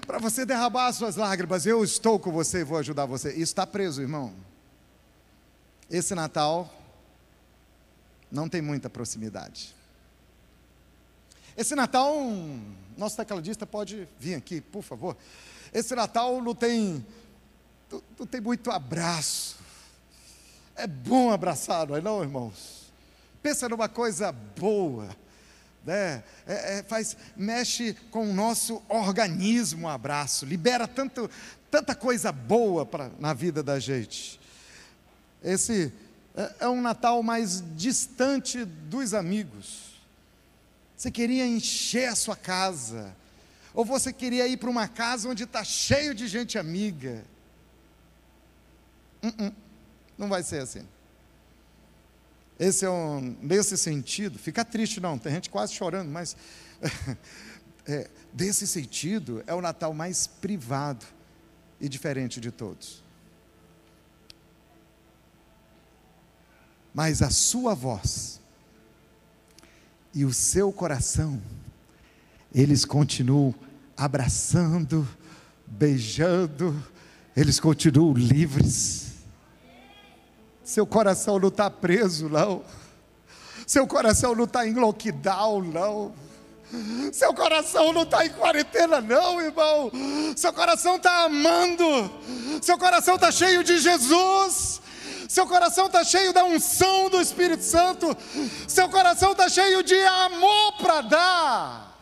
para 0.06 0.18
você 0.18 0.44
derramar 0.44 0.88
as 0.88 0.96
suas 0.96 1.16
lágrimas. 1.16 1.66
Eu 1.66 1.82
estou 1.82 2.18
com 2.18 2.30
você 2.30 2.60
e 2.60 2.64
vou 2.64 2.78
ajudar 2.78 3.06
você. 3.06 3.30
Isso 3.30 3.42
está 3.42 3.66
preso, 3.66 4.00
irmão. 4.00 4.32
Esse 5.90 6.14
Natal 6.14 6.72
não 8.30 8.48
tem 8.48 8.62
muita 8.62 8.88
proximidade. 8.88 9.74
Esse 11.56 11.74
Natal, 11.74 12.14
nosso 12.96 13.16
tecladista 13.16 13.66
pode 13.66 14.08
vir 14.18 14.34
aqui, 14.34 14.60
por 14.60 14.82
favor. 14.82 15.16
Esse 15.72 15.94
Natal 15.94 16.40
não 16.42 16.54
tem, 16.54 17.04
não 18.18 18.26
tem 18.26 18.40
muito 18.40 18.70
abraço. 18.70 19.56
É 20.74 20.86
bom 20.86 21.30
abraçar, 21.30 21.86
não 21.86 21.96
é 21.96 22.00
não, 22.00 22.22
irmãos? 22.22 22.92
Pensa 23.42 23.68
numa 23.68 23.88
coisa 23.88 24.32
boa. 24.32 25.08
Né? 25.84 26.22
É, 26.46 26.78
é, 26.78 26.82
faz, 26.84 27.16
mexe 27.36 27.94
com 28.10 28.30
o 28.30 28.32
nosso 28.32 28.82
organismo 28.88 29.82
um 29.82 29.88
abraço, 29.88 30.46
libera 30.46 30.86
tanto, 30.86 31.28
tanta 31.70 31.94
coisa 31.94 32.30
boa 32.30 32.86
pra, 32.86 33.10
na 33.18 33.34
vida 33.34 33.62
da 33.62 33.78
gente. 33.80 34.40
Esse 35.42 35.92
é, 36.36 36.54
é 36.60 36.68
um 36.68 36.80
Natal 36.80 37.22
mais 37.22 37.62
distante 37.76 38.64
dos 38.64 39.12
amigos. 39.12 39.91
Você 41.02 41.10
queria 41.10 41.44
encher 41.44 42.08
a 42.08 42.14
sua 42.14 42.36
casa, 42.36 43.12
ou 43.74 43.84
você 43.84 44.12
queria 44.12 44.46
ir 44.46 44.56
para 44.56 44.70
uma 44.70 44.86
casa 44.86 45.28
onde 45.28 45.42
está 45.42 45.64
cheio 45.64 46.14
de 46.14 46.28
gente 46.28 46.56
amiga. 46.56 47.24
Uh 49.20 49.26
-uh, 49.26 49.54
não 50.16 50.28
vai 50.28 50.44
ser 50.44 50.62
assim. 50.62 50.86
Esse 52.56 52.84
é 52.84 52.88
um, 52.88 53.36
nesse 53.42 53.76
sentido, 53.76 54.38
fica 54.38 54.64
triste 54.64 55.00
não, 55.00 55.18
tem 55.18 55.32
gente 55.32 55.50
quase 55.50 55.74
chorando, 55.74 56.08
mas 56.08 56.36
é, 57.84 58.08
desse 58.32 58.64
sentido 58.64 59.42
é 59.44 59.52
o 59.52 59.60
Natal 59.60 59.92
mais 59.92 60.28
privado 60.28 61.04
e 61.80 61.88
diferente 61.88 62.40
de 62.40 62.52
todos. 62.52 63.02
Mas 66.94 67.22
a 67.22 67.30
sua 67.30 67.74
voz 67.74 68.40
e 70.14 70.24
o 70.24 70.32
seu 70.32 70.72
coração, 70.72 71.40
eles 72.54 72.84
continuam 72.84 73.54
abraçando, 73.96 75.08
beijando, 75.66 76.82
eles 77.36 77.58
continuam 77.58 78.12
livres. 78.12 79.12
Seu 80.62 80.86
coração 80.86 81.38
não 81.38 81.48
está 81.48 81.70
preso, 81.70 82.28
não. 82.28 82.62
Seu 83.66 83.86
coração 83.86 84.34
não 84.34 84.44
está 84.44 84.66
em 84.66 84.74
lockdown, 84.74 85.62
não. 85.62 86.14
Seu 87.12 87.34
coração 87.34 87.92
não 87.92 88.02
está 88.02 88.24
em 88.24 88.30
quarentena, 88.30 89.00
não, 89.00 89.40
irmão. 89.40 89.90
Seu 90.36 90.52
coração 90.52 90.96
está 90.96 91.24
amando. 91.24 91.84
Seu 92.62 92.78
coração 92.78 93.16
está 93.16 93.30
cheio 93.30 93.62
de 93.62 93.78
Jesus. 93.78 94.80
Seu 95.32 95.46
coração 95.46 95.86
está 95.86 96.04
cheio 96.04 96.30
da 96.30 96.44
unção 96.44 97.08
do 97.08 97.18
Espírito 97.18 97.64
Santo. 97.64 98.14
Seu 98.68 98.86
coração 98.90 99.32
está 99.32 99.48
cheio 99.48 99.82
de 99.82 99.94
amor 99.94 100.74
para 100.76 101.00
dar. 101.00 101.98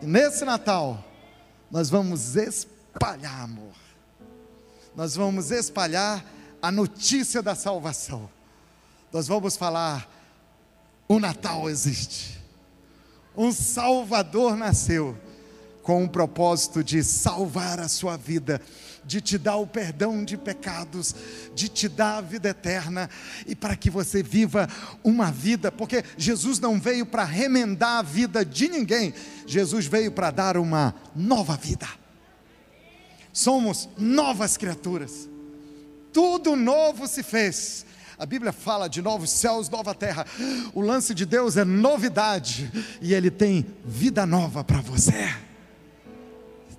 E 0.00 0.06
nesse 0.06 0.44
Natal, 0.44 1.04
nós 1.68 1.90
vamos 1.90 2.36
espalhar 2.36 3.42
amor. 3.42 3.74
Nós 4.94 5.16
vamos 5.16 5.50
espalhar 5.50 6.24
a 6.62 6.70
notícia 6.70 7.42
da 7.42 7.56
salvação. 7.56 8.30
Nós 9.12 9.26
vamos 9.26 9.56
falar: 9.56 10.08
o 11.08 11.18
Natal 11.18 11.68
existe. 11.68 12.40
Um 13.36 13.50
Salvador 13.50 14.56
nasceu 14.56 15.18
com 15.82 16.04
o 16.04 16.08
propósito 16.08 16.84
de 16.84 17.02
salvar 17.02 17.80
a 17.80 17.88
sua 17.88 18.16
vida, 18.16 18.62
de 19.04 19.20
te 19.20 19.38
dar 19.38 19.56
o 19.56 19.66
perdão 19.66 20.24
de 20.24 20.36
pecados, 20.36 21.14
de 21.54 21.68
te 21.68 21.88
dar 21.88 22.18
a 22.18 22.20
vida 22.20 22.48
eterna 22.50 23.08
e 23.46 23.54
para 23.54 23.76
que 23.76 23.90
você 23.90 24.22
viva 24.22 24.68
uma 25.02 25.30
vida, 25.30 25.72
porque 25.72 26.04
Jesus 26.16 26.58
não 26.58 26.80
veio 26.80 27.06
para 27.06 27.24
remendar 27.24 27.98
a 27.98 28.02
vida 28.02 28.44
de 28.44 28.68
ninguém, 28.68 29.12
Jesus 29.46 29.86
veio 29.86 30.12
para 30.12 30.30
dar 30.30 30.56
uma 30.56 30.94
nova 31.14 31.56
vida. 31.56 31.88
Somos 33.32 33.88
novas 33.96 34.56
criaturas 34.56 35.30
tudo 36.12 36.56
novo 36.56 37.06
se 37.06 37.22
fez. 37.22 37.86
A 38.18 38.26
Bíblia 38.26 38.52
fala 38.52 38.88
de 38.88 39.00
novos 39.00 39.30
céus, 39.30 39.68
nova 39.68 39.94
terra. 39.94 40.26
O 40.74 40.80
lance 40.80 41.14
de 41.14 41.24
Deus 41.24 41.56
é 41.56 41.64
novidade 41.64 42.70
e 43.00 43.14
Ele 43.14 43.30
tem 43.30 43.66
vida 43.84 44.26
nova 44.26 44.62
para 44.62 44.80
você. 44.80 45.34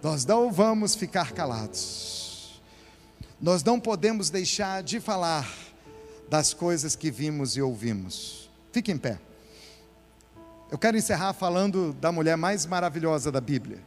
Nós 0.04 0.26
não 0.26 0.52
vamos 0.52 0.96
ficar 0.96 1.32
calados. 1.32 2.11
Nós 3.42 3.64
não 3.64 3.80
podemos 3.80 4.30
deixar 4.30 4.84
de 4.84 5.00
falar 5.00 5.52
das 6.30 6.54
coisas 6.54 6.96
que 6.96 7.10
vimos 7.10 7.58
e 7.58 7.62
ouvimos. 7.62 8.48
Fique 8.72 8.92
em 8.92 8.98
pé. 8.98 9.20
Eu 10.70 10.78
quero 10.78 10.96
encerrar 10.96 11.34
falando 11.34 11.92
da 11.94 12.12
mulher 12.12 12.38
mais 12.38 12.68
maravilhosa 12.68 13.32
da 13.32 13.42
Bíblia. 13.42 13.80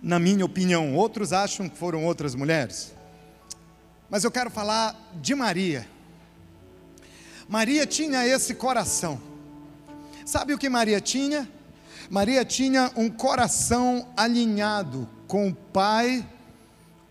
Na 0.00 0.18
minha 0.18 0.44
opinião, 0.46 0.96
outros 0.96 1.32
acham 1.32 1.68
que 1.68 1.76
foram 1.76 2.04
outras 2.06 2.34
mulheres. 2.34 2.94
Mas 4.08 4.24
eu 4.24 4.30
quero 4.30 4.50
falar 4.50 4.98
de 5.20 5.34
Maria. 5.34 5.86
Maria 7.46 7.86
tinha 7.86 8.26
esse 8.26 8.54
coração. 8.54 9.20
Sabe 10.24 10.54
o 10.54 10.58
que 10.58 10.70
Maria 10.70 11.02
tinha? 11.02 11.46
Maria 12.08 12.46
tinha 12.46 12.90
um 12.96 13.10
coração 13.10 14.08
alinhado 14.16 15.06
com 15.28 15.48
o 15.48 15.54
Pai, 15.54 16.26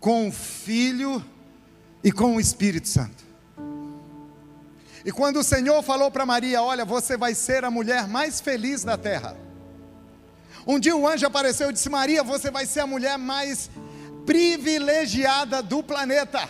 com 0.02 0.28
o 0.28 0.32
Filho 0.32 1.24
e 2.04 2.12
com 2.12 2.36
o 2.36 2.40
Espírito 2.40 2.88
Santo. 2.88 3.24
E 5.04 5.10
quando 5.10 5.38
o 5.38 5.44
Senhor 5.44 5.82
falou 5.82 6.10
para 6.10 6.26
Maria: 6.26 6.62
Olha, 6.62 6.84
você 6.84 7.16
vai 7.16 7.34
ser 7.34 7.64
a 7.64 7.70
mulher 7.70 8.06
mais 8.06 8.40
feliz 8.40 8.84
da 8.84 8.98
terra. 8.98 9.34
Um 10.66 10.78
dia 10.78 10.94
um 10.94 11.08
anjo 11.08 11.26
apareceu 11.26 11.70
e 11.70 11.72
disse: 11.72 11.88
Maria, 11.88 12.22
você 12.22 12.50
vai 12.50 12.66
ser 12.66 12.80
a 12.80 12.86
mulher 12.86 13.16
mais 13.16 13.70
privilegiada 14.26 15.62
do 15.62 15.82
planeta 15.82 16.48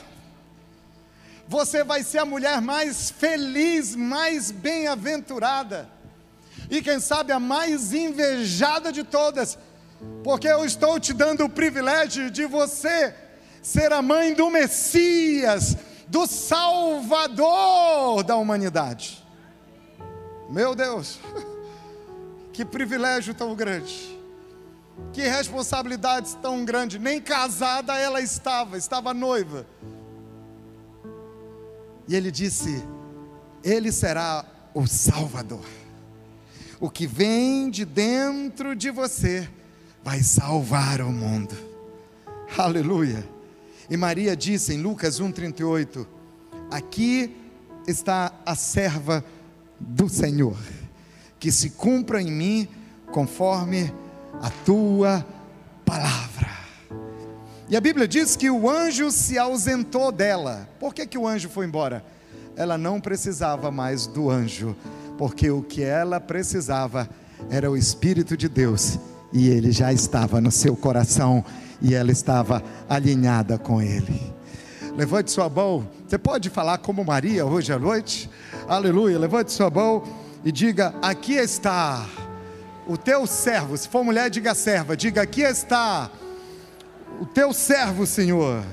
você 1.53 1.85
vai 1.85 2.03
ser 2.03 2.19
a 2.19 2.25
mulher 2.25 2.63
mais 2.63 3.11
feliz, 3.11 3.95
mais 3.95 4.51
bem-aventurada, 4.51 5.87
e 6.71 6.81
quem 6.81 6.99
sabe 6.99 7.31
a 7.31 7.39
mais 7.39 7.93
invejada 7.93 8.91
de 8.91 9.05
todas, 9.05 9.59
porque 10.25 10.49
eu 10.49 10.65
estou 10.65 10.99
te 10.99 11.13
dando 11.13 11.45
o 11.45 11.51
privilégio 11.51 12.31
de 12.31 12.47
você 12.47 13.15
ser 13.63 13.93
a 13.93 14.03
mãe 14.03 14.35
do 14.35 14.51
Messias, 14.51 15.77
do 16.09 16.27
Salvador 16.27 18.23
da 18.25 18.37
humanidade. 18.37 19.25
Meu 20.51 20.75
Deus, 20.75 21.21
que 22.53 22.65
privilégio 22.65 23.33
tão 23.33 23.55
grande, 23.55 24.19
que 25.13 25.23
responsabilidade 25.23 26.37
tão 26.37 26.65
grande. 26.65 26.99
Nem 26.99 27.21
casada 27.21 27.97
ela 27.97 28.21
estava, 28.21 28.77
estava 28.77 29.15
noiva 29.15 29.65
e 32.13 32.15
ele 32.15 32.31
disse: 32.31 32.85
Ele 33.63 33.91
será 33.93 34.45
o 34.75 34.87
Salvador. 34.87 35.65
O 36.81 36.91
que 36.91 37.07
vem 37.07 37.71
de 37.71 37.85
dentro 37.85 38.75
de 38.75 38.91
você 38.91 39.49
vai 40.03 40.23
salvar 40.23 41.01
o 41.01 41.11
mundo. 41.11 41.57
Aleluia. 42.59 43.27
E 43.93 43.97
Maria 43.99 44.35
disse 44.35 44.73
em 44.73 44.81
Lucas 44.81 45.21
1,38: 45.21 46.07
Aqui 46.71 47.37
está 47.87 48.33
a 48.47 48.55
serva 48.55 49.23
do 49.79 50.09
Senhor, 50.09 50.57
que 51.39 51.53
se 51.53 51.69
cumpra 51.69 52.23
em 52.23 52.33
mim 52.33 52.69
conforme 53.13 53.93
a 54.41 54.49
tua 54.65 55.27
palavra. 55.85 56.49
E 57.69 57.77
a 57.77 57.83
Bíblia 57.83 58.09
diz 58.09 58.35
que 58.35 58.49
o 58.49 58.71
anjo 58.71 59.11
se 59.11 59.37
ausentou 59.37 60.11
dela. 60.11 60.67
Por 60.81 60.95
que, 60.95 61.07
que 61.07 61.19
o 61.19 61.29
anjo 61.29 61.51
foi 61.51 61.67
embora? 61.67 62.03
Ela 62.57 62.79
não 62.79 62.99
precisava 62.99 63.71
mais 63.71 64.07
do 64.07 64.31
anjo, 64.31 64.75
porque 65.19 65.51
o 65.51 65.63
que 65.63 65.83
ela 65.83 66.19
precisava 66.19 67.11
era 67.51 67.71
o 67.71 67.77
Espírito 67.77 68.39
de 68.39 68.49
Deus, 68.49 68.99
e 69.33 69.49
ele 69.49 69.73
já 69.73 69.93
estava 69.93 70.41
no 70.41 70.51
seu 70.51 70.77
coração, 70.77 71.45
e 71.81 71.95
ela 71.95 72.13
estava 72.13 72.63
alinhada 72.89 73.59
com 73.59 73.81
ele. 73.81 74.33
Levante 74.97 75.31
sua 75.31 75.49
mão. 75.49 75.89
Você 76.07 76.19
pode 76.19 76.51
falar 76.51 76.79
como 76.79 77.05
Maria 77.05 77.47
hoje 77.47 77.73
à 77.73 77.79
noite? 77.79 78.29
Aleluia. 78.69 79.19
Levante 79.19 79.51
sua 79.51 79.71
mão 79.71 80.03
e 80.45 80.53
diga: 80.53 80.95
Aqui 81.01 81.35
está 81.35 82.07
o 82.87 82.97
teu 82.97 83.27
servo. 83.27 83.77
Se 83.77 83.89
for 83.89 84.05
mulher, 84.05 84.29
diga 84.29 84.55
serva. 84.55 84.97
Diga: 84.97 85.23
Aqui 85.23 85.41
está 85.41 86.11
o 87.21 87.27
teu 87.27 87.53
servo, 87.53 88.07
Senhor, 88.07 88.65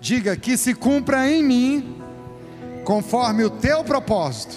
diga 0.00 0.36
que 0.36 0.56
se 0.56 0.74
cumpra 0.74 1.30
em 1.30 1.42
mim, 1.42 2.02
conforme 2.84 3.44
o 3.44 3.50
teu 3.50 3.84
propósito, 3.84 4.56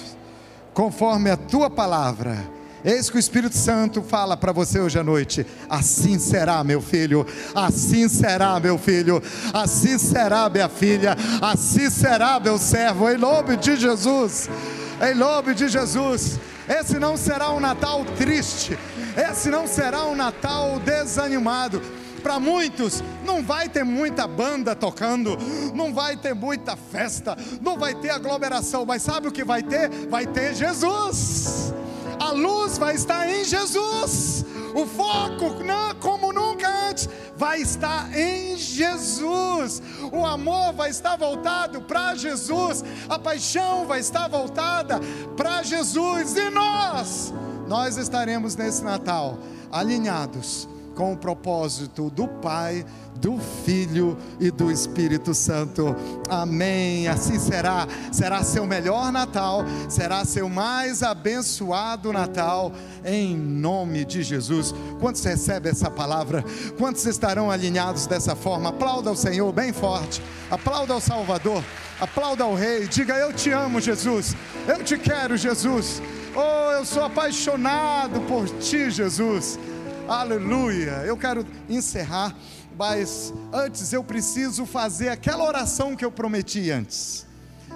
conforme 0.74 1.30
a 1.30 1.38
tua 1.38 1.70
palavra. 1.70 2.59
Eis 2.84 3.10
que 3.10 3.18
o 3.18 3.20
Espírito 3.20 3.58
Santo 3.58 4.02
fala 4.02 4.38
para 4.38 4.54
você 4.54 4.80
hoje 4.80 4.98
à 4.98 5.04
noite: 5.04 5.46
assim 5.70 6.18
será, 6.18 6.64
meu 6.64 6.82
filho, 6.82 7.26
assim 7.54 8.08
será, 8.08 8.60
meu 8.60 8.78
filho, 8.78 9.22
assim 9.54 9.98
será, 9.98 10.50
minha 10.50 10.70
filha, 10.70 11.16
assim 11.42 11.90
será, 11.90 12.40
meu 12.40 12.58
servo, 12.58 13.10
em 13.10 13.18
nome 13.18 13.58
de 13.58 13.76
Jesus, 13.76 14.50
em 15.02 15.14
nome 15.14 15.54
de 15.54 15.68
Jesus. 15.68 16.40
Esse 16.70 17.00
não 17.00 17.18
será 17.18 17.52
um 17.52 17.60
Natal 17.60 18.06
triste, 18.18 18.78
esse 19.30 19.50
não 19.50 19.68
será 19.68 20.06
um 20.06 20.16
Natal 20.16 20.80
desanimado. 20.80 21.82
Para 22.24 22.40
muitos, 22.40 23.02
não 23.26 23.42
vai 23.42 23.70
ter 23.70 23.84
muita 23.84 24.28
banda 24.28 24.76
tocando, 24.76 25.38
não 25.74 25.94
vai 25.94 26.18
ter 26.18 26.34
muita 26.34 26.76
festa, 26.76 27.38
não 27.62 27.78
vai 27.78 27.96
ter 27.96 28.10
aglomeração, 28.10 28.86
mas 28.86 29.02
sabe 29.02 29.30
o 29.30 29.32
que 29.32 29.44
vai 29.44 29.64
ter? 29.64 29.90
Vai 30.10 30.28
ter 30.28 30.54
Jesus. 30.54 31.74
A 32.30 32.32
luz 32.32 32.78
vai 32.78 32.94
estar 32.94 33.28
em 33.28 33.44
Jesus. 33.44 34.46
O 34.76 34.86
foco, 34.86 35.64
não, 35.64 35.96
como 35.96 36.32
nunca 36.32 36.70
antes, 36.88 37.10
vai 37.36 37.60
estar 37.60 38.16
em 38.16 38.56
Jesus. 38.56 39.82
O 40.12 40.24
amor 40.24 40.74
vai 40.74 40.92
estar 40.92 41.18
voltado 41.18 41.82
para 41.82 42.14
Jesus. 42.14 42.84
A 43.10 43.18
paixão 43.18 43.88
vai 43.88 44.00
estar 44.00 44.28
voltada 44.28 45.00
para 45.36 45.64
Jesus. 45.64 46.36
E 46.36 46.52
nós, 46.52 47.34
nós 47.68 47.98
estaremos 47.98 48.56
nesse 48.56 48.84
Natal 48.84 49.40
alinhados 49.72 50.70
com 50.94 51.14
o 51.14 51.18
propósito 51.18 52.12
do 52.12 52.28
Pai, 52.28 52.86
do 53.20 53.38
Filho 53.66 54.18
e 54.40 54.50
do 54.50 54.72
Espírito 54.72 55.34
Santo. 55.34 55.96
Amém. 56.30 57.08
Assim 57.08 57.38
será. 57.38 57.88
Será 58.12 58.44
seu 58.44 58.66
melhor 58.66 59.12
Natal, 59.12 59.64
será 59.90 60.24
seu 60.26 60.50
mais 60.50 61.04
abençoado 61.04 62.14
Natal, 62.14 62.72
em 63.04 63.36
nome 63.36 64.06
de 64.06 64.24
Jesus. 64.24 64.74
Quantos 65.00 65.24
recebem 65.24 65.72
essa 65.72 65.90
palavra? 65.90 66.44
Quantos 66.78 67.06
estarão 67.06 67.52
alinhados 67.52 68.08
dessa 68.08 68.36
forma? 68.36 68.70
Aplauda 68.70 69.10
ao 69.10 69.16
Senhor 69.16 69.52
bem 69.52 69.74
forte. 69.74 70.22
Aplauda 70.50 70.94
ao 70.94 71.02
Salvador. 71.02 71.64
Aplauda 72.00 72.44
ao 72.44 72.56
Rei. 72.56 72.88
Diga: 72.88 73.16
Eu 73.16 73.34
te 73.34 73.52
amo, 73.52 73.82
Jesus. 73.82 74.36
Eu 74.68 74.84
te 74.84 74.98
quero, 74.98 75.36
Jesus. 75.36 76.02
Oh, 76.36 76.72
eu 76.72 76.86
sou 76.86 77.04
apaixonado 77.04 78.22
por 78.22 78.48
ti, 78.60 78.90
Jesus. 78.90 79.60
Aleluia. 80.08 81.04
Eu 81.06 81.16
quero 81.16 81.46
encerrar, 81.70 82.36
mas 82.80 83.34
antes 83.52 83.92
eu 83.92 84.02
preciso 84.02 84.66
fazer 84.66 85.10
aquela 85.10 85.44
oração 85.44 85.98
que 85.98 86.06
eu 86.06 86.12
prometi 86.12 86.72
antes. 86.72 87.26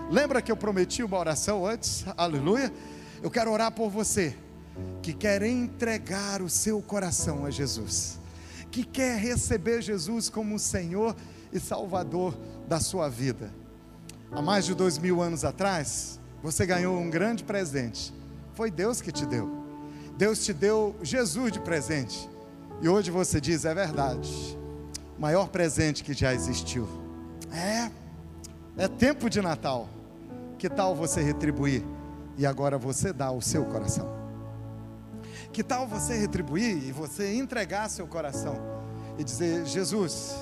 Lembra 0.10 0.42
que 0.42 0.50
eu 0.50 0.56
prometi 0.56 1.04
uma 1.04 1.18
oração 1.18 1.66
antes? 1.66 2.06
Aleluia. 2.16 2.72
Eu 3.22 3.30
quero 3.30 3.52
orar 3.52 3.72
por 3.72 3.90
você 3.90 4.34
que 5.02 5.14
quer 5.14 5.44
entregar 5.44 6.42
o 6.42 6.50
seu 6.50 6.82
coração 6.82 7.46
a 7.46 7.52
Jesus, 7.52 8.18
que 8.72 8.86
quer 8.86 9.20
receber 9.20 9.82
Jesus 9.82 10.30
como 10.30 10.58
Senhor 10.58 11.14
e 11.52 11.60
Salvador 11.60 12.38
da 12.68 12.80
sua 12.80 13.10
vida. 13.10 13.54
Há 14.32 14.42
mais 14.42 14.66
de 14.66 14.74
dois 14.74 14.98
mil 14.98 15.22
anos 15.22 15.44
atrás, 15.44 16.18
você 16.42 16.66
ganhou 16.66 16.98
um 16.98 17.10
grande 17.10 17.44
presente 17.44 18.14
foi 18.54 18.70
Deus 18.70 19.02
que 19.02 19.12
te 19.12 19.26
deu. 19.26 19.50
Deus 20.18 20.46
te 20.46 20.54
deu 20.54 20.96
Jesus 21.02 21.52
de 21.52 21.60
presente. 21.60 22.30
E 22.82 22.88
hoje 22.88 23.10
você 23.10 23.42
diz: 23.42 23.66
é 23.66 23.74
verdade. 23.74 24.63
Maior 25.18 25.50
presente 25.50 26.04
que 26.04 26.14
já 26.14 26.34
existiu. 26.34 26.88
É. 27.52 27.92
É 28.76 28.88
tempo 28.88 29.30
de 29.30 29.42
Natal. 29.42 29.88
Que 30.58 30.70
tal 30.70 30.96
você 30.96 31.22
retribuir? 31.22 31.84
E 32.38 32.46
agora 32.46 32.78
você 32.78 33.14
dá 33.14 33.32
o 33.32 33.42
seu 33.42 33.66
coração. 33.66 34.12
Que 35.52 35.64
tal 35.64 35.88
você 35.88 36.18
retribuir 36.18 36.84
e 36.84 36.92
você 36.92 37.36
entregar 37.36 37.90
seu 37.90 38.08
coração 38.08 38.56
e 39.18 39.24
dizer: 39.24 39.66
Jesus, 39.66 40.36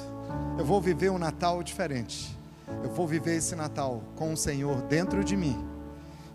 eu 0.57 0.63
vou 0.63 0.81
viver 0.81 1.09
um 1.11 1.17
Natal 1.17 1.61
diferente. 1.61 2.37
Eu 2.83 2.89
vou 2.89 3.05
viver 3.05 3.35
esse 3.35 3.55
Natal 3.55 4.01
com 4.15 4.31
o 4.31 4.37
Senhor 4.37 4.81
dentro 4.83 5.23
de 5.23 5.35
mim 5.35 5.61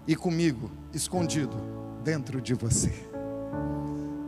e 0.06 0.14
comigo 0.14 0.70
escondido 0.92 1.56
dentro 2.04 2.40
de 2.40 2.52
você. 2.52 2.92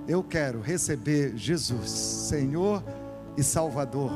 Eu 0.07 0.25
quero 0.25 0.61
receber 0.61 1.37
Jesus, 1.37 1.91
Senhor 1.91 2.83
e 3.39 3.43
Salvador 3.45 4.11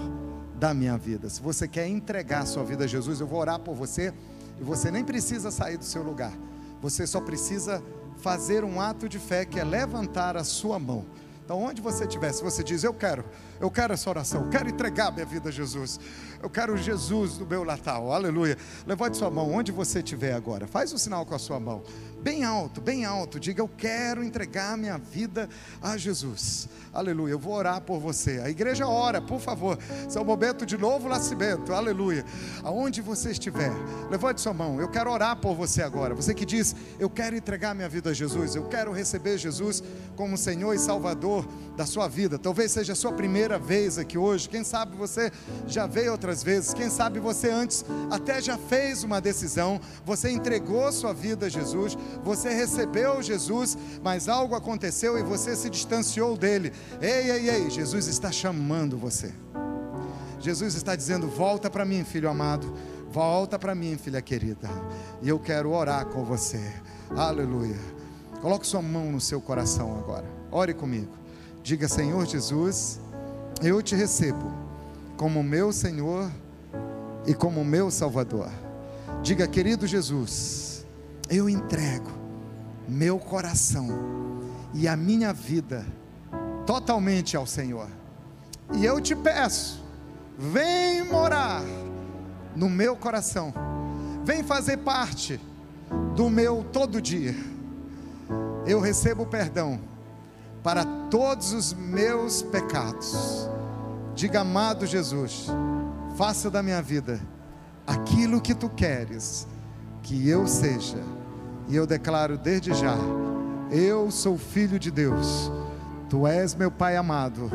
da 0.59 0.75
minha 0.75 0.99
vida. 0.99 1.31
Se 1.31 1.41
você 1.41 1.69
quer 1.69 1.87
entregar 1.87 2.45
sua 2.45 2.65
vida 2.65 2.85
a 2.85 2.87
Jesus, 2.89 3.21
eu 3.21 3.27
vou 3.27 3.39
orar 3.39 3.61
por 3.61 3.73
você 3.73 4.13
e 4.61 4.65
você 4.65 4.91
nem 4.91 5.05
precisa 5.05 5.49
sair 5.53 5.77
do 5.77 5.85
seu 5.85 6.03
lugar. 6.03 6.33
Você 6.81 7.07
só 7.07 7.21
precisa 7.21 7.81
fazer 8.17 8.65
um 8.65 8.81
ato 8.81 9.09
de 9.09 9.21
fé 9.21 9.45
que 9.45 9.61
é 9.61 9.65
levantar 9.65 10.37
a 10.37 10.43
sua 10.43 10.77
mão. 10.77 11.07
Então, 11.45 11.63
onde 11.63 11.81
você 11.81 12.05
estiver, 12.05 12.33
se 12.33 12.43
você 12.43 12.65
diz, 12.65 12.83
eu 12.83 12.95
quero, 12.95 13.25
eu 13.61 13.71
quero 13.71 13.93
essa 13.93 14.11
oração, 14.11 14.45
eu 14.45 14.49
quero 14.49 14.69
entregar 14.69 15.13
minha 15.13 15.27
vida 15.27 15.51
a 15.51 15.53
Jesus, 15.53 16.01
eu 16.43 16.49
quero 16.49 16.77
Jesus 16.77 17.39
no 17.39 17.47
meu 17.47 17.65
Natal, 17.65 18.13
aleluia. 18.13 18.57
Levante 18.87 19.17
sua 19.17 19.31
mão, 19.31 19.53
onde 19.53 19.71
você 19.71 19.99
estiver 19.99 20.35
agora, 20.35 20.67
faz 20.67 20.93
o 20.93 20.95
um 20.95 20.99
sinal 20.99 21.27
com 21.27 21.35
a 21.35 21.39
sua 21.39 21.61
mão, 21.61 21.83
bem 22.23 22.45
alto, 22.45 22.81
bem 22.81 23.05
alto, 23.05 23.41
diga, 23.41 23.61
eu 23.61 23.69
quero 23.69 24.23
entregar 24.23 24.79
minha 24.79 24.97
vida 24.97 25.49
a 25.83 25.97
Jesus, 25.97 26.69
aleluia. 26.93 27.33
Eu 27.33 27.39
vou 27.39 27.55
orar 27.55 27.81
por 27.81 27.99
você, 27.99 28.41
a 28.45 28.49
igreja 28.49 28.87
ora, 28.87 29.21
por 29.21 29.41
favor, 29.41 29.77
o 30.15 30.25
momento 30.25 30.65
de 30.65 30.79
novo 30.79 31.09
nascimento, 31.09 31.73
aleluia. 31.73 32.25
Aonde 32.63 33.01
você 33.01 33.33
estiver, 33.33 33.73
levante 34.09 34.41
sua 34.41 34.55
mão, 34.55 34.81
eu 34.81 34.89
quero 34.89 35.11
orar 35.11 35.37
por 35.37 35.55
você 35.55 35.83
agora, 35.83 36.15
você 36.15 36.33
que 36.33 36.47
diz, 36.47 36.77
eu 36.99 37.11
quero 37.11 37.37
entregar 37.37 37.75
minha 37.75 37.89
vida 37.89 38.11
a 38.11 38.15
Jesus, 38.15 38.55
eu 38.55 38.69
quero 38.69 38.93
receber 38.93 39.37
Jesus 39.37 39.83
como 40.15 40.39
Senhor 40.39 40.75
e 40.75 40.79
Salvador 40.79 41.47
da 41.77 41.85
sua 41.85 42.07
vida, 42.07 42.39
talvez 42.39 42.71
seja 42.71 42.93
a 42.93 42.97
sua 42.97 43.13
primeira 43.13 43.59
vez 43.59 43.99
aqui 43.99 44.17
hoje, 44.17 44.49
quem 44.49 44.63
sabe 44.63 44.97
você 44.97 45.33
já 45.67 45.87
veio 45.87 46.13
outras 46.13 46.43
vezes, 46.43 46.73
quem 46.73 46.89
sabe 46.89 47.19
você 47.19 47.51
antes 47.51 47.85
até 48.11 48.41
já 48.41 48.57
fez 48.57 49.03
uma 49.03 49.21
decisão, 49.21 49.81
você 50.05 50.31
entregou 50.31 50.93
sua 50.93 51.13
vida 51.13 51.47
a 51.47 51.49
Jesus, 51.49 51.97
você 52.23 52.51
recebeu 52.51 53.23
Jesus, 53.23 53.77
mas 54.03 54.29
algo 54.29 54.55
aconteceu 54.55 55.19
e 55.19 55.23
você 55.23 55.57
se 55.57 55.71
distanciou 55.71 56.37
dele. 56.37 56.73
Ei, 57.01 57.31
ei, 57.31 57.51
ei, 57.51 57.71
Jesus 57.71 58.07
está 58.07 58.31
chamando 58.31 58.97
você. 58.97 59.33
Jesus 60.41 60.75
está 60.75 60.97
dizendo: 60.97 61.29
volta 61.29 61.71
para 61.71 61.85
mim, 61.85 62.05
filho 62.05 62.29
amado. 62.29 62.73
Volta 63.11 63.59
para 63.59 63.75
mim, 63.75 63.97
filha 63.97 64.23
querida. 64.23 64.69
E 65.21 65.29
eu 65.29 65.39
quero 65.39 65.71
orar 65.71 66.07
com 66.07 66.25
você. 66.25 66.73
Aleluia. 67.15 67.79
Coloque 68.41 68.67
sua 68.67 68.81
mão 68.81 69.13
no 69.13 69.21
seu 69.21 69.41
coração 69.41 69.99
agora. 69.99 70.25
Ore 70.51 70.75
comigo. 70.75 71.13
Diga: 71.63 71.89
Senhor 71.89 72.27
Jesus, 72.27 72.99
eu 73.63 73.81
te 73.83 73.95
recebo 73.95 74.53
como 75.17 75.43
meu 75.43 75.73
Senhor 75.73 76.31
e 77.27 77.35
como 77.35 77.65
meu 77.65 77.91
Salvador. 77.91 78.51
Diga, 79.23 79.47
querido 79.47 79.87
Jesus, 79.87 80.72
eu 81.33 81.49
entrego 81.49 82.11
meu 82.87 83.19
coração 83.19 83.89
e 84.75 84.87
a 84.87 84.95
minha 84.95 85.33
vida 85.33 85.87
totalmente 86.67 87.39
ao 87.39 87.47
Senhor. 87.47 87.89
E 88.75 88.85
eu 88.85 89.01
te 89.01 89.17
peço, 89.17 89.83
vem 90.39 91.03
morar 91.05 91.63
no 92.55 92.69
meu 92.69 92.95
coração, 92.95 93.53
vem 94.27 94.43
fazer 94.43 94.77
parte 94.79 95.41
do 96.15 96.29
meu 96.29 96.67
todo 96.71 97.01
dia. 97.01 97.35
Eu 98.67 98.79
recebo 98.79 99.25
perdão 99.25 99.81
para 100.63 100.85
todos 101.11 101.55
os 101.55 101.73
meus 101.73 102.43
pecados. 102.43 103.49
Diga, 104.15 104.41
amado 104.41 104.85
Jesus, 104.85 105.47
faça 106.15 106.51
da 106.51 106.63
minha 106.63 106.83
vida 106.83 107.19
aquilo 107.87 108.39
que 108.39 108.55
tu 108.55 108.69
queres 108.69 109.47
que 110.03 110.29
eu 110.29 110.47
seja. 110.47 111.22
E 111.73 111.77
eu 111.77 111.87
declaro 111.87 112.37
desde 112.37 112.75
já: 112.75 112.95
eu 113.71 114.11
sou 114.11 114.37
filho 114.37 114.79
de 114.79 114.91
Deus, 114.91 115.51
tu 116.07 116.27
és 116.27 116.55
meu 116.55 116.71
Pai 116.71 116.97
amado, 116.97 117.51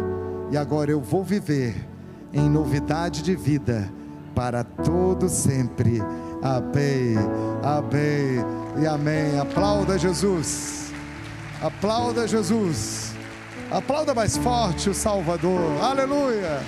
e 0.50 0.58
agora 0.58 0.90
eu 0.90 1.00
vou 1.00 1.24
viver 1.24 1.88
em 2.34 2.50
novidade 2.50 3.22
de 3.22 3.36
vida 3.36 3.88
para 4.34 4.64
todo 4.64 5.30
sempre. 5.30 6.02
Amém, 6.42 7.16
amém 7.64 8.82
e 8.82 8.88
amém. 8.88 9.40
Aplauda 9.40 10.00
Jesus. 10.00 10.92
Aplauda 11.62 12.28
Jesus. 12.28 13.14
Aplauda 13.70 14.16
mais 14.16 14.36
forte 14.36 14.90
o 14.90 14.96
Salvador. 14.96 15.62
Aleluia. 15.80 16.60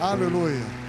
Aleluia. 0.00 0.83